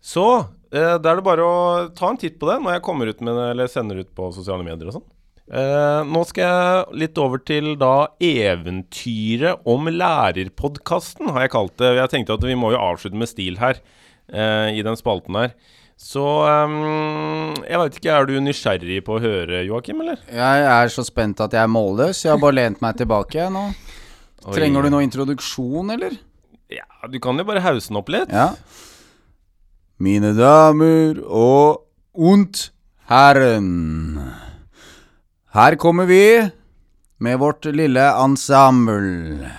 Så 0.00 0.24
uh, 0.40 0.96
da 0.96 1.12
er 1.12 1.20
det 1.20 1.26
bare 1.26 1.44
å 1.44 1.88
ta 1.92 2.08
en 2.08 2.20
titt 2.20 2.38
på 2.40 2.48
det 2.48 2.56
når 2.64 2.78
jeg 2.78 2.84
kommer 2.86 3.10
ut 3.12 3.20
med 3.20 3.36
det, 3.36 3.48
eller 3.52 3.68
sender 3.68 4.00
ut 4.00 4.14
på 4.16 4.30
sosiale 4.32 4.64
medier 4.64 4.88
og 4.88 5.00
sånn. 5.00 5.08
Nå 5.50 6.20
skal 6.28 6.44
jeg 6.46 6.98
litt 7.00 7.16
over 7.18 7.40
til 7.42 7.72
da 7.74 8.12
eventyret 8.22 9.64
om 9.66 9.88
lærerpodkasten, 9.90 11.26
har 11.34 11.42
jeg 11.42 11.50
kalt 11.56 11.74
det. 11.82 11.88
Jeg 11.96 12.12
tenkte 12.12 12.36
at 12.38 12.46
vi 12.46 12.54
må 12.54 12.70
jo 12.70 12.78
avslutte 12.78 13.18
med 13.18 13.26
stil 13.26 13.58
her, 13.58 13.80
i 14.30 14.84
den 14.86 14.94
spalten 15.00 15.34
her. 15.34 15.56
Så 16.00 16.22
um, 16.24 17.52
jeg 17.60 17.76
veit 17.76 17.96
ikke, 17.98 18.12
er 18.14 18.26
du 18.26 18.38
nysgjerrig 18.40 19.02
på 19.04 19.18
å 19.18 19.20
høre, 19.20 19.60
Joakim, 19.68 20.00
eller? 20.00 20.22
Jeg 20.32 20.62
er 20.72 20.92
så 20.92 21.04
spent 21.04 21.42
at 21.44 21.52
jeg 21.52 21.60
er 21.60 21.70
målløs. 21.70 22.22
Jeg 22.24 22.32
har 22.32 22.40
bare 22.40 22.56
lent 22.56 22.80
meg 22.80 22.96
tilbake 22.96 23.50
nå. 23.52 23.66
Oi. 24.46 24.54
Trenger 24.56 24.86
du 24.86 24.94
noe 24.94 25.04
introduksjon, 25.04 25.92
eller? 25.92 26.16
Ja, 26.72 26.86
du 27.12 27.18
kan 27.20 27.36
jo 27.36 27.44
bare 27.44 27.60
hause 27.66 27.92
den 27.92 28.00
opp 28.00 28.08
litt. 28.12 28.32
Ja. 28.32 28.54
Mine 30.00 30.32
damer 30.32 31.20
og 31.28 31.84
und 32.16 32.70
herren. 33.10 34.16
Her 35.52 35.76
kommer 35.76 36.08
vi 36.08 36.24
med 37.20 37.38
vårt 37.42 37.68
lille 37.76 38.06
ensemble. 38.24 39.50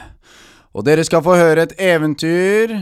Og 0.74 0.88
dere 0.88 1.06
skal 1.06 1.22
få 1.22 1.38
høre 1.38 1.68
et 1.68 1.78
eventyr 1.78 2.74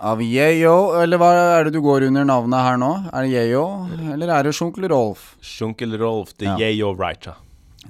av 0.00 0.22
Yeo 0.24 0.94
Eller 0.96 1.20
hva 1.20 1.28
er 1.58 1.66
det 1.68 1.74
du 1.76 1.80
går 1.84 2.06
under 2.08 2.24
navnet 2.28 2.64
her 2.64 2.78
nå? 2.80 2.90
Er 3.12 3.26
det 3.26 3.30
Yeo, 3.34 3.64
eller 4.14 4.32
er 4.32 4.48
det 4.48 4.54
Sjunkel 4.56 4.88
Rolf? 4.90 5.34
Sjunkel 5.44 5.92
Rolf 6.00 6.32
de 6.40 6.48
Ja. 6.48 6.56
Yeo 6.58 6.94
Writer. 6.96 7.36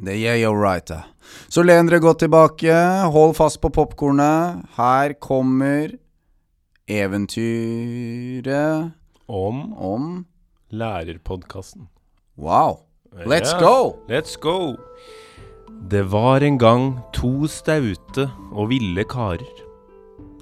Det 0.01 0.17
er 0.17 0.41
Yeo 0.41 0.53
Writer. 0.57 1.05
Så 1.49 1.63
len 1.63 1.87
dere 1.87 2.01
godt 2.03 2.19
tilbake, 2.25 2.75
hold 3.15 3.37
fast 3.39 3.61
på 3.63 3.71
popkornet. 3.71 4.65
Her 4.77 5.15
kommer 5.23 5.95
eventyret 6.91 8.91
Om 9.29 9.73
om 9.79 10.25
lærerpodkasten. 10.71 11.87
Wow. 12.37 12.81
Let's 13.27 13.53
yeah. 13.53 13.61
go! 13.61 13.97
Let's 14.09 14.37
go! 14.41 14.77
Det 15.89 16.03
var 16.11 16.41
en 16.43 16.59
gang 16.59 16.99
to 17.13 17.47
staute 17.47 18.31
og 18.53 18.69
ville 18.71 19.05
karer. 19.05 19.63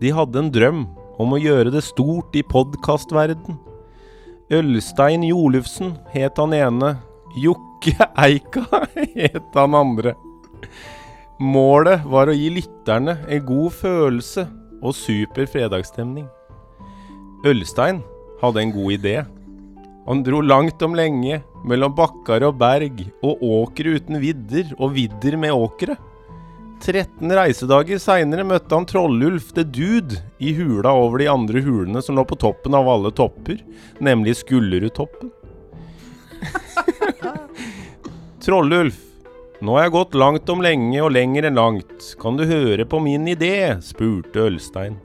De 0.00 0.10
hadde 0.14 0.38
en 0.38 0.50
drøm 0.52 0.86
om 1.18 1.34
å 1.34 1.40
gjøre 1.40 1.72
det 1.74 1.82
stort 1.86 2.36
i 2.38 2.44
podkastverden. 2.46 3.58
Ølstein 4.54 5.26
Jolufsen 5.26 5.96
het 6.14 6.38
han 6.40 6.54
ene. 6.56 6.94
Jokke 7.38 8.08
Eika 8.16 8.64
het 9.18 9.58
han 9.58 9.76
andre. 9.76 10.14
Målet 11.38 12.06
var 12.08 12.30
å 12.30 12.34
gi 12.34 12.48
lytterne 12.50 13.18
en 13.28 13.44
god 13.46 13.74
følelse 13.78 14.46
og 14.82 14.94
super 14.96 15.46
fredagsstemning. 15.50 16.26
Ølstein 17.46 18.00
hadde 18.40 18.62
en 18.64 18.72
god 18.74 18.96
idé. 18.96 19.16
Han 20.08 20.24
dro 20.24 20.40
langt 20.40 20.82
om 20.82 20.96
lenge, 20.96 21.42
mellom 21.68 21.92
bakkar 21.94 22.46
og 22.48 22.56
berg, 22.58 23.02
og 23.20 23.42
åkre 23.44 23.98
uten 23.98 24.18
vidder, 24.22 24.70
og 24.78 24.94
vidder 24.96 25.36
med 25.36 25.52
åkre. 25.52 25.98
13 26.80 27.32
reisedager 27.34 28.00
seinere 28.02 28.46
møtte 28.46 28.74
han 28.74 28.86
Trollulf 28.88 29.50
the 29.56 29.64
Dude 29.66 30.20
i 30.38 30.54
hula 30.56 30.92
over 30.94 31.22
de 31.22 31.28
andre 31.30 31.62
hulene 31.64 32.02
som 32.04 32.18
lå 32.18 32.24
på 32.28 32.38
toppen 32.40 32.76
av 32.78 32.88
alle 32.88 33.12
topper, 33.14 33.60
nemlig 34.04 34.38
Skullerudtoppen. 34.40 35.32
Trollulf, 38.44 39.00
nå 39.60 39.74
har 39.74 39.88
jeg 39.88 39.96
gått 39.96 40.18
langt 40.18 40.54
om 40.54 40.62
lenge 40.62 41.02
og 41.02 41.12
lenger 41.16 41.48
enn 41.48 41.58
langt. 41.58 42.12
Kan 42.22 42.38
du 42.38 42.46
høre 42.48 42.86
på 42.86 43.02
min 43.02 43.26
idé? 43.28 43.74
spurte 43.84 44.46
Ølstein. 44.46 45.00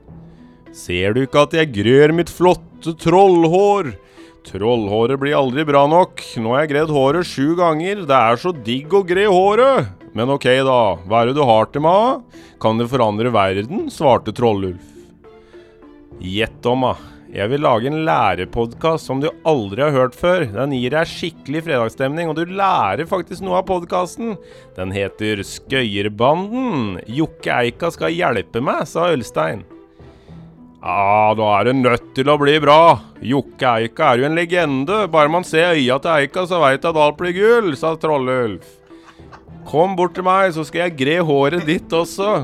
Ser 0.74 1.14
du 1.14 1.24
ikke 1.24 1.44
at 1.46 1.56
jeg 1.58 1.74
grør 1.74 2.14
mitt 2.14 2.30
flotte 2.30 2.94
trollhår? 3.02 3.92
Trollhåret 4.44 5.18
blir 5.20 5.36
aldri 5.38 5.64
bra 5.64 5.86
nok. 5.88 6.20
Nå 6.36 6.52
har 6.52 6.64
jeg 6.64 6.74
gredd 6.74 6.92
håret 6.92 7.28
sju 7.28 7.54
ganger. 7.58 8.04
Det 8.04 8.18
er 8.18 8.40
så 8.40 8.52
digg 8.52 8.92
å 8.92 9.00
gre 9.06 9.24
håret. 9.30 9.88
Men 10.14 10.30
ok, 10.34 10.46
da. 10.66 10.80
Hva 11.08 11.22
er 11.22 11.30
det 11.30 11.38
du 11.38 11.42
har 11.48 11.70
til 11.72 11.82
meg? 11.86 12.20
Kan 12.62 12.78
det 12.78 12.90
forandre 12.92 13.32
verden? 13.34 13.88
svarte 13.90 14.34
Trollulf. 14.36 14.92
Gjett 16.22 16.68
om, 16.70 16.86
da. 16.86 16.94
Jeg 17.34 17.50
vil 17.50 17.64
lage 17.66 17.88
en 17.90 18.04
lærepodkast 18.06 19.08
som 19.08 19.18
du 19.18 19.26
aldri 19.48 19.82
har 19.82 19.96
hørt 19.96 20.14
før. 20.14 20.44
Den 20.54 20.76
gir 20.76 20.94
deg 20.94 21.10
skikkelig 21.10 21.64
fredagsstemning, 21.66 22.30
og 22.30 22.38
du 22.38 22.44
lærer 22.46 23.08
faktisk 23.10 23.42
noe 23.42 23.58
av 23.58 23.66
podkasten. 23.66 24.36
Den 24.76 24.94
heter 24.94 25.42
Skøyerbanden. 25.42 27.00
Jokke 27.10 27.56
Eika 27.64 27.90
skal 27.90 28.14
hjelpe 28.14 28.62
meg, 28.62 28.84
sa 28.86 29.08
Ølstein. 29.10 29.64
Ja, 30.84 31.32
da 31.32 31.44
er 31.56 31.70
det 31.70 31.78
nødt 31.78 32.10
til 32.12 32.28
å 32.28 32.36
bli 32.36 32.58
bra. 32.60 32.98
Jokke 33.24 33.70
Eika 33.80 34.10
er 34.10 34.20
jo 34.20 34.26
en 34.28 34.34
legende. 34.36 34.98
Bare 35.08 35.32
man 35.32 35.46
ser 35.48 35.72
øya 35.72 35.96
til 36.04 36.12
Eika, 36.12 36.44
så 36.44 36.58
veit 36.60 36.84
at 36.84 36.98
alt 37.00 37.16
blir 37.16 37.32
gull, 37.32 37.70
sa 37.80 37.94
Trollulf. 37.96 38.66
Kom 39.64 39.94
bort 39.96 40.12
til 40.18 40.26
meg, 40.26 40.50
så 40.52 40.60
skal 40.68 40.84
jeg 40.84 40.98
gre 40.98 41.14
håret 41.24 41.64
ditt 41.64 41.88
også. 41.96 42.34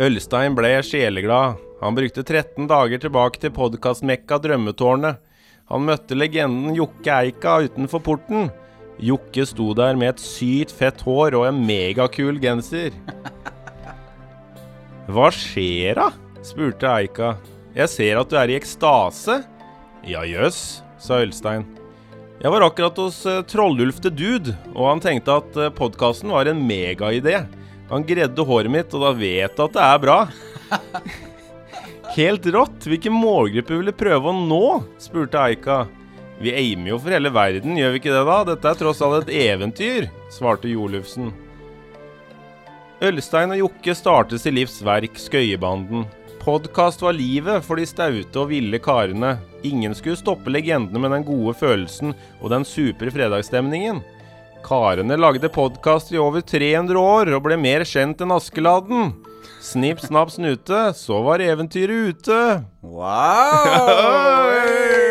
Ølstein 0.00 0.56
ble 0.56 0.72
sjeleglad. 0.88 1.60
Han 1.82 1.98
brukte 1.98 2.24
13 2.24 2.64
dager 2.70 3.04
tilbake 3.04 3.42
til 3.42 3.52
podkastmekka 3.60 4.40
Drømmetårnet. 4.40 5.20
Han 5.68 5.84
møtte 5.84 6.16
legenden 6.16 6.72
Jokke 6.78 7.12
Eika 7.26 7.58
utenfor 7.66 8.00
porten. 8.08 8.48
Jokke 9.02 9.44
sto 9.44 9.74
der 9.76 10.00
med 10.00 10.14
et 10.14 10.24
sykt 10.24 10.72
fett 10.72 11.04
hår 11.04 11.36
og 11.36 11.48
en 11.50 11.60
megakul 11.68 12.40
genser. 12.40 12.96
Hva 15.12 15.28
skjer 15.34 16.00
da? 16.00 16.12
Spurte 16.46 16.88
Eika. 16.90 17.36
Jeg 17.76 17.90
ser 17.92 18.20
at 18.20 18.30
du 18.30 18.36
er 18.38 18.52
i 18.52 18.58
ekstase. 18.58 19.40
Ja 20.06 20.24
jøss, 20.26 20.82
sa 21.00 21.22
Ølstein. 21.22 21.64
Jeg 22.42 22.50
var 22.50 22.64
akkurat 22.66 22.96
hos 22.98 23.20
uh, 23.28 23.40
Trollulf 23.46 24.00
the 24.02 24.10
Dude, 24.10 24.56
og 24.74 24.88
han 24.88 25.02
tenkte 25.02 25.38
at 25.38 25.58
uh, 25.58 25.70
podkasten 25.74 26.32
var 26.34 26.50
en 26.50 26.62
megaidé. 26.66 27.44
Han 27.92 28.06
gredde 28.08 28.46
håret 28.48 28.72
mitt, 28.72 28.94
og 28.96 29.04
da 29.04 29.12
vet 29.14 29.44
jeg 29.46 29.62
at 29.62 29.76
det 29.76 29.84
er 29.86 30.00
bra. 30.02 30.18
Helt 32.18 32.46
rått. 32.54 32.88
Hvilken 32.90 33.14
målgruppe 33.14 33.78
vil 33.78 33.92
du 33.92 33.94
prøve 33.96 34.32
å 34.32 34.36
nå? 34.36 34.64
spurte 35.00 35.38
Eika. 35.38 35.84
Vi 36.42 36.50
aimer 36.58 36.96
jo 36.96 36.98
for 36.98 37.14
hele 37.14 37.30
verden, 37.30 37.76
gjør 37.78 37.92
vi 37.94 38.00
ikke 38.00 38.10
det 38.10 38.24
da? 38.26 38.38
Dette 38.48 38.70
er 38.72 38.78
tross 38.80 39.02
alt 39.06 39.28
et 39.28 39.36
eventyr, 39.44 40.08
svarte 40.34 40.66
Jolufsen. 40.66 41.30
Ølstein 43.02 43.54
og 43.54 43.60
Jokke 43.60 43.94
startet 43.94 44.42
sitt 44.42 44.56
livs 44.56 44.80
verk, 44.82 45.14
Skøyebanden. 45.18 46.08
Podkast 46.42 47.02
var 47.02 47.12
livet 47.14 47.62
for 47.62 47.78
de 47.78 47.84
staute 47.86 48.40
og 48.40 48.48
ville 48.50 48.78
karene. 48.82 49.36
Ingen 49.62 49.94
skulle 49.94 50.18
stoppe 50.18 50.50
legendene 50.50 50.98
med 50.98 51.12
den 51.14 51.26
gode 51.28 51.54
følelsen 51.54 52.16
og 52.40 52.50
den 52.50 52.66
supre 52.66 53.12
fredagsstemningen. 53.14 54.00
Karene 54.66 55.14
lagde 55.18 55.50
podkast 55.54 56.10
i 56.10 56.18
over 56.18 56.42
300 56.42 56.98
år 56.98 57.30
og 57.36 57.44
ble 57.46 57.60
mer 57.62 57.86
kjent 57.86 58.26
enn 58.26 58.34
Askeladden. 58.34 59.14
Snipp, 59.62 60.02
snapp, 60.02 60.34
snute, 60.34 60.88
så 60.98 61.22
var 61.22 61.46
eventyret 61.46 62.10
ute. 62.10 62.42
Wow! 62.82 63.86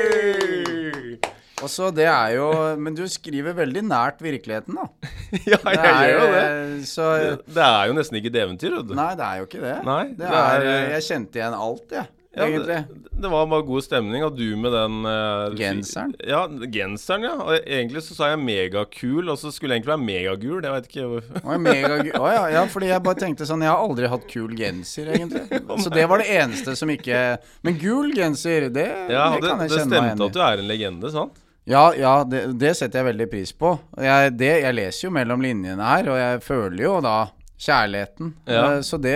Og 1.61 1.69
så 1.69 1.91
det 1.93 2.07
er 2.09 2.35
jo 2.37 2.47
Men 2.81 2.95
du 2.97 3.03
skriver 3.11 3.53
veldig 3.57 3.83
nært 3.87 4.21
virkeligheten, 4.23 4.77
da. 4.79 4.87
ja, 5.51 5.59
jeg 5.61 5.81
gjør 5.83 6.15
jo 6.15 6.31
det. 6.35 6.45
eh, 6.47 6.79
Så 6.89 7.09
det. 7.21 7.35
Det 7.57 7.67
er 7.67 7.91
jo 7.91 7.99
nesten 7.99 8.17
ikke 8.21 8.33
et 8.33 8.41
eventyr, 8.45 8.77
vet 8.79 8.89
du. 8.89 8.95
Nei, 8.97 9.11
det 9.19 9.27
er 9.27 9.43
jo 9.43 9.49
ikke 9.51 9.61
det. 9.67 9.75
Nei, 9.85 10.01
det 10.15 10.25
det 10.25 10.33
er, 10.41 10.65
er- 10.71 10.89
Jeg 10.97 11.07
kjente 11.11 11.39
igjen 11.41 11.61
alt, 11.67 11.85
jeg, 11.99 12.09
Ja, 12.31 12.45
det, 12.47 12.75
det 13.21 13.27
var 13.29 13.43
bare 13.51 13.65
god 13.67 13.83
stemning, 13.83 14.23
og 14.23 14.37
du 14.39 14.45
med 14.55 14.71
den 14.71 15.01
uh, 15.03 15.51
Genseren? 15.59 16.13
Ja, 16.23 16.45
genseren, 16.71 17.25
ja. 17.27 17.33
Og 17.43 17.57
egentlig 17.67 18.05
så 18.05 18.15
sa 18.15 18.29
jeg 18.31 18.39
megakul, 18.39 19.27
og 19.27 19.35
så 19.41 19.51
skulle 19.51 19.75
jeg 19.75 19.81
egentlig 19.83 19.91
være 19.97 20.05
megagul. 20.07 20.63
Jeg 20.63 20.71
vet 20.77 20.87
ikke 20.87 21.09
hvorfor. 21.11 21.41
Å, 21.43 22.21
oh, 22.23 22.29
ja, 22.31 22.45
ja, 22.55 22.63
fordi 22.71 22.87
jeg 22.93 23.03
bare 23.03 23.19
tenkte 23.19 23.49
sånn 23.49 23.65
Jeg 23.67 23.73
har 23.73 23.83
aldri 23.83 24.07
hatt 24.13 24.25
kul 24.31 24.55
genser, 24.55 25.11
egentlig. 25.11 25.43
Så 25.83 25.91
det 25.91 26.07
var 26.07 26.23
det 26.23 26.29
eneste 26.39 26.77
som 26.79 26.95
ikke 26.95 27.19
Men 27.67 27.77
gul 27.83 28.15
genser, 28.15 28.69
det, 28.71 28.87
Ja, 29.11 29.27
det 29.35 29.43
det, 29.43 29.49
kan 29.51 29.65
jeg 29.67 29.75
kjenne 29.75 29.91
meg 29.91 30.11
stemte 30.15 30.29
at 30.31 30.39
du 30.39 30.43
er 30.47 30.63
en 30.63 30.71
legende, 30.71 31.11
sant? 31.19 31.43
Ja, 31.71 31.83
ja 31.97 32.15
det, 32.27 32.45
det 32.59 32.73
setter 32.77 33.01
jeg 33.01 33.09
veldig 33.13 33.29
pris 33.31 33.53
på. 33.55 33.75
Jeg, 34.03 34.33
det, 34.39 34.51
jeg 34.65 34.75
leser 34.77 35.07
jo 35.07 35.13
mellom 35.15 35.43
linjene 35.45 35.91
her, 35.93 36.09
og 36.11 36.19
jeg 36.19 36.41
føler 36.45 36.83
jo 36.85 36.97
da 37.05 37.15
kjærligheten. 37.61 38.33
Ja. 38.49 38.63
Eh, 38.73 38.81
Så 38.85 38.97
det, 39.01 39.15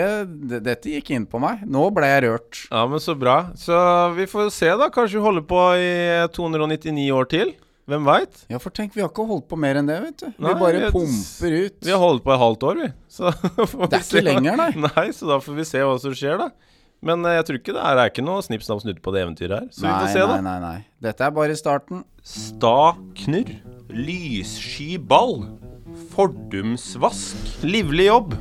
det, 0.52 0.62
dette 0.66 0.92
gikk 0.94 1.12
inn 1.16 1.26
på 1.30 1.42
meg. 1.42 1.64
Nå 1.68 1.88
ble 1.96 2.10
jeg 2.12 2.26
rørt. 2.28 2.64
Ja, 2.70 2.86
men 2.90 3.02
så 3.04 3.16
bra. 3.18 3.38
Så 3.60 3.76
vi 4.18 4.28
får 4.30 4.52
se, 4.54 4.70
da. 4.80 4.90
Kanskje 4.94 5.20
vi 5.20 5.26
holder 5.26 5.46
på 5.50 5.62
i 5.82 5.94
299 6.36 7.08
år 7.16 7.30
til. 7.32 7.56
Hvem 7.86 8.06
veit? 8.08 8.40
Ja, 8.50 8.58
for 8.62 8.74
tenk, 8.74 8.96
vi 8.98 9.04
har 9.04 9.12
ikke 9.12 9.28
holdt 9.30 9.46
på 9.52 9.58
mer 9.62 9.78
enn 9.78 9.86
det, 9.90 10.00
vet 10.02 10.22
du. 10.24 10.30
Nei, 10.42 10.54
vi 10.56 10.62
bare 10.64 10.80
vi, 10.88 10.94
pumper 10.94 11.58
ut. 11.68 11.76
Vi 11.86 11.92
har 11.94 12.00
holdt 12.02 12.24
på 12.26 12.32
et 12.34 12.42
halvt 12.42 12.64
år, 12.66 12.80
vi. 12.82 12.88
Så 13.14 13.34
får 13.76 13.92
Det 13.92 14.00
er 14.00 14.06
se 14.08 14.16
ikke 14.18 14.26
lenger, 14.26 14.58
nei. 14.62 14.72
Nei, 14.88 15.04
så 15.14 15.28
da 15.30 15.38
får 15.44 15.60
vi 15.60 15.66
se 15.70 15.84
hva 15.86 16.00
som 16.02 16.16
skjer, 16.18 16.40
da. 16.42 16.48
Men 17.06 17.22
eh, 17.30 17.36
jeg 17.38 17.46
tror 17.48 17.60
ikke 17.62 17.76
det 17.76 17.84
er, 17.86 17.96
det 18.00 18.04
er 18.08 18.12
ikke 18.14 18.26
noe 18.26 18.42
snipp, 18.46 18.64
snapp, 18.66 18.82
snutt 18.82 19.02
på 19.06 19.14
det 19.14 19.22
eventyret 19.26 19.56
her. 19.60 19.68
Så 19.72 19.84
vi 19.86 19.90
nei, 19.92 20.00
får 20.02 20.14
se, 20.16 20.26
da. 20.26 20.38
nei, 20.42 20.44
nei, 20.48 20.60
nei. 20.66 20.86
Dette 21.06 21.28
er 21.28 21.34
bare 21.36 21.58
starten. 21.60 22.04
Sta 22.26 22.76
knurr. 23.22 23.52
Lyssky 23.94 24.96
ball. 24.98 25.44
Fordumsvask. 26.16 27.60
Livlig 27.64 28.08
jobb. 28.10 28.34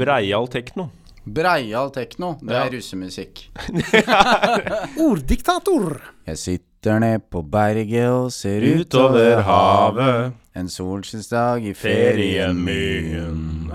Breial 0.00 0.48
tekno. 0.50 0.88
Breial 1.26 1.90
tekno, 1.90 2.36
det 2.40 2.54
Ja. 2.54 2.64
er 2.64 2.70
russemusikk. 2.76 3.48
Orddiktator. 5.08 5.98
Jeg 6.26 6.38
sitter 6.38 7.00
ned 7.02 7.24
på 7.30 7.42
berget 7.42 8.08
og 8.08 8.30
ser 8.32 8.62
Utover 8.78 9.42
havet. 9.42 10.32
En 10.56 10.68
solskinnsdag 10.72 11.66
i 11.66 11.74
ferien 11.76 12.56
min. 12.64 13.72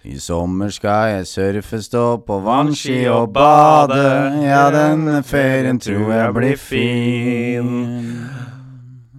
I 0.00 0.16
sommer 0.16 0.70
skal 0.72 1.10
jeg 1.12 1.26
surfe, 1.28 1.76
stå 1.84 2.02
på 2.24 2.38
vannski 2.40 3.02
og 3.12 3.34
bade. 3.36 4.00
Ja, 4.46 4.62
denne 4.72 5.18
ferien 5.28 5.76
tror 5.82 6.08
jeg 6.14 6.36
blir 6.38 6.56
fin. 6.56 7.72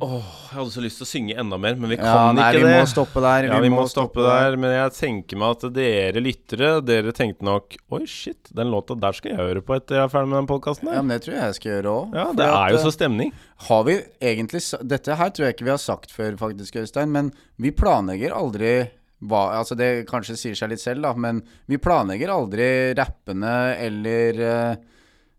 Åh, 0.01 0.23
jeg 0.49 0.57
hadde 0.57 0.71
så 0.73 0.81
lyst 0.81 0.97
til 0.97 1.05
å 1.05 1.09
synge 1.11 1.35
enda 1.37 1.59
mer, 1.61 1.75
men 1.77 1.91
vi 1.93 1.99
Ja, 1.99 2.15
kan 2.17 2.33
nei, 2.39 2.47
ikke 2.49 2.63
vi 2.65 2.71
det. 2.71 2.79
må 2.81 2.87
stoppe 2.89 3.21
der. 3.21 3.45
Ja, 3.51 3.59
vi 3.61 3.69
må 3.69 3.83
stoppe 3.87 4.23
der, 4.25 4.55
men 4.57 4.73
jeg 4.73 4.93
tenker 4.97 5.37
meg 5.37 5.53
at 5.53 5.65
dere 5.75 6.23
lyttere, 6.25 6.71
dere 6.83 7.13
tenkte 7.13 7.45
nok 7.45 7.77
Oi, 7.93 8.01
shit, 8.09 8.49
den 8.49 8.71
låta 8.73 8.97
der 8.97 9.13
skal 9.13 9.35
jeg 9.35 9.37
høre 9.39 9.61
på 9.61 9.75
etter 9.77 9.99
jeg 9.99 10.07
er 10.07 10.09
ferdig 10.15 10.31
med 10.33 10.39
den 10.41 10.49
podkasten 10.49 10.89
Ja, 10.89 11.03
men 11.05 11.13
det 11.13 11.21
tror 11.27 11.35
jeg 11.37 11.43
jeg 11.45 11.59
skal 11.59 11.71
gjøre 11.75 11.93
òg. 11.93 12.15
Ja, 12.17 12.25
det 12.41 12.47
er 12.49 12.73
jo 12.73 12.79
så 12.87 12.93
stemning. 12.97 13.29
Har 13.69 13.83
vi 13.85 13.99
egentlig 14.17 14.63
Dette 14.95 15.19
her 15.21 15.29
tror 15.29 15.45
jeg 15.45 15.55
ikke 15.59 15.69
vi 15.69 15.75
har 15.77 15.83
sagt 15.85 16.09
før, 16.17 16.33
faktisk, 16.41 16.81
Øystein. 16.81 17.13
Men 17.13 17.29
vi 17.61 17.69
planlegger 17.69 18.33
aldri 18.33 18.73
hva 19.21 19.41
Altså, 19.59 19.77
det 19.77 20.07
kanskje 20.09 20.37
sier 20.39 20.57
seg 20.57 20.71
litt 20.73 20.81
selv, 20.83 21.05
da, 21.05 21.13
men 21.17 21.43
vi 21.69 21.79
planlegger 21.81 22.33
aldri 22.33 22.69
rappene 22.97 23.53
eller 23.77 24.39
eh, 24.47 24.71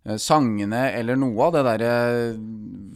eh, 0.07 0.19
sangene 0.23 0.85
eller 0.95 1.19
noe 1.19 1.49
av 1.49 1.57
det 1.57 1.63
derre 1.67 1.93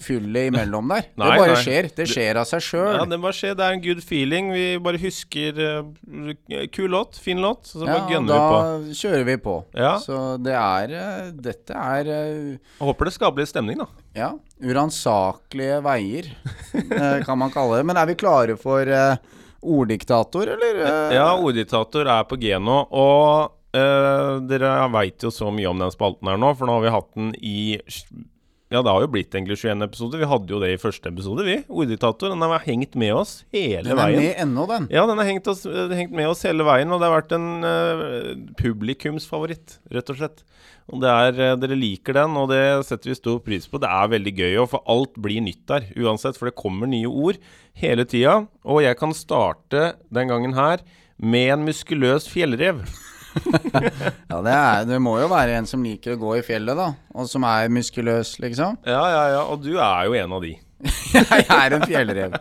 fyllet 0.02 0.52
imellom 0.52 0.92
der. 0.92 1.08
Nei, 1.18 1.30
det 1.32 1.40
bare 1.40 1.56
nei. 1.56 1.62
skjer. 1.64 1.90
Det 1.96 2.06
skjer 2.10 2.40
av 2.42 2.48
seg 2.48 2.64
sjøl. 2.68 2.92
Ja, 3.00 3.04
det 3.10 3.18
bare 3.24 3.38
skjer. 3.38 3.56
Det 3.58 3.66
er 3.66 3.76
en 3.78 3.84
good 3.84 4.02
feeling. 4.04 4.50
Vi 4.54 4.66
bare 4.84 5.00
husker 5.02 5.62
uh, 5.62 6.32
Kul 6.74 6.90
låt, 6.94 7.18
fin 7.22 7.40
låt, 7.42 7.66
så 7.72 7.82
bare 7.82 8.06
gønner 8.12 8.30
da 8.30 8.40
vi 8.44 8.90
på. 8.92 8.98
kjører 9.02 9.28
vi 9.30 9.38
på. 9.48 9.56
Ja. 9.74 9.94
Så 10.02 10.20
det 10.44 10.54
er 10.60 10.96
uh, 10.96 11.30
Dette 11.48 11.86
er 11.96 12.12
uh, 12.12 12.52
Jeg 12.54 12.90
håper 12.90 13.10
det 13.10 13.16
skaper 13.16 13.42
litt 13.42 13.54
stemning, 13.54 13.82
da. 13.82 13.90
Ja, 14.16 14.30
uransakelige 14.64 15.80
veier, 15.84 16.30
eh, 16.72 17.24
kan 17.26 17.36
man 17.38 17.52
kalle 17.52 17.76
det. 17.80 17.84
Men 17.88 17.98
er 18.00 18.08
vi 18.08 18.14
klare 18.16 18.56
for 18.56 18.88
eh, 18.88 19.18
orddiktator, 19.66 20.54
eller? 20.54 20.80
eh? 20.86 21.16
Ja, 21.18 21.28
Orddiktator 21.38 22.08
er 22.12 22.24
på 22.30 22.38
G 22.40 22.54
nå. 22.62 22.78
Og 22.94 23.52
uh, 23.76 24.38
dere 24.46 24.72
veit 24.94 25.26
jo 25.26 25.32
så 25.34 25.50
mye 25.54 25.68
om 25.70 25.82
den 25.82 25.92
spalten 25.94 26.30
her 26.30 26.40
nå, 26.40 26.54
for 26.56 26.68
nå 26.70 26.78
har 26.78 26.86
vi 26.86 26.94
hatt 26.96 27.12
den 27.18 27.34
i 27.40 27.58
Ja, 28.72 28.80
det 28.82 28.90
har 28.90 29.04
jo 29.04 29.10
blitt 29.14 29.34
egentlig 29.34 29.60
21 29.60 29.84
episoder. 29.86 30.18
Vi 30.22 30.28
hadde 30.30 30.50
jo 30.50 30.58
det 30.62 30.72
i 30.74 30.80
første 30.82 31.12
episode, 31.12 31.44
vi. 31.46 31.60
Orddiktator. 31.70 32.32
Den 32.34 32.42
har 32.42 32.64
hengt 32.66 32.96
med 32.98 33.14
oss 33.14 33.36
hele 33.54 33.84
veien. 33.84 33.86
Den 33.86 33.98
er 33.98 34.02
veien. 34.02 34.22
med 34.24 34.40
ennå, 34.46 34.64
den. 34.72 34.88
Ja, 34.90 35.04
den 35.06 35.22
har 35.22 35.28
hengt, 35.28 35.46
eh, 35.46 35.94
hengt 36.00 36.16
med 36.18 36.30
oss 36.32 36.42
hele 36.46 36.66
veien, 36.66 36.90
og 36.90 36.98
det 37.02 37.06
har 37.06 37.14
vært 37.20 37.36
en 37.36 37.48
uh, 37.62 38.32
publikumsfavoritt, 38.58 39.78
rett 39.94 40.10
og 40.10 40.18
slett. 40.18 40.42
Er, 40.86 41.34
eh, 41.34 41.56
Dere 41.58 41.74
liker 41.74 42.14
den, 42.14 42.36
og 42.38 42.50
det 42.52 42.62
setter 42.86 43.10
vi 43.10 43.16
stor 43.18 43.40
pris 43.42 43.66
på. 43.66 43.80
Det 43.82 43.90
er 43.90 44.12
veldig 44.12 44.34
gøy, 44.38 44.58
for 44.70 44.86
alt 44.86 45.16
blir 45.18 45.42
nytt 45.42 45.64
der, 45.66 45.88
uansett, 45.98 46.38
for 46.38 46.46
det 46.46 46.58
kommer 46.58 46.86
nye 46.86 47.10
ord 47.10 47.40
hele 47.74 48.06
tida. 48.06 48.46
Og 48.64 48.84
jeg 48.84 48.96
kan 49.00 49.14
starte 49.16 49.96
den 50.14 50.30
gangen 50.30 50.54
her 50.54 50.84
med 51.18 51.52
en 51.56 51.66
muskuløs 51.66 52.30
fjellrev. 52.30 52.84
Ja, 53.36 54.38
det, 54.40 54.52
er, 54.52 54.84
det 54.88 54.96
må 55.04 55.18
jo 55.20 55.26
være 55.28 55.58
en 55.58 55.66
som 55.68 55.82
liker 55.84 56.14
å 56.14 56.20
gå 56.22 56.30
i 56.38 56.44
fjellet, 56.46 56.72
da. 56.78 56.86
Og 57.20 57.26
som 57.28 57.44
er 57.44 57.68
muskuløs, 57.68 58.38
liksom. 58.40 58.78
Ja, 58.88 59.02
ja, 59.12 59.24
ja, 59.34 59.42
og 59.44 59.60
du 59.60 59.74
er 59.76 60.06
jo 60.08 60.16
en 60.16 60.32
av 60.38 60.40
de. 60.40 60.54
Jeg 61.12 61.44
er 61.44 61.76
en 61.76 61.84
fjellrev. 61.84 62.38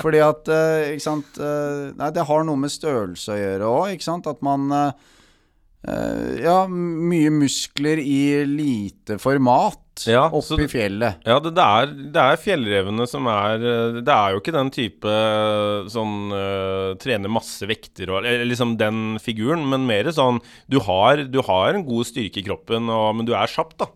Fordi 0.00 0.20
at 0.24 0.48
eh, 0.52 0.90
Ikke 0.94 1.04
sant 1.04 1.38
eh, 1.40 1.86
Nei, 1.96 2.10
det 2.12 2.24
har 2.28 2.44
noe 2.44 2.60
med 2.60 2.72
størrelse 2.72 3.32
å 3.34 3.38
gjøre 3.38 3.68
òg, 3.68 3.94
ikke 3.94 4.06
sant. 4.06 4.28
At 4.32 4.40
man 4.44 4.68
Ja, 5.80 6.66
mye 6.68 7.30
muskler 7.32 8.02
i 8.02 8.44
lite 8.44 9.16
format 9.16 10.02
Ja, 10.04 10.26
oppe 10.28 10.66
i 10.66 10.68
fjellet. 10.68 11.22
Ja, 11.24 11.38
det, 11.40 11.54
det, 11.56 11.64
er, 11.64 11.94
det 12.12 12.24
er 12.24 12.40
fjellrevene 12.40 13.06
som 13.08 13.28
er 13.32 13.64
eh, 13.64 14.00
Det 14.04 14.12
er 14.12 14.34
jo 14.34 14.42
ikke 14.42 14.54
den 14.54 14.72
type 14.74 15.08
eh, 15.08 15.88
sånn 15.92 16.34
uh, 16.34 16.92
trener 17.00 17.32
masse 17.32 17.64
vekter 17.68 18.12
og 18.12 18.20
Eller 18.20 18.44
liksom 18.48 18.76
den 18.80 19.16
figuren, 19.24 19.64
men 19.72 19.88
mer 19.88 20.12
sånn 20.12 20.42
Du 20.68 20.82
har, 20.84 21.24
du 21.24 21.40
har 21.48 21.72
en 21.72 21.86
god 21.88 22.08
styrke 22.12 22.42
i 22.42 22.46
kroppen, 22.46 22.92
og, 22.92 23.14
men 23.16 23.28
du 23.28 23.32
er 23.36 23.48
kjapp, 23.50 23.76
da. 23.80 23.88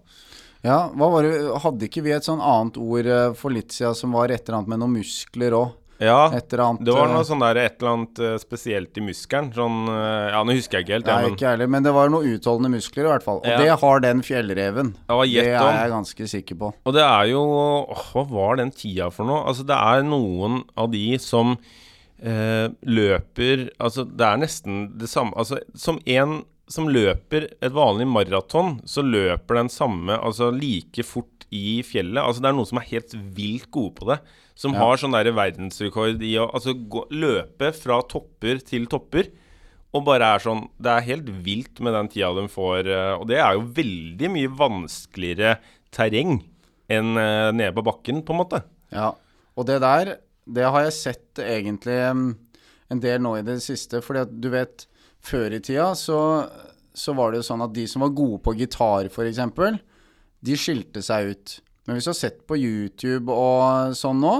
Ja, 0.64 0.88
det 0.88 1.32
Hadde 1.60 1.88
ikke 1.88 2.04
vi 2.06 2.14
et 2.16 2.24
sånn 2.24 2.40
annet 2.40 2.80
ord 2.80 3.06
eh, 3.06 3.30
for 3.36 3.52
litt 3.52 3.76
siden 3.76 3.96
som 3.98 4.16
var 4.16 4.32
et 4.32 4.46
eller 4.46 4.62
annet 4.62 4.72
med 4.72 4.80
noen 4.80 4.96
muskler 5.02 5.56
òg? 5.60 5.74
Ja, 6.02 6.30
det 6.32 6.58
var 6.58 7.06
eh, 7.06 7.12
noe 7.14 7.24
sånn 7.26 7.42
der 7.44 7.60
et 7.62 7.76
eller 7.78 7.92
annet 7.92 8.18
eh, 8.18 8.34
spesielt 8.42 8.98
i 8.98 9.04
muskelen. 9.04 9.52
Sånn 9.54 9.84
eh, 9.92 10.32
Ja, 10.34 10.40
nå 10.46 10.56
husker 10.56 10.80
jeg 10.80 10.86
ikke 10.88 10.96
helt, 10.98 11.06
Nei, 11.06 11.14
ja, 11.14 11.28
men 11.28 11.36
ikke 11.36 11.50
heller, 11.52 11.70
men 11.76 11.86
det 11.86 11.92
var 11.94 12.10
noen 12.12 12.32
utholdende 12.34 12.72
muskler 12.74 13.06
i 13.06 13.12
hvert 13.12 13.26
fall. 13.26 13.38
Og 13.44 13.46
Ja. 13.46 13.58
det 13.62 13.76
har 13.84 14.00
den 14.04 14.22
fjellreven. 14.26 14.94
Ja, 15.08 15.20
Det 15.22 15.44
er 15.44 15.78
jeg 15.84 15.92
ganske 15.94 16.28
sikker 16.34 16.58
på. 16.64 16.72
Og 16.84 16.94
det 16.96 17.04
er 17.06 17.30
jo 17.30 17.44
åh, 17.44 18.04
Hva 18.12 18.26
var 18.30 18.56
den 18.62 18.70
tida 18.74 19.10
for 19.14 19.24
noe? 19.28 19.44
Altså, 19.46 19.66
det 19.66 19.76
er 19.78 20.02
noen 20.08 20.64
av 20.76 20.90
de 20.90 21.18
som 21.22 21.56
eh, 22.22 22.68
løper 22.82 23.68
Altså, 23.78 24.04
det 24.08 24.26
er 24.26 24.42
nesten 24.42 24.98
det 24.98 25.08
samme 25.12 25.34
Altså, 25.36 25.60
som 25.74 26.00
en 26.06 26.42
som 26.66 26.86
løper 26.88 27.44
et 27.60 27.72
vanlig 27.76 28.06
maraton, 28.08 28.78
så 28.88 29.02
løper 29.04 29.58
den 29.58 29.68
samme 29.68 30.16
Altså 30.16 30.48
like 30.50 31.04
fort 31.04 31.33
i 31.52 31.82
fjellet. 31.82 32.22
Altså, 32.22 32.40
det 32.42 32.48
er 32.50 32.56
noen 32.56 32.66
som 32.70 32.78
er 32.80 32.88
helt 32.90 33.14
vilt 33.36 33.70
gode 33.70 33.94
på 33.98 34.06
det. 34.12 34.18
Som 34.54 34.72
Ja. 34.74 34.78
har 34.84 34.96
sånn 34.96 35.12
der 35.12 35.32
verdensrekord 35.32 36.22
i 36.22 36.34
å 36.38 36.48
altså, 36.52 36.74
gå, 36.74 37.04
løpe 37.10 37.72
fra 37.74 38.00
topper 38.02 38.58
til 38.64 38.86
topper. 38.86 39.30
Og 39.94 40.04
bare 40.04 40.34
er 40.34 40.38
sånn 40.42 40.68
Det 40.80 40.90
er 40.90 41.06
helt 41.06 41.26
vilt 41.44 41.78
med 41.80 41.92
den 41.94 42.08
tida 42.08 42.32
de 42.34 42.48
får. 42.48 42.86
eh, 42.88 43.14
Og 43.18 43.26
det 43.28 43.38
er 43.38 43.54
jo 43.54 43.60
veldig 43.62 44.30
mye 44.30 44.48
vanskeligere 44.56 45.58
terreng 45.92 46.42
enn 46.90 47.16
eh, 47.16 47.50
nede 47.52 47.72
på 47.74 47.84
bakken, 47.84 48.22
på 48.24 48.34
en 48.34 48.40
måte. 48.42 48.62
Ja, 48.92 49.12
og 49.56 49.66
det 49.66 49.80
der, 49.80 50.18
det 50.46 50.64
har 50.64 50.82
jeg 50.82 50.92
sett 50.92 51.34
egentlig 51.38 51.94
en 52.90 53.00
del 53.00 53.18
nå 53.20 53.38
i 53.38 53.42
det 53.46 53.60
siste, 53.62 54.02
fordi 54.02 54.20
at 54.26 54.40
du 54.40 54.50
vet, 54.50 54.86
før 55.24 55.54
i 55.56 55.60
tida 55.60 55.94
så, 55.96 56.18
så 56.94 57.14
var 57.16 57.30
det 57.32 57.38
jo 57.40 57.46
sånn 57.54 57.62
at 57.64 57.72
de 57.72 57.86
som 57.88 58.02
var 58.04 58.10
gode 58.10 58.42
på 58.44 58.52
gitar 58.58 59.08
for 59.10 59.24
eksempel, 59.24 59.78
de 60.44 60.56
skilte 60.60 61.02
seg 61.04 61.32
ut. 61.32 61.58
Men 61.84 61.96
hvis 61.96 62.08
du 62.08 62.12
har 62.12 62.20
sett 62.20 62.42
på 62.48 62.58
YouTube 62.58 63.32
og 63.32 63.94
sånn 63.98 64.22
nå, 64.22 64.38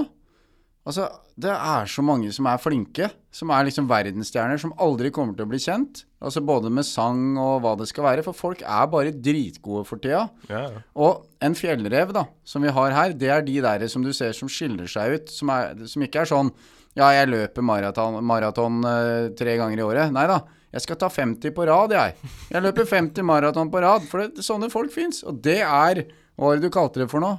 altså, 0.85 1.09
det 1.35 1.51
er 1.51 1.89
så 1.91 2.03
mange 2.05 2.31
som 2.33 2.47
er 2.47 2.61
flinke, 2.61 3.09
som 3.35 3.51
er 3.51 3.65
liksom 3.67 3.89
verdensstjerner, 3.89 4.59
som 4.61 4.71
aldri 4.81 5.11
kommer 5.13 5.35
til 5.35 5.43
å 5.43 5.51
bli 5.51 5.59
kjent. 5.59 6.05
Altså 6.23 6.41
både 6.45 6.71
med 6.73 6.87
sang 6.87 7.35
og 7.41 7.59
hva 7.65 7.73
det 7.77 7.89
skal 7.89 8.07
være, 8.07 8.23
for 8.25 8.37
folk 8.37 8.63
er 8.63 8.87
bare 8.91 9.11
dritgode 9.13 9.83
for 9.89 10.01
tida. 10.01 10.23
Yeah. 10.47 10.79
Og 10.95 11.25
en 11.43 11.57
fjellrev, 11.59 12.15
da, 12.15 12.23
som 12.47 12.63
vi 12.63 12.73
har 12.73 12.95
her, 12.95 13.17
det 13.19 13.33
er 13.33 13.43
de 13.45 13.59
der 13.65 13.85
som 13.91 14.05
du 14.05 14.13
ser 14.15 14.31
som 14.37 14.49
skiller 14.51 14.87
seg 14.89 15.17
ut. 15.17 15.33
Som, 15.33 15.51
er, 15.51 15.85
som 15.91 16.05
ikke 16.05 16.23
er 16.23 16.31
sånn 16.31 16.53
Ja, 16.95 17.09
jeg 17.11 17.27
løper 17.27 17.65
maraton, 17.67 18.21
maraton 18.23 18.79
uh, 18.87 19.27
tre 19.35 19.57
ganger 19.59 19.81
i 19.81 19.83
året. 19.83 20.13
Nei 20.15 20.29
da. 20.31 20.39
Jeg 20.75 20.83
skal 20.83 20.97
ta 20.99 21.07
50 21.09 21.53
på 21.55 21.65
rad, 21.69 21.93
jeg. 21.95 22.15
Jeg 22.51 22.61
løper 22.65 22.85
50 22.89 23.23
maraton 23.23 23.69
på 23.71 23.79
rad. 23.83 24.03
For 24.11 24.25
det, 24.25 24.43
sånne 24.43 24.67
folk 24.73 24.91
fins. 24.91 25.21
Og 25.23 25.37
det 25.45 25.61
er 25.63 26.01
Hva 26.35 26.49
var 26.49 26.57
det 26.59 26.67
du 26.67 26.73
kalte 26.75 26.99
det 26.99 27.07
for 27.13 27.23
noe? 27.23 27.37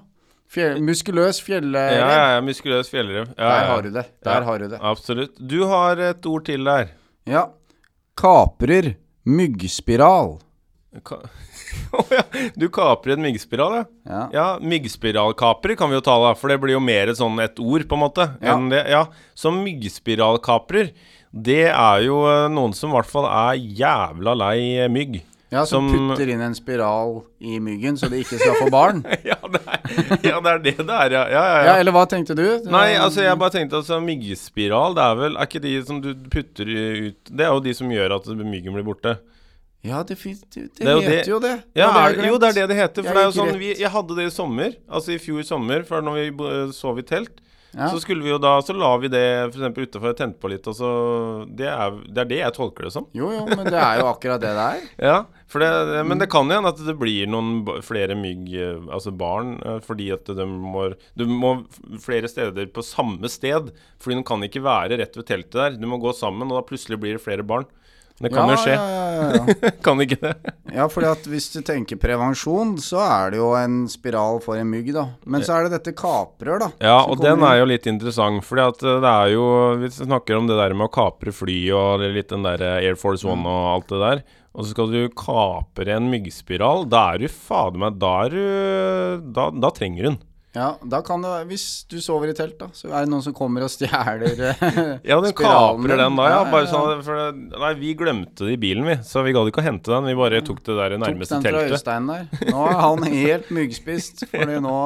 Fjell, 0.48 0.78
muskuløs 0.80 1.40
fjellrev. 1.42 1.90
Ja, 1.98 2.06
ja, 2.08 2.26
ja, 2.36 2.40
muskuløs 2.46 2.88
fjellrev. 2.88 3.26
Ja, 3.36 3.48
Der 3.50 3.66
har 3.68 3.82
du 3.82 3.90
det. 3.90 4.04
Der 4.24 4.38
Ja. 4.40 4.44
har 4.46 4.58
du 4.62 4.68
det. 4.72 4.78
Absolutt. 4.80 5.34
Du 5.52 5.66
har 5.66 5.98
et 6.00 6.24
ord 6.26 6.44
til 6.46 6.64
der. 6.64 6.88
Ja. 7.26 7.48
Kaprer 8.16 8.94
myggspiral. 9.26 10.38
Ka 11.04 11.18
Å 11.98 12.04
ja, 12.12 12.22
du 12.56 12.66
kaprer 12.72 13.16
en 13.16 13.24
myggspiral, 13.26 13.76
ja. 13.80 13.84
Ja. 14.06 14.22
Ja, 14.36 14.46
myggspiralkaprer 14.60 15.76
kan 15.78 15.90
vi 15.90 15.98
jo 15.98 16.04
ta, 16.06 16.16
da, 16.22 16.32
for 16.38 16.52
det 16.52 16.58
blir 16.62 16.76
jo 16.76 16.82
mer 16.84 17.12
sånn 17.18 17.38
et 17.44 17.58
ord, 17.62 17.86
på 17.88 17.98
en 17.98 18.04
måte. 18.06 18.28
Ja. 18.40 18.54
Enn 18.56 18.68
det, 18.72 18.84
ja. 18.92 19.04
Så 19.38 19.52
myggspiralkaprer, 19.54 20.92
det 21.36 21.62
er 21.72 22.04
jo 22.06 22.22
eh, 22.30 22.46
noen 22.52 22.74
som 22.76 22.92
i 22.92 22.96
hvert 22.98 23.10
fall 23.10 23.26
er 23.28 23.56
jævla 23.60 24.36
lei 24.46 24.58
eh, 24.84 24.92
mygg. 24.92 25.18
Ja, 25.52 25.62
som, 25.68 25.86
Som- 25.88 26.08
putter 26.10 26.26
inn 26.32 26.40
en 26.42 26.56
spiral 26.58 27.20
i 27.38 27.60
myggen 27.62 27.94
så 27.96 28.08
de 28.10 28.18
ikke 28.24 28.34
skal 28.40 28.56
få 28.58 28.66
barn. 28.72 29.04
ja, 29.30 29.36
det 29.46 29.60
er, 29.62 29.84
ja, 30.26 30.40
det 30.42 30.50
er 30.56 30.58
det 30.64 30.72
det 30.80 30.96
er, 30.96 31.14
ja. 31.14 31.20
Ja, 31.22 31.28
ja, 31.30 31.44
Ja, 31.60 31.60
ja. 31.68 31.74
eller 31.82 31.94
hva 31.94 32.02
tenkte 32.10 32.34
du? 32.34 32.42
Nei, 32.66 32.96
altså 32.98 33.22
jeg 33.22 33.38
bare 33.38 33.54
tenkte 33.54 33.78
altså 33.78 34.00
myggspiral, 34.02 34.96
det 34.98 35.04
er 35.06 35.20
vel 35.20 35.38
Er 35.38 35.46
ikke 35.46 35.62
de 35.62 35.76
som 35.86 36.00
du 36.02 36.10
putter 36.32 36.66
ut 36.66 37.30
Det 37.30 37.46
er 37.46 37.52
jo 37.54 37.62
de 37.62 37.74
som 37.78 37.92
gjør 37.94 38.16
at 38.18 38.26
myggen 38.42 38.74
blir 38.74 38.86
borte. 38.90 39.14
Ja, 39.84 40.02
det, 40.02 40.16
det, 40.18 40.36
det, 40.54 40.62
Det 40.80 40.88
er 40.88 41.00
heter 41.04 41.30
jo 41.30 41.40
det. 41.42 41.54
Ja, 41.78 41.90
er, 42.06 42.16
jo, 42.26 42.38
det 42.42 42.48
er 42.48 42.60
det 42.60 42.68
det 42.72 42.78
heter. 42.80 43.04
For 43.04 43.12
Jeg 43.12 43.16
det 43.16 43.22
er 43.22 43.28
jo 43.28 43.34
sånn 43.36 43.58
vi, 43.60 43.72
Jeg 43.78 43.90
hadde 43.94 44.16
det 44.18 44.24
i 44.26 44.32
sommer, 44.34 44.78
altså 44.88 45.14
i 45.14 45.18
fjor 45.22 45.44
sommer, 45.46 45.84
før 45.86 46.02
når 46.02 46.16
vi 46.18 46.72
sov 46.74 46.98
i 46.98 47.06
telt. 47.06 47.42
Ja. 47.76 47.90
Så 47.92 48.00
skulle 48.00 48.24
vi 48.24 48.30
jo 48.30 48.38
da 48.40 48.54
Så 48.64 48.72
la 48.72 48.88
vi 49.02 49.10
det 49.12 49.22
f.eks. 49.50 49.76
utafor, 49.76 50.14
tente 50.16 50.40
på 50.40 50.48
litt, 50.48 50.64
og 50.70 50.76
så 50.78 50.90
det 51.58 51.66
er, 51.68 51.98
det 52.08 52.22
er 52.22 52.30
det 52.30 52.38
jeg 52.38 52.54
tolker 52.56 52.86
det 52.88 52.92
som. 52.94 53.08
Jo, 53.16 53.28
jo, 53.34 53.42
men 53.50 53.68
det 53.68 53.76
er 53.76 54.00
jo 54.00 54.06
akkurat 54.08 54.40
det 54.40 54.52
det 54.56 54.66
er. 54.66 54.86
Ja, 55.10 55.16
for 55.50 55.62
det, 55.62 56.04
Men 56.08 56.22
det 56.22 56.30
kan 56.32 56.48
hende 56.50 56.72
at 56.72 56.80
det 56.86 56.96
blir 56.98 57.28
noen 57.30 57.66
flere 57.84 58.16
mygg, 58.18 58.48
eh, 58.56 58.80
altså 58.88 59.12
barn, 59.12 59.58
eh, 59.60 59.80
fordi 59.84 60.08
at 60.16 60.30
de 60.38 60.46
må 60.48 60.88
Du 61.18 61.26
må 61.28 61.52
flere 62.02 62.30
steder 62.32 62.70
på 62.72 62.84
samme 62.86 63.28
sted. 63.30 63.74
Fordi 64.00 64.22
de 64.22 64.26
kan 64.26 64.46
ikke 64.46 64.64
være 64.64 64.96
rett 65.02 65.18
ved 65.18 65.28
teltet 65.28 65.60
der. 65.60 65.76
Du 65.76 65.86
må 65.90 66.00
gå 66.00 66.14
sammen, 66.16 66.48
og 66.48 66.56
da 66.62 66.64
plutselig 66.66 66.98
blir 67.02 67.18
det 67.18 67.24
flere 67.26 67.44
barn. 67.46 67.68
Det 68.16 68.30
kan 68.32 68.48
ja, 68.48 68.54
jo 68.54 68.60
skje. 68.62 68.74
Ja, 68.74 69.08
ja, 69.12 69.24
ja. 69.36 69.70
kan 69.84 70.00
ikke 70.00 70.16
det? 70.22 70.32
ja, 70.72 70.86
for 70.88 71.04
hvis 71.28 71.50
du 71.52 71.58
tenker 71.66 71.98
prevensjon, 72.00 72.76
så 72.80 73.02
er 73.04 73.34
det 73.34 73.40
jo 73.42 73.50
en 73.58 73.82
spiral 73.92 74.40
for 74.44 74.56
en 74.56 74.70
mygg, 74.70 74.88
da. 74.96 75.04
Men 75.28 75.44
så 75.44 75.58
er 75.58 75.66
det 75.66 75.76
dette 75.76 75.92
kaprør, 75.96 76.62
da. 76.64 76.70
Ja, 76.80 76.96
og 77.04 77.20
den 77.20 77.44
er 77.44 77.60
jo 77.60 77.68
litt 77.68 77.88
interessant, 77.90 78.40
for 78.46 78.62
eh, 78.62 78.72
det 78.80 79.12
er 79.12 79.34
jo 79.34 79.44
Vi 79.82 79.92
snakker 79.92 80.38
om 80.38 80.48
det 80.48 80.56
der 80.56 80.72
med 80.76 80.88
å 80.88 80.94
kapre 80.96 81.34
fly 81.34 81.58
og 81.76 82.06
litt 82.16 82.32
den 82.32 82.46
der 82.46 82.64
eh, 82.64 82.80
Air 82.86 82.96
Force 83.00 83.28
One 83.28 83.44
og 83.44 83.68
alt 83.74 83.92
det 83.92 84.00
der. 84.00 84.24
Og 84.56 84.64
så 84.64 84.72
skal 84.72 84.88
du 84.88 85.02
kapre 85.12 85.92
en 85.92 86.08
myggspiral. 86.08 86.86
Da 86.88 87.10
er 87.12 87.20
du 87.20 87.28
fader 87.28 87.82
meg 87.82 88.00
Da 88.00 88.14
er 88.24 88.32
du 88.32 89.26
Da, 89.36 89.50
da 89.52 89.72
trenger 89.76 90.10
hun. 90.10 90.18
Ja, 90.56 90.70
da 90.88 91.02
kan 91.04 91.20
det 91.20 91.32
Hvis 91.50 91.64
du 91.90 91.98
sover 92.00 92.30
i 92.32 92.34
telt, 92.36 92.54
da, 92.60 92.70
så 92.72 92.88
er 92.88 93.04
det 93.04 93.10
noen 93.12 93.24
som 93.26 93.34
kommer 93.36 93.66
og 93.66 93.68
stjeler 93.72 94.24
eh, 94.48 94.62
Ja, 95.10 95.18
den 95.20 95.34
kaprer 95.36 96.00
den 96.00 96.16
da, 96.16 96.28
ja. 96.32 96.38
Bare 96.48 96.68
sånn 96.70 97.02
for 97.04 97.36
Nei, 97.36 97.72
vi 97.80 97.92
glemte 97.98 98.46
det 98.48 98.54
i 98.56 98.60
bilen, 98.62 98.86
vi. 98.88 98.96
Så 99.04 99.24
vi 99.26 99.34
gadd 99.36 99.50
ikke 99.50 99.60
å 99.60 99.66
hente 99.66 99.92
den. 99.92 100.08
Vi 100.08 100.16
bare 100.16 100.40
tok 100.46 100.62
det 100.64 100.78
der 100.78 100.96
Tok 100.96 101.04
nærmeste 101.04 101.38
den 101.38 101.44
fra 101.44 101.52
teltet. 101.60 101.76
Øystein 101.76 102.08
der. 102.08 102.52
Nå 102.54 102.66
er 102.70 102.78
han 102.80 103.08
helt 103.12 103.52
myggspist, 103.52 104.24
fordi 104.32 104.60
nå 104.64 104.76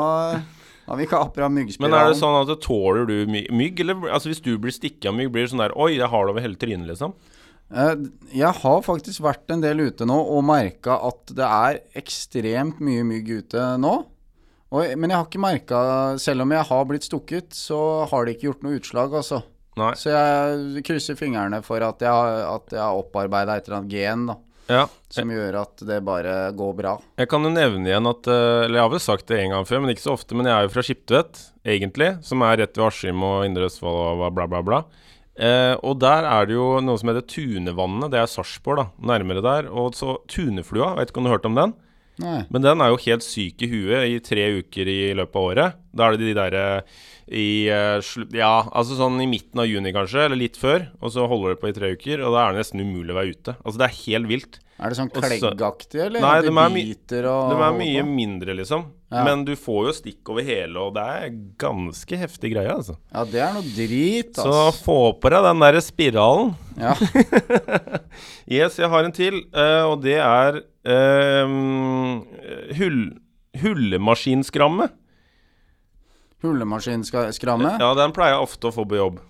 har 0.90 0.98
vi 0.98 1.06
kapra 1.06 1.46
myggspiralen. 1.52 1.94
Men 1.94 2.00
er 2.02 2.10
det 2.10 2.18
sånn 2.18 2.38
at 2.40 2.50
tåler 2.64 3.06
du 3.06 3.16
mygg, 3.30 3.84
eller 3.84 4.08
altså 4.10 4.32
hvis 4.32 4.42
du 4.42 4.56
blir 4.58 4.74
stikket 4.74 5.12
av 5.12 5.14
mygg, 5.20 5.30
blir 5.30 5.46
det 5.46 5.52
sånn 5.52 5.62
der 5.62 5.76
Oi, 5.78 5.92
jeg 6.00 6.10
har 6.10 6.26
det 6.26 6.34
over 6.34 6.42
hele 6.42 6.58
trynet, 6.58 6.88
liksom? 6.90 7.14
Eh, 7.70 7.92
Jeg 8.34 8.50
har 8.64 8.80
faktisk 8.82 9.22
vært 9.22 9.52
en 9.54 9.62
del 9.62 9.84
ute 9.86 10.06
nå 10.08 10.16
og 10.18 10.42
merka 10.48 10.96
at 11.06 11.30
det 11.38 11.46
er 11.46 11.78
ekstremt 12.00 12.80
mye 12.82 13.04
mygg 13.06 13.30
ute 13.44 13.68
nå. 13.78 14.00
Og, 14.70 14.84
men 14.96 15.10
jeg 15.10 15.18
har 15.18 15.26
ikke 15.26 15.40
merka 15.42 15.78
Selv 16.22 16.44
om 16.44 16.52
jeg 16.54 16.66
har 16.68 16.84
blitt 16.86 17.06
stukket, 17.08 17.48
så 17.56 17.80
har 18.10 18.26
det 18.28 18.36
ikke 18.36 18.50
gjort 18.52 18.62
noe 18.66 18.76
utslag, 18.78 19.16
altså. 19.18 19.40
Nei. 19.80 19.92
Så 19.98 20.10
jeg 20.12 20.84
krysser 20.86 21.16
fingrene 21.18 21.58
for 21.66 21.82
at 21.86 22.02
jeg 22.04 22.10
har, 22.10 22.40
at 22.56 22.72
jeg 22.74 22.82
har 22.82 22.98
opparbeida 23.00 23.56
et 23.58 23.66
eller 23.68 23.80
annet 23.80 23.92
gen 23.94 24.24
da, 24.30 24.36
Ja. 24.70 24.84
som 25.10 25.30
gjør 25.34 25.56
at 25.62 25.82
det 25.86 25.98
bare 26.06 26.34
går 26.54 26.74
bra. 26.78 26.92
Jeg 27.18 27.30
kan 27.32 27.42
jo 27.46 27.50
nevne 27.54 27.88
igjen 27.90 28.06
at 28.10 28.28
eh, 28.30 28.64
Eller 28.66 28.78
jeg 28.78 28.84
har 28.86 28.92
vel 28.94 29.02
sagt 29.02 29.26
det 29.30 29.38
en 29.42 29.54
gang 29.56 29.66
før, 29.66 29.80
men 29.82 29.90
ikke 29.94 30.04
så 30.06 30.14
ofte. 30.14 30.36
Men 30.38 30.46
jeg 30.50 30.54
er 30.54 30.66
jo 30.68 30.72
fra 30.74 30.84
Skiptvet, 30.86 31.40
egentlig. 31.66 32.10
Som 32.26 32.42
er 32.46 32.60
rett 32.62 32.76
ved 32.78 32.86
Askim 32.90 33.22
og 33.26 33.46
Indre 33.48 33.66
Østfold 33.70 34.22
og 34.22 34.34
bla, 34.36 34.46
bla, 34.50 34.60
bla. 34.62 34.82
Eh, 35.40 35.74
og 35.86 35.98
der 36.02 36.26
er 36.28 36.46
det 36.50 36.54
jo 36.58 36.66
noe 36.84 36.98
som 37.00 37.10
heter 37.10 37.26
Tunevannet. 37.30 38.10
Det 38.12 38.20
er 38.20 38.30
Sarpsborg, 38.30 38.82
da. 38.82 38.86
Nærmere 39.14 39.42
der. 39.42 39.70
Og 39.72 39.94
så 39.98 40.18
Tuneflua. 40.30 40.92
Vet 40.98 41.10
ikke 41.14 41.22
om 41.22 41.26
du 41.26 41.32
har 41.32 41.38
hørt 41.40 41.48
om 41.50 41.58
den? 41.58 41.74
Nei. 42.20 42.40
Men 42.52 42.64
den 42.66 42.82
er 42.84 42.92
jo 42.92 43.00
helt 43.06 43.24
syk 43.26 43.64
i 43.64 43.70
huet 43.70 44.08
i 44.10 44.18
tre 44.24 44.46
uker 44.60 44.90
i 44.90 45.00
løpet 45.18 45.40
av 45.40 45.48
året. 45.50 45.80
Da 45.96 46.06
er 46.06 46.16
det 46.16 46.28
de 46.28 46.36
derre 46.38 46.64
i 47.30 47.68
eh, 47.70 48.00
Ja, 48.36 48.54
altså 48.66 48.98
sånn 48.98 49.20
i 49.22 49.28
midten 49.30 49.62
av 49.62 49.68
juni 49.70 49.92
kanskje, 49.94 50.26
eller 50.26 50.38
litt 50.38 50.58
før. 50.60 50.88
Og 51.00 51.14
så 51.14 51.26
holder 51.30 51.54
det 51.54 51.62
på 51.62 51.70
i 51.70 51.76
tre 51.76 51.92
uker, 51.96 52.24
og 52.26 52.34
da 52.36 52.46
er 52.46 52.56
det 52.56 52.64
nesten 52.64 52.82
umulig 52.82 53.14
å 53.14 53.20
være 53.20 53.36
ute. 53.36 53.56
Altså 53.64 53.82
det 53.82 53.88
er 53.88 53.98
helt 54.04 54.30
vilt. 54.30 54.60
Er 54.80 54.92
det 54.92 54.96
sånn 54.96 55.10
kleggaktig, 55.12 55.98
eller? 56.06 56.22
Nei, 56.24 56.36
de 56.40 56.52
er 56.56 56.70
biter 56.72 57.26
og 57.28 57.50
De 57.52 57.64
er 57.66 57.74
mye 57.76 58.04
mindre, 58.08 58.54
liksom. 58.56 58.86
Ja. 59.10 59.24
Men 59.26 59.42
du 59.44 59.52
får 59.58 59.88
jo 59.88 59.92
stikk 59.98 60.30
over 60.32 60.46
hele, 60.46 60.80
og 60.80 60.94
det 60.96 61.04
er 61.04 61.34
ganske 61.60 62.18
heftig 62.22 62.52
greie, 62.54 62.72
altså. 62.72 62.94
Ja, 63.12 63.24
det 63.28 63.42
er 63.44 63.58
noe 63.58 63.66
drit, 63.66 64.32
altså. 64.38 64.46
Så 64.72 64.84
få 64.86 64.98
på 65.20 65.32
deg 65.34 65.44
den 65.50 65.64
derre 65.66 65.84
spiralen. 65.84 66.54
Ja. 66.80 66.94
Yes, 68.50 68.80
jeg 68.80 68.88
har 68.90 69.06
en 69.06 69.14
til, 69.14 69.36
eh, 69.54 69.84
og 69.86 70.00
det 70.02 70.16
er 70.18 70.56
eh, 70.84 72.74
hull, 72.78 73.00
hullemaskinskramme. 73.62 74.88
Hullemaskinskramme? 76.42 77.76
Ja, 77.80 77.90
den 77.98 78.14
pleier 78.16 78.38
jeg 78.38 78.46
ofte 78.46 78.70
å 78.70 78.74
få 78.74 78.86
på 78.88 78.96
jobb. 78.96 79.20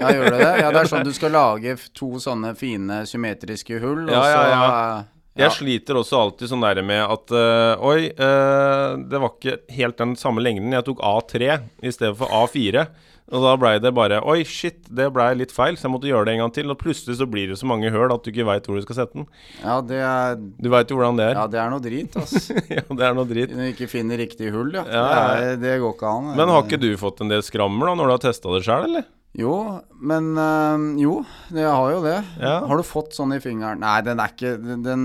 Ja, 0.00 0.08
gjør 0.14 0.30
du 0.30 0.36
det? 0.38 0.50
Ja, 0.62 0.70
det 0.72 0.80
er 0.80 0.88
sånn 0.88 1.04
du 1.04 1.12
skal 1.12 1.34
lage 1.36 1.74
to 1.96 2.14
sånne 2.22 2.54
fine 2.56 3.02
symmetriske 3.08 3.80
hull, 3.82 4.06
Ja, 4.08 4.22
ja, 4.30 4.44
ja. 4.48 4.62
eh, 4.70 5.42
Jeg 5.42 5.52
sliter 5.58 6.00
også 6.00 6.16
alltid 6.22 6.48
sånn 6.50 6.64
der 6.64 6.80
med 6.86 7.04
at 7.04 7.34
uh, 7.36 7.84
Oi, 7.86 8.08
uh, 8.16 8.96
det 9.04 9.20
var 9.20 9.34
ikke 9.36 9.58
helt 9.76 10.00
den 10.00 10.16
samme 10.18 10.40
lengden. 10.44 10.72
Jeg 10.74 10.86
tok 10.88 11.04
A3 11.04 11.52
i 11.84 11.92
stedet 11.92 12.16
for 12.18 12.32
A4. 12.40 12.86
Og 13.30 13.44
da 13.44 13.52
blei 13.60 13.76
det 13.78 13.92
bare 13.94 14.18
Oi, 14.26 14.40
shit, 14.48 14.80
det 14.90 15.06
blei 15.14 15.28
litt 15.38 15.52
feil, 15.54 15.76
så 15.78 15.86
jeg 15.86 15.92
måtte 15.94 16.08
gjøre 16.10 16.26
det 16.26 16.32
en 16.34 16.42
gang 16.44 16.52
til. 16.56 16.70
Og 16.72 16.78
plutselig 16.80 17.14
så 17.20 17.26
blir 17.30 17.52
det 17.52 17.58
så 17.60 17.68
mange 17.70 17.90
høl 17.94 18.10
at 18.14 18.24
du 18.26 18.30
ikke 18.32 18.46
veit 18.48 18.66
hvor 18.66 18.78
du 18.80 18.82
skal 18.82 18.98
sette 19.02 19.18
den. 19.20 19.28
Ja, 19.62 19.76
det 19.86 20.00
er, 20.02 20.34
Du 20.58 20.68
veit 20.72 20.90
jo 20.90 20.98
hvordan 20.98 21.20
det 21.20 21.28
er. 21.30 21.38
ja, 21.38 21.46
det 21.52 21.60
er 21.62 21.70
noe 21.70 21.84
drit, 21.84 22.16
ass. 22.18 22.50
Ja, 22.76 22.82
det 22.88 23.06
er 23.06 23.14
noe 23.14 23.28
drit. 23.30 23.54
Når 23.54 23.68
du 23.70 23.72
ikke 23.74 23.88
finner 23.92 24.18
riktig 24.20 24.50
hull, 24.54 24.74
ja. 24.74 24.82
Ja, 24.90 25.06
Det, 25.06 25.46
er, 25.54 25.56
det 25.62 25.76
går 25.84 25.94
ikke 25.96 26.10
an. 26.16 26.32
Men 26.36 26.52
har 26.56 26.66
ikke 26.66 26.80
du 26.82 26.90
fått 27.00 27.22
en 27.24 27.30
del 27.32 27.42
skrammer 27.46 27.90
da, 27.92 27.96
når 28.00 28.10
du 28.10 28.16
har 28.18 28.22
testa 28.26 28.52
det 28.56 28.64
sjøl, 28.66 28.88
eller? 28.90 29.06
Jo, 29.38 29.54
men 30.02 30.32
øh, 30.34 30.86
Jo, 30.98 31.12
det 31.54 31.62
har 31.70 31.92
jo 31.94 32.00
det. 32.02 32.16
Ja. 32.42 32.56
Har 32.66 32.80
du 32.80 32.82
fått 32.86 33.14
sånn 33.14 33.36
i 33.36 33.38
fingeren? 33.42 33.78
Nei, 33.84 34.00
den 34.02 34.18
er 34.18 34.32
ikke 34.34 34.56
den 34.82 35.04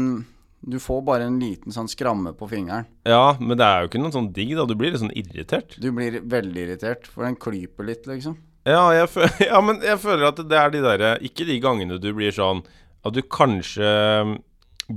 Du 0.65 0.79
får 0.81 1.03
bare 1.05 1.27
en 1.29 1.37
liten 1.37 1.73
sånn 1.73 1.89
skramme 1.91 2.33
på 2.37 2.47
fingeren. 2.49 2.87
Ja, 3.05 3.35
men 3.37 3.59
det 3.59 3.65
er 3.67 3.83
jo 3.83 3.91
ikke 3.91 4.01
noe 4.01 4.15
sånn 4.15 4.31
digg, 4.33 4.55
da. 4.57 4.65
Du 4.65 4.73
blir 4.77 4.93
litt 4.93 5.03
sånn 5.03 5.13
irritert. 5.13 5.77
Du 5.81 5.91
blir 5.93 6.17
veldig 6.25 6.63
irritert, 6.63 7.05
for 7.11 7.27
den 7.27 7.37
klyper 7.37 7.85
litt, 7.85 8.09
liksom. 8.09 8.39
Ja, 8.65 8.87
jeg 8.97 9.11
fø 9.13 9.27
ja, 9.45 9.61
men 9.61 9.83
jeg 9.85 10.01
føler 10.01 10.31
at 10.31 10.41
det 10.41 10.57
er 10.57 10.71
de 10.73 10.79
derre 10.81 11.09
Ikke 11.21 11.45
de 11.45 11.59
gangene 11.61 11.99
du 12.01 12.07
blir 12.17 12.33
sånn 12.33 12.63
at 13.05 13.13
du 13.13 13.21
kanskje 13.21 13.85
mm, 14.25 14.31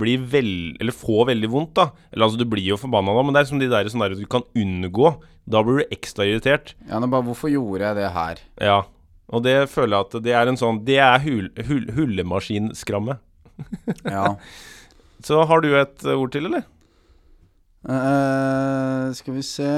blir 0.00 0.22
vel... 0.32 0.52
Eller 0.80 0.96
får 0.96 1.26
veldig 1.28 1.50
vondt, 1.52 1.74
da. 1.76 1.90
Eller 2.08 2.24
altså, 2.24 2.40
du 2.40 2.48
blir 2.48 2.64
jo 2.64 2.78
forbanna 2.80 3.12
da, 3.12 3.24
men 3.26 3.36
det 3.36 3.42
er 3.42 3.50
som 3.50 3.60
de 3.60 3.68
der 3.68 3.90
sånn 3.92 4.04
der 4.06 4.16
du 4.16 4.24
kan 4.30 4.46
unngå. 4.56 5.10
Da 5.44 5.60
blir 5.64 5.82
du 5.82 5.92
ekstra 5.92 6.24
irritert. 6.24 6.72
Ja, 6.88 7.02
men 7.02 7.12
bare 7.12 7.26
Hvorfor 7.28 7.52
gjorde 7.52 7.84
jeg 7.84 7.98
det 8.00 8.08
her? 8.14 8.40
Ja. 8.64 8.78
Og 9.28 9.44
det 9.44 9.58
føler 9.68 9.98
jeg 9.98 10.06
at 10.06 10.24
det 10.24 10.32
er 10.40 10.48
en 10.48 10.56
sånn 10.56 10.78
Det 10.88 10.96
er 11.04 11.20
hul, 11.20 11.50
hul, 11.68 11.84
hullemaskinskramme. 11.98 13.20
Ja. 14.08 14.32
Så 15.24 15.40
har 15.50 15.62
du 15.64 15.72
et 15.74 16.04
eh, 16.04 16.18
ord 16.18 16.32
til, 16.34 16.46
eller? 16.46 16.66
Uh, 17.88 19.14
skal 19.14 19.34
vi 19.36 19.42
se 19.46 19.70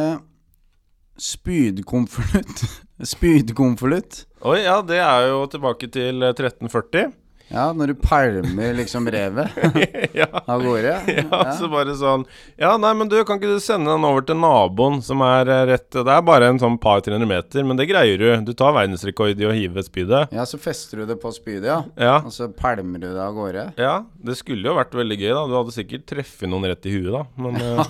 Spydkonvolutt. 1.20 2.64
Spydkonvolutt. 3.12 4.24
Oi, 4.48 4.62
ja, 4.64 4.78
det 4.86 5.00
er 5.04 5.28
jo 5.28 5.44
tilbake 5.52 5.90
til 5.92 6.24
eh, 6.24 6.32
1340. 6.32 7.10
Ja, 7.50 7.72
når 7.74 7.86
du 7.90 7.94
pælmer 7.98 8.74
liksom 8.78 9.08
revet 9.10 9.48
ja. 10.20 10.26
av 10.46 10.62
gårde. 10.62 10.92
Ja, 11.30 11.52
så 11.58 11.66
bare 11.70 11.96
sånn 11.98 12.22
Ja, 12.60 12.76
nei, 12.78 12.92
men 12.94 13.08
du, 13.10 13.16
kan 13.26 13.40
ikke 13.40 13.50
du 13.56 13.60
sende 13.62 13.90
den 13.90 14.06
over 14.06 14.22
til 14.26 14.38
naboen 14.38 15.00
som 15.02 15.22
er 15.26 15.50
eh, 15.50 15.64
rett 15.72 15.90
Det 15.90 16.06
er 16.14 16.22
bare 16.26 16.50
en 16.52 16.60
sånn 16.62 16.78
par 16.80 17.02
300 17.02 17.26
meter, 17.26 17.66
men 17.66 17.78
det 17.80 17.88
greier 17.90 18.20
du. 18.20 18.28
Du 18.46 18.52
tar 18.54 18.76
verdensrekord 18.76 19.40
i 19.40 19.48
å 19.48 19.54
hive 19.56 19.82
spydet. 19.86 20.30
Ja, 20.36 20.46
så 20.46 20.60
fester 20.62 21.02
du 21.02 21.06
det 21.10 21.18
på 21.22 21.32
spydet, 21.34 21.66
ja. 21.72 21.80
Ja. 21.98 22.16
Og 22.22 22.32
så 22.34 22.48
pælmer 22.54 23.02
du 23.02 23.08
det 23.10 23.22
av 23.24 23.34
gårde. 23.34 23.64
Ja, 23.80 23.96
det 24.22 24.38
skulle 24.38 24.70
jo 24.70 24.78
vært 24.78 24.94
veldig 24.94 25.18
gøy, 25.18 25.32
da. 25.34 25.46
Du 25.50 25.54
hadde 25.58 25.74
sikkert 25.74 26.06
treffet 26.10 26.48
noen 26.50 26.70
rett 26.70 26.86
i 26.86 26.94
huet, 26.94 27.12
da. 27.18 27.22
Men 27.40 27.54
eh, 27.58 27.84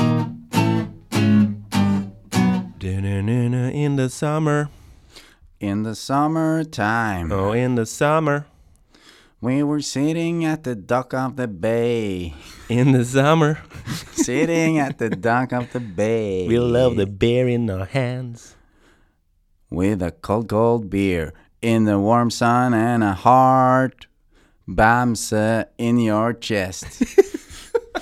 In 3.80 3.96
the 3.96 4.08
summer, 4.10 4.68
In 5.60 5.82
the 5.82 5.94
summertime. 5.94 7.30
oh 7.30 7.52
in 7.52 7.74
the 7.74 7.84
summer 7.84 8.46
We 9.42 9.62
were 9.62 9.82
sitting 9.82 10.44
at 10.44 10.64
the 10.64 10.74
dock 10.74 11.12
of 11.14 11.36
the 11.36 11.48
bay. 11.48 12.34
In 12.68 12.92
the 12.92 13.04
summer, 13.04 13.60
Sitting 14.12 14.78
at 14.78 14.98
the 14.98 15.10
dock 15.10 15.52
of 15.52 15.72
the 15.72 15.80
bay. 15.80 16.46
we 16.48 16.58
love 16.58 16.96
the 16.96 17.06
beer 17.06 17.48
in 17.48 17.68
our 17.70 17.86
hands. 17.86 18.54
With 19.70 20.02
a 20.02 20.10
cold, 20.12 20.48
cold 20.48 20.88
beer. 20.90 21.32
In 21.62 21.84
the 21.84 21.98
warm 21.98 22.30
sun 22.30 22.74
and 22.74 23.02
a 23.04 23.12
heart. 23.14 24.06
Bamse 24.68 25.66
in 25.78 25.98
your 25.98 26.32
chest. 26.32 27.02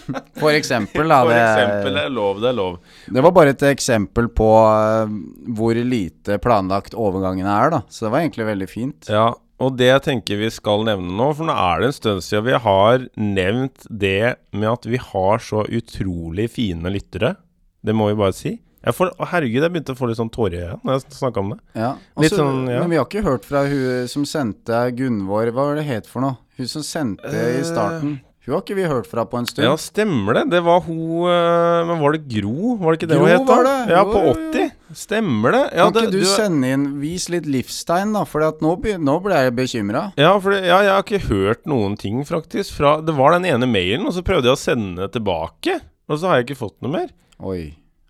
For 0.42 0.54
eksempel, 0.54 1.08
da. 1.10 1.20
For 1.24 1.34
eksempel, 1.34 1.98
det 1.98 2.04
er 2.06 2.14
lov, 2.14 2.40
det 2.42 2.52
er 2.52 2.56
lov. 2.58 2.78
Det 3.08 3.24
var 3.26 3.34
bare 3.36 3.54
et 3.56 3.66
eksempel 3.70 4.30
på 4.34 4.48
eh, 4.68 5.18
hvor 5.58 5.82
lite 5.82 6.38
planlagt 6.44 6.96
overgangene 6.98 7.52
er, 7.52 7.74
da. 7.76 7.82
Så 7.88 8.06
det 8.06 8.14
var 8.14 8.24
egentlig 8.24 8.48
veldig 8.52 8.70
fint. 8.70 9.10
Ja, 9.12 9.32
og 9.58 9.74
det 9.74 9.88
jeg 9.90 10.04
tenker 10.06 10.38
vi 10.38 10.52
skal 10.54 10.84
nevne 10.86 11.16
nå, 11.18 11.32
for 11.34 11.48
nå 11.48 11.54
er 11.58 11.82
det 11.82 11.90
en 11.90 11.96
stund 11.96 12.24
siden 12.26 12.46
vi 12.46 12.62
har 12.62 13.08
nevnt 13.18 13.88
det 13.90 14.36
med 14.54 14.70
at 14.70 14.86
vi 14.86 15.00
har 15.02 15.42
så 15.42 15.64
utrolig 15.66 16.46
fine 16.54 16.94
lyttere. 16.94 17.34
Det 17.82 17.94
må 17.96 18.10
vi 18.12 18.18
bare 18.18 18.36
si. 18.36 18.58
Jeg 18.78 18.94
får, 18.94 19.10
herregud, 19.32 19.64
jeg 19.64 19.72
begynte 19.74 19.94
å 19.96 19.98
få 19.98 20.06
litt 20.08 20.20
sånn 20.20 20.30
tårer 20.32 20.60
igjen 20.60 20.82
når 20.86 20.94
jeg 21.00 21.16
snakka 21.18 21.42
om 21.42 21.50
det. 21.52 21.58
Ja. 21.74 21.90
Også, 22.14 22.38
sånn, 22.38 22.62
ja. 22.70 22.78
Men 22.84 22.94
vi 22.94 23.00
har 23.00 23.08
ikke 23.08 23.24
hørt 23.26 23.48
fra 23.48 23.64
hun 23.66 24.06
som 24.10 24.26
sendte 24.28 24.84
Gunvor 24.96 25.50
Hva 25.50 25.66
var 25.72 25.80
det 25.80 25.86
het 25.88 26.06
for 26.08 26.22
noe? 26.24 26.38
Hun 26.58 26.70
som 26.70 26.84
sendte 26.86 27.42
i 27.58 27.64
starten. 27.66 28.20
Hun 28.48 28.54
har 28.56 28.62
ikke 28.64 28.76
vi 28.78 28.84
hørt 28.88 29.04
fra 29.10 29.26
på 29.28 29.36
en 29.36 29.44
stund. 29.44 29.66
Ja, 29.66 29.74
stemmer 29.76 30.38
det. 30.38 30.42
Det 30.54 30.62
var 30.64 30.78
hun 30.86 31.26
øh, 31.28 31.82
Men 31.84 31.98
var 32.00 32.14
det 32.16 32.22
Gro? 32.32 32.78
Var 32.80 32.94
det 32.94 32.98
ikke 33.02 33.08
det 33.10 33.18
Gro 33.18 33.26
hun 33.26 33.32
het? 33.34 33.42
da? 33.44 33.56
var 33.58 33.66
det. 33.66 33.74
Ja, 33.92 33.98
Jo, 33.98 34.12
på 34.14 34.22
jo, 34.24 34.30
jo. 34.30 34.52
80. 34.54 34.70
Stemmer 34.96 35.52
det. 35.52 35.60
Ja, 35.76 35.84
kan 35.84 35.92
det, 35.92 36.04
ikke 36.06 36.14
du, 36.14 36.30
sende 36.32 36.70
inn 36.72 36.86
Vis 37.02 37.26
litt 37.28 37.44
livstegn, 37.44 38.14
da? 38.16 38.22
For 38.24 38.46
nå, 38.64 38.72
nå 39.04 39.16
ble 39.26 39.42
jeg 39.44 39.54
bekymra. 39.58 40.06
Ja, 40.16 40.30
for 40.40 40.56
det, 40.56 40.62
ja, 40.64 40.78
jeg 40.86 40.94
har 40.94 41.04
ikke 41.04 41.20
hørt 41.28 41.68
noen 41.68 41.98
ting, 42.00 42.24
faktisk. 42.24 42.72
Fra, 42.78 42.94
det 43.04 43.12
var 43.20 43.36
den 43.36 43.44
ene 43.52 43.68
mailen, 43.68 44.08
og 44.08 44.16
så 44.16 44.24
prøvde 44.24 44.48
jeg 44.48 44.56
å 44.56 44.62
sende 44.62 45.04
det 45.04 45.12
tilbake. 45.18 45.76
Og 46.08 46.16
så 46.16 46.30
har 46.32 46.40
jeg 46.40 46.48
ikke 46.48 46.62
fått 46.64 46.78
noe 46.80 46.94
mer. 46.94 47.12
Oi. 47.44 47.60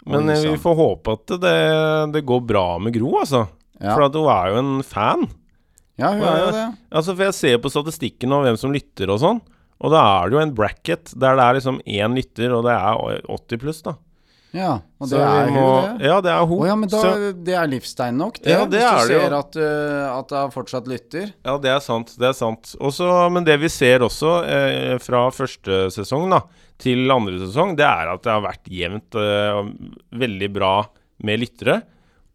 Men 0.07 0.31
Oi, 0.31 0.39
eh, 0.39 0.47
vi 0.55 0.63
får 0.63 0.79
håpe 0.79 1.19
at 1.19 1.37
det, 1.43 1.57
det 2.15 2.27
går 2.31 2.47
bra 2.47 2.67
med 2.79 2.95
Gro, 2.95 3.17
altså. 3.25 3.49
ja. 3.83 3.91
For 3.91 4.07
hun 4.07 4.31
er 4.39 4.55
jo 4.55 4.63
en 4.63 4.75
fan. 4.87 5.27
ja, 5.99 6.15
hun 6.15 6.23
er 6.23 6.43
jo 6.45 6.51
det. 6.55 6.67
Altså, 6.95 7.11
For 7.19 7.27
jeg 7.27 7.41
ser 7.43 7.59
på 7.59 7.75
statistikken 7.75 8.39
og 8.39 8.47
hvem 8.47 8.61
som 8.61 8.71
lytter 8.71 9.11
og 9.11 9.19
sånn. 9.27 9.43
Og 9.79 9.95
da 9.95 10.03
er 10.03 10.29
det 10.29 10.39
jo 10.39 10.43
en 10.43 10.55
bracket 10.59 11.15
der 11.15 11.39
det 11.39 11.47
er 11.47 11.59
liksom 11.59 11.81
én 11.87 12.17
lytter, 12.19 12.55
og 12.57 12.67
det 12.67 12.75
er 12.75 13.25
80 13.31 13.63
pluss, 13.63 13.83
da. 13.87 13.95
Ja, 14.57 14.79
og 14.97 15.11
Så 15.11 15.19
det 15.19 15.25
er 15.29 15.51
må, 15.53 15.61
hun, 15.61 15.99
det. 16.01 16.07
Ja, 16.09 16.15
det 16.25 16.31
er 16.33 16.47
hun. 16.49 16.61
Oh, 16.63 16.67
ja, 16.67 16.75
men 16.81 16.89
da, 16.89 17.01
Så, 17.03 17.33
det 17.45 17.57
er 17.61 17.69
livstegn 17.69 18.17
nok, 18.17 18.39
det. 18.41 18.55
Ja, 18.55 18.63
det 18.65 18.81
hvis 18.81 18.87
er 18.89 19.03
du 19.03 19.13
det 19.13 19.19
ser 19.21 19.37
at, 19.37 19.59
uh, 19.61 20.07
at 20.15 20.33
det 20.33 20.45
fortsatt 20.55 20.89
lytter. 20.89 21.35
ja, 21.45 21.57
det 21.61 21.73
er 21.75 21.83
sant. 21.85 22.15
Det 22.17 22.31
er 22.31 22.37
sant. 22.37 22.73
Også, 22.81 23.11
men 23.35 23.45
det 23.45 23.59
vi 23.61 23.69
ser 23.73 24.05
også 24.07 24.33
eh, 24.49 24.95
fra 25.05 25.27
første 25.35 25.83
sesong 25.93 26.33
da, 26.33 26.41
til 26.81 27.13
andre 27.13 27.43
sesong, 27.45 27.77
det 27.77 27.85
er 27.87 28.15
at 28.15 28.25
det 28.25 28.33
har 28.33 28.47
vært 28.47 28.73
jevnt 28.73 29.19
eh, 29.21 29.61
veldig 30.25 30.51
bra 30.57 30.73
med 31.29 31.45
lyttere. 31.45 31.83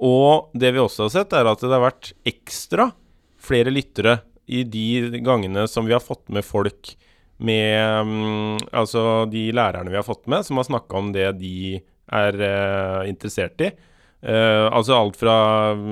Og 0.04 0.54
det 0.54 0.74
vi 0.76 0.84
også 0.84 1.08
har 1.08 1.16
sett, 1.16 1.34
er 1.34 1.50
at 1.50 1.66
det 1.66 1.74
har 1.74 1.82
vært 1.82 2.14
ekstra 2.30 2.92
flere 3.44 3.74
lyttere 3.74 4.20
i 4.46 4.62
de 4.68 5.24
gangene 5.24 5.66
som 5.72 5.88
vi 5.88 5.96
har 5.96 6.04
fått 6.04 6.28
med 6.34 6.46
folk 6.46 6.94
med 7.46 8.08
mm, 8.08 8.70
Altså 8.72 9.26
de 9.32 9.48
lærerne 9.56 9.92
vi 9.92 10.00
har 10.00 10.08
fått 10.08 10.26
med, 10.32 10.46
som 10.48 10.60
har 10.60 10.70
snakka 10.70 11.00
om 11.00 11.12
det 11.16 11.28
de 11.42 11.82
er 12.14 12.38
uh, 12.40 13.02
interessert 13.10 13.62
i. 13.64 13.72
Uh, 14.24 14.70
altså 14.72 14.96
alt 14.96 15.18
fra 15.20 15.36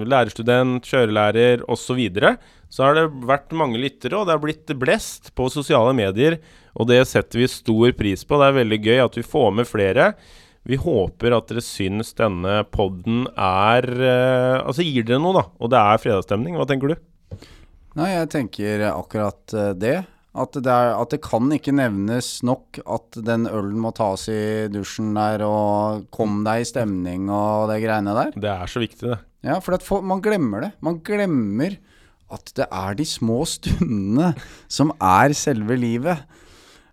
lærerstudent, 0.08 0.88
kjørelærer 0.88 1.66
osv. 1.68 1.91
Så, 1.91 1.97
videre. 1.97 2.36
så 2.72 2.86
har 2.86 2.95
det 2.97 3.08
vært 3.28 3.56
mange 3.58 3.80
lyttere, 3.82 4.16
og 4.18 4.28
det 4.28 4.36
har 4.36 4.43
blitt 4.43 4.76
blest 4.80 5.34
på 5.36 5.49
sosiale 5.52 5.95
medier. 5.97 6.39
Og 6.80 6.88
det 6.88 7.02
setter 7.10 7.41
vi 7.41 7.49
stor 7.52 7.91
pris 7.97 8.24
på. 8.24 8.39
Det 8.39 8.47
er 8.47 8.60
veldig 8.62 8.80
gøy 8.86 9.04
at 9.04 9.18
vi 9.20 9.26
får 9.28 9.49
med 9.60 9.68
flere. 9.68 10.14
Vi 10.68 10.78
håper 10.78 11.34
at 11.34 11.49
dere 11.49 11.64
syns 11.66 12.14
denne 12.16 12.62
podden 12.70 13.26
er 13.34 13.88
uh, 13.97 14.62
Altså 14.62 14.86
gir 14.86 15.08
dere 15.08 15.20
noe, 15.24 15.36
da. 15.39 15.47
Og 15.60 15.74
det 15.74 15.82
er 15.82 16.04
fredagsstemning. 16.06 16.56
Hva 16.60 16.70
tenker 16.70 16.93
du? 16.93 17.45
Nei, 17.99 18.14
jeg 18.14 18.32
tenker 18.32 18.88
akkurat 18.93 19.60
det. 19.76 19.97
At 20.32 20.56
det, 20.56 20.72
er, 20.72 20.94
at 20.96 21.12
det 21.12 21.20
kan 21.26 21.50
ikke 21.52 21.74
nevnes 21.76 22.38
nok 22.48 22.80
at 22.86 23.18
den 23.20 23.50
ølen 23.52 23.82
må 23.84 23.92
tas 23.96 24.30
i 24.32 24.68
dusjen 24.72 25.10
der, 25.18 25.44
og 25.44 26.06
kom 26.16 26.40
deg 26.48 26.64
i 26.64 26.70
stemning 26.70 27.28
og 27.28 27.68
det 27.72 27.82
greiene 27.84 28.16
der. 28.16 28.32
Det 28.40 28.52
er 28.54 28.72
så 28.72 28.84
viktig, 28.84 29.10
det. 29.12 29.20
Ja, 29.44 29.58
for 29.60 29.76
at 29.76 29.84
for, 29.84 30.06
man 30.06 30.22
glemmer 30.24 30.68
det. 30.68 30.72
Man 30.86 31.02
glemmer 31.04 31.76
at 32.32 32.54
det 32.56 32.68
er 32.72 32.96
de 32.96 33.08
små 33.08 33.42
stundene 33.50 34.32
som 34.72 34.94
er 35.04 35.36
selve 35.36 35.76
livet. 35.76 36.24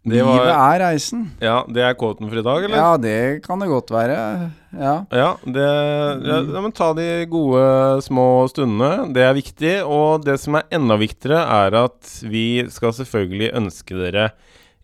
Det 0.09 0.22
var- 0.24 0.38
Livet 0.38 0.54
er 0.54 0.78
reisen. 0.84 1.22
Ja, 1.40 1.64
det 1.68 1.82
er 1.82 1.94
quoten 1.94 2.28
for 2.28 2.38
i 2.38 2.42
dag, 2.42 2.64
eller? 2.64 2.76
Ja, 2.76 2.96
det 2.96 3.42
kan 3.44 3.59
det 3.61 3.68
godt 3.68 3.90
være. 3.90 4.50
Ja. 4.78 4.94
Ja, 5.11 5.28
det, 5.44 5.66
ja, 6.28 6.40
ja, 6.42 6.61
men 6.61 6.72
ta 6.72 6.92
de 6.94 7.26
gode 7.30 8.02
små 8.04 8.48
stundene. 8.50 9.12
Det 9.14 9.22
er 9.24 9.34
viktig. 9.34 9.74
Og 9.86 10.24
det 10.24 10.38
som 10.40 10.54
er 10.56 10.64
enda 10.72 10.96
viktigere, 11.00 11.40
er 11.68 11.74
at 11.84 12.20
vi 12.24 12.66
skal 12.68 12.92
selvfølgelig 12.92 13.52
ønske 13.54 13.96
dere 13.96 14.30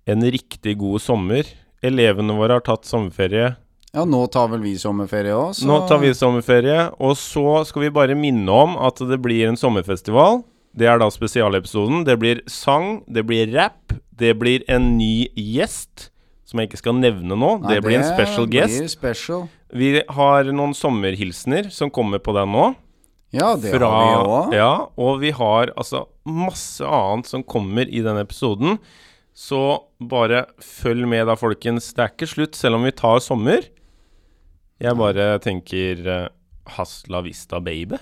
en 0.07 0.21
riktig 0.23 0.77
god 0.79 1.01
sommer. 1.01 1.45
Elevene 1.85 2.33
våre 2.37 2.57
har 2.59 2.65
tatt 2.65 2.85
sommerferie. 2.89 3.57
ja, 3.95 4.03
nå 4.05 4.25
tar 4.33 4.49
vel 4.51 4.59
vi 4.61 4.73
sommerferie 4.75 5.31
òg, 5.37 5.61
Nå 5.65 5.87
tar 5.87 5.99
vi 6.03 6.09
sommerferie. 6.15 6.91
Og 6.99 7.15
så 7.17 7.65
skal 7.67 7.83
vi 7.83 7.91
bare 7.91 8.17
minne 8.19 8.49
om 8.51 8.77
at 8.77 8.97
det 8.97 9.21
blir 9.23 9.47
en 9.49 9.57
sommerfestival. 9.57 10.43
Det 10.77 10.89
er 10.91 10.99
da 10.99 11.07
spesialepisoden. 11.07 12.05
Det 12.05 12.19
blir 12.19 12.41
sang, 12.51 13.05
det 13.07 13.23
blir 13.27 13.53
rap, 13.55 13.93
det 14.19 14.35
blir 14.41 14.65
en 14.71 14.95
ny 14.99 15.29
gjest. 15.35 16.11
Som 16.45 16.61
jeg 16.61 16.69
ikke 16.69 16.83
skal 16.83 16.99
nevne 17.01 17.35
nå. 17.35 17.51
Nei, 17.63 17.73
det 17.73 17.83
blir 17.83 17.99
en 17.99 18.07
special 18.07 18.47
guest. 18.53 18.85
Special. 18.93 19.47
Vi 19.75 19.97
har 20.17 20.51
noen 20.55 20.75
sommerhilsener 20.77 21.71
som 21.75 21.91
kommer 21.91 22.21
på 22.23 22.35
den 22.37 22.53
nå. 22.55 22.67
Ja, 23.35 23.55
det 23.59 23.73
Fra, 23.75 23.89
har 23.91 24.05
vi 24.05 24.35
òg. 24.37 24.53
Ja, 24.55 24.75
og 24.95 25.19
vi 25.25 25.33
har 25.35 25.73
altså 25.75 26.05
masse 26.29 26.87
annet 26.87 27.27
som 27.27 27.43
kommer 27.43 27.89
i 27.89 28.05
denne 28.05 28.23
episoden. 28.23 28.79
Så 29.35 29.59
bare 29.99 30.45
følg 30.63 31.09
med 31.11 31.27
da, 31.27 31.35
folkens. 31.35 31.91
Det 31.97 32.05
er 32.05 32.13
ikke 32.15 32.31
slutt 32.31 32.59
selv 32.59 32.79
om 32.79 32.87
vi 32.87 32.95
tar 32.95 33.19
sommer. 33.25 33.67
Jeg 34.83 34.99
bare 34.99 35.39
tenker 35.43 36.07
uh, 36.07 36.29
Hasta 36.77 37.13
la 37.13 37.25
vista, 37.25 37.61
baby. 37.61 37.99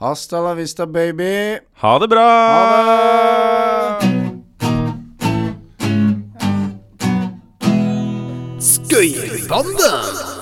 Hasta 0.00 0.40
la 0.40 0.54
vista, 0.56 0.86
baby. 0.86 1.60
Ha 1.82 1.98
det 2.00 2.08
bra! 2.08 2.26
Ha 2.48 2.88
det! 2.88 3.79
Skøyerbanden! 9.00 10.39